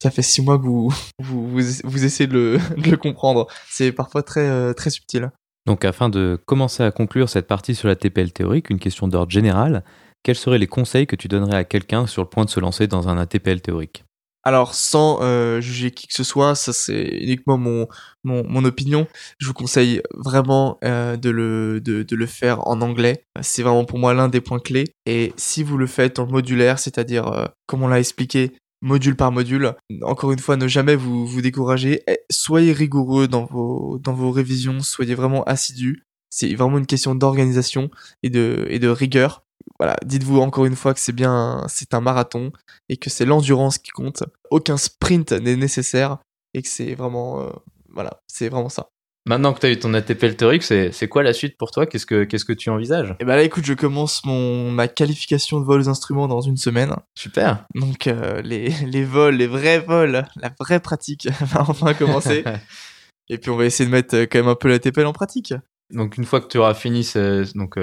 ça 0.01 0.11
fait 0.11 0.21
six 0.21 0.41
mois 0.41 0.57
que 0.57 0.63
vous 0.63 0.93
vous, 1.19 1.49
vous, 1.49 2.05
essayez 2.05 2.27
de 2.27 2.59
le, 2.77 2.97
comprendre. 2.97 3.47
C'est 3.69 3.91
parfois 3.93 4.23
très 4.23 4.73
très 4.73 4.89
subtil. 4.89 5.31
Donc 5.65 5.85
afin 5.85 6.09
de 6.09 6.37
commencer 6.45 6.83
à 6.83 6.91
conclure 6.91 7.29
cette 7.29 7.47
partie 7.47 7.73
sur 7.73 7.87
la 7.87 7.95
TPL 7.95 8.33
théorique, 8.33 8.69
une 8.69 8.79
question 8.79 9.07
d'ordre 9.07 9.31
général, 9.31 9.85
quels 10.23 10.35
seraient 10.35 10.57
les 10.57 10.67
conseils 10.67 11.05
que 11.05 11.15
tu 11.15 11.27
donnerais 11.27 11.57
à 11.57 11.63
quelqu'un 11.63 12.07
sur 12.07 12.23
le 12.23 12.29
point 12.29 12.45
de 12.45 12.49
se 12.49 12.59
lancer 12.59 12.87
dans 12.87 13.09
un 13.09 13.17
ATPL 13.17 13.61
théorique 13.61 14.05
Alors, 14.43 14.73
sans 14.73 15.19
euh, 15.21 15.61
juger 15.61 15.91
qui 15.91 16.07
que 16.07 16.13
ce 16.13 16.23
soit, 16.23 16.55
ça 16.55 16.73
c'est 16.73 17.03
uniquement 17.03 17.57
mon, 17.57 17.87
mon, 18.23 18.43
mon, 18.47 18.63
opinion. 18.63 19.05
Je 19.37 19.47
vous 19.47 19.53
conseille 19.53 20.01
vraiment 20.13 20.79
euh, 20.83 21.17
de, 21.17 21.29
le, 21.29 21.81
de, 21.81 22.03
de, 22.03 22.15
le 22.15 22.25
faire 22.25 22.65
en 22.67 22.81
anglais. 22.81 23.25
C'est 23.41 23.63
vraiment 23.63 23.85
pour 23.85 23.99
moi 23.99 24.13
l'un 24.13 24.29
des 24.29 24.41
points 24.41 24.59
clés. 24.59 24.95
Et 25.05 25.33
si 25.35 25.61
vous 25.61 25.77
le 25.77 25.87
faites 25.87 26.19
en 26.19 26.25
modulaire, 26.25 26.79
c'est-à-dire, 26.79 27.27
euh, 27.27 27.45
comme 27.67 27.83
on 27.83 27.87
l'a 27.87 27.99
expliqué, 27.99 28.53
module 28.81 29.15
par 29.15 29.31
module, 29.31 29.73
encore 30.01 30.31
une 30.31 30.39
fois, 30.39 30.57
ne 30.57 30.67
jamais 30.67 30.95
vous, 30.95 31.25
vous 31.25 31.41
décourager. 31.41 32.01
Eh, 32.07 32.19
soyez 32.29 32.73
rigoureux 32.73 33.27
dans 33.27 33.45
vos, 33.45 33.97
dans 33.99 34.13
vos 34.13 34.31
révisions, 34.31 34.79
soyez 34.81 35.15
vraiment 35.15 35.43
assidus. 35.43 36.03
C'est 36.29 36.53
vraiment 36.55 36.79
une 36.79 36.87
question 36.87 37.13
d'organisation 37.13 37.91
et 38.23 38.29
de, 38.29 38.65
et 38.69 38.79
de 38.79 38.87
rigueur 38.89 39.42
voilà, 39.83 39.97
dites-vous 40.05 40.39
encore 40.39 40.63
une 40.63 40.77
fois 40.77 40.93
que 40.93 41.01
c'est 41.01 41.11
bien, 41.11 41.65
c'est 41.67 41.93
un 41.93 41.99
marathon 41.99 42.53
et 42.87 42.95
que 42.95 43.09
c'est 43.09 43.25
l'endurance 43.25 43.77
qui 43.77 43.91
compte. 43.91 44.23
Aucun 44.49 44.77
sprint 44.77 45.33
n'est 45.33 45.57
nécessaire 45.57 46.19
et 46.53 46.61
que 46.61 46.69
c'est 46.69 46.95
vraiment, 46.95 47.41
euh, 47.41 47.49
voilà, 47.89 48.21
c'est 48.25 48.47
vraiment 48.47 48.69
ça. 48.69 48.91
Maintenant 49.27 49.51
que 49.51 49.59
tu 49.59 49.65
as 49.65 49.71
eu 49.71 49.77
ton 49.77 49.93
ATP 49.93 50.37
théorique, 50.37 50.63
c'est 50.63 51.07
quoi 51.09 51.21
la 51.21 51.33
suite 51.33 51.57
pour 51.57 51.71
toi? 51.71 51.85
Qu'est-ce 51.85 52.05
que 52.05 52.23
qu'est-ce 52.23 52.45
que 52.45 52.53
tu 52.53 52.69
envisages? 52.69 53.13
Eh 53.19 53.25
ben 53.25 53.35
là, 53.35 53.43
écoute, 53.43 53.65
je 53.65 53.73
commence 53.73 54.23
mon 54.23 54.71
ma 54.71 54.87
qualification 54.87 55.59
de 55.59 55.65
vol 55.65 55.81
aux 55.81 55.89
instruments 55.89 56.29
dans 56.29 56.39
une 56.39 56.55
semaine. 56.55 56.95
Super. 57.19 57.65
Donc 57.75 58.07
euh, 58.07 58.41
les 58.41 58.69
les 58.85 59.03
vols, 59.03 59.35
les 59.35 59.47
vrais 59.47 59.79
vols, 59.79 60.25
la 60.37 60.51
vraie 60.61 60.79
pratique 60.79 61.27
va 61.41 61.65
enfin 61.67 61.93
commencer. 61.93 62.45
Et 63.29 63.37
puis 63.37 63.51
on 63.51 63.57
va 63.57 63.65
essayer 63.65 63.85
de 63.85 63.93
mettre 63.93 64.15
euh, 64.15 64.27
quand 64.31 64.39
même 64.39 64.47
un 64.47 64.55
peu 64.55 64.69
l'ATP 64.69 64.99
en 64.99 65.11
pratique. 65.11 65.53
Donc 65.89 66.17
une 66.17 66.23
fois 66.23 66.39
que 66.39 66.47
tu 66.47 66.57
auras 66.57 66.73
fini 66.73 67.05
donc 67.53 67.77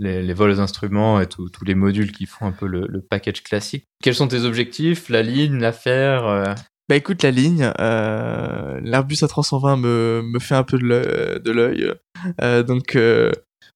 les, 0.00 0.32
vols 0.32 0.50
aux 0.50 0.60
instruments 0.60 1.20
et 1.20 1.26
tous 1.26 1.64
les 1.64 1.74
modules 1.74 2.12
qui 2.12 2.26
font 2.26 2.46
un 2.46 2.52
peu 2.52 2.66
le, 2.66 3.00
package 3.08 3.42
classique. 3.42 3.84
Quels 4.02 4.14
sont 4.14 4.28
tes 4.28 4.44
objectifs 4.44 5.08
La 5.08 5.22
ligne, 5.22 5.58
l'affaire 5.58 6.26
euh? 6.26 6.44
Bah 6.88 6.96
écoute, 6.96 7.22
la 7.22 7.30
ligne, 7.30 7.72
euh, 7.78 8.80
l'Airbus 8.82 9.22
A320 9.22 9.78
me, 9.78 10.22
me 10.24 10.38
fait 10.40 10.56
un 10.56 10.64
peu 10.64 10.76
de 10.76 11.50
l'œil. 11.52 11.92
Euh, 12.42 12.64
donc 12.64 12.98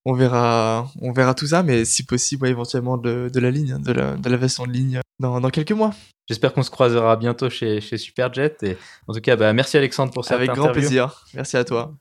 on 0.06 0.12
verra, 0.12 0.90
on 1.00 1.12
verra 1.12 1.34
tout 1.34 1.46
ça, 1.46 1.62
mais 1.62 1.84
si 1.84 2.04
possible, 2.04 2.46
éventuellement 2.46 2.98
de, 2.98 3.30
de, 3.32 3.40
la 3.40 3.50
ligne, 3.50 3.78
de 3.80 3.92
la, 3.92 4.16
de 4.16 4.28
la 4.28 4.36
version 4.36 4.66
de 4.66 4.72
ligne 4.72 5.00
dans, 5.18 5.40
dans 5.40 5.50
quelques 5.50 5.72
mois. 5.72 5.94
J'espère 6.28 6.52
qu'on 6.52 6.62
se 6.62 6.70
croisera 6.70 7.16
bientôt 7.16 7.50
chez, 7.50 7.80
chez 7.80 7.96
Superjet. 7.98 8.56
Et 8.62 8.76
en 9.06 9.12
tout 9.12 9.20
cas, 9.20 9.36
bah, 9.36 9.52
merci 9.52 9.76
Alexandre 9.76 10.12
pour 10.12 10.24
cette 10.24 10.34
Avec 10.34 10.50
interview. 10.50 10.64
grand 10.64 10.72
plaisir. 10.72 11.24
Merci 11.34 11.56
à 11.56 11.64
toi. 11.64 11.94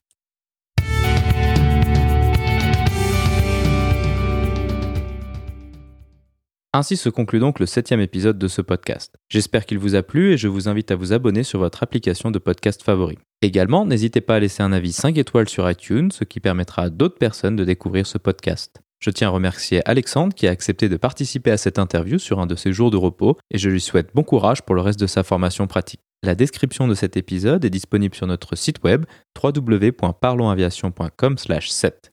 Ainsi 6.75 6.97
se 6.97 7.07
conclut 7.07 7.38
donc 7.38 7.59
le 7.59 7.67
septième 7.67 7.99
épisode 7.99 8.39
de 8.39 8.47
ce 8.47 8.63
podcast. 8.63 9.13
J'espère 9.29 9.67
qu'il 9.67 9.77
vous 9.77 9.93
a 9.93 10.01
plu 10.01 10.33
et 10.33 10.38
je 10.38 10.47
vous 10.47 10.67
invite 10.67 10.89
à 10.89 10.95
vous 10.95 11.13
abonner 11.13 11.43
sur 11.43 11.59
votre 11.59 11.83
application 11.83 12.31
de 12.31 12.39
podcast 12.39 12.81
favori. 12.81 13.19
Également, 13.43 13.86
n'hésitez 13.86 14.21
pas 14.21 14.38
à 14.38 14.39
laisser 14.39 14.63
un 14.63 14.71
avis 14.71 14.91
5 14.91 15.19
étoiles 15.19 15.49
sur 15.49 15.69
iTunes, 15.69 16.09
ce 16.12 16.23
qui 16.23 16.39
permettra 16.39 16.81
à 16.81 16.89
d'autres 16.89 17.19
personnes 17.19 17.55
de 17.55 17.63
découvrir 17.63 18.07
ce 18.07 18.17
podcast. 18.17 18.81
Je 18.97 19.12
tiens 19.12 19.27
à 19.27 19.31
remercier 19.31 19.88
Alexandre 19.88 20.33
qui 20.33 20.47
a 20.47 20.51
accepté 20.51 20.89
de 20.89 20.97
participer 20.97 21.51
à 21.51 21.57
cette 21.57 21.77
interview 21.77 22.17
sur 22.17 22.39
un 22.39 22.47
de 22.47 22.55
ses 22.55 22.73
jours 22.73 22.89
de 22.89 22.97
repos 22.97 23.38
et 23.51 23.59
je 23.59 23.69
lui 23.69 23.79
souhaite 23.79 24.09
bon 24.15 24.23
courage 24.23 24.63
pour 24.63 24.73
le 24.73 24.81
reste 24.81 24.99
de 24.99 25.05
sa 25.05 25.21
formation 25.21 25.67
pratique. 25.67 26.01
La 26.23 26.33
description 26.33 26.88
de 26.88 26.95
cet 26.95 27.17
épisode 27.17 27.65
est 27.65 27.69
disponible 27.69 28.15
sur 28.15 28.25
notre 28.25 28.55
site 28.55 28.83
web 28.83 29.05
www.parlonsaviation.com/7. 29.43 32.12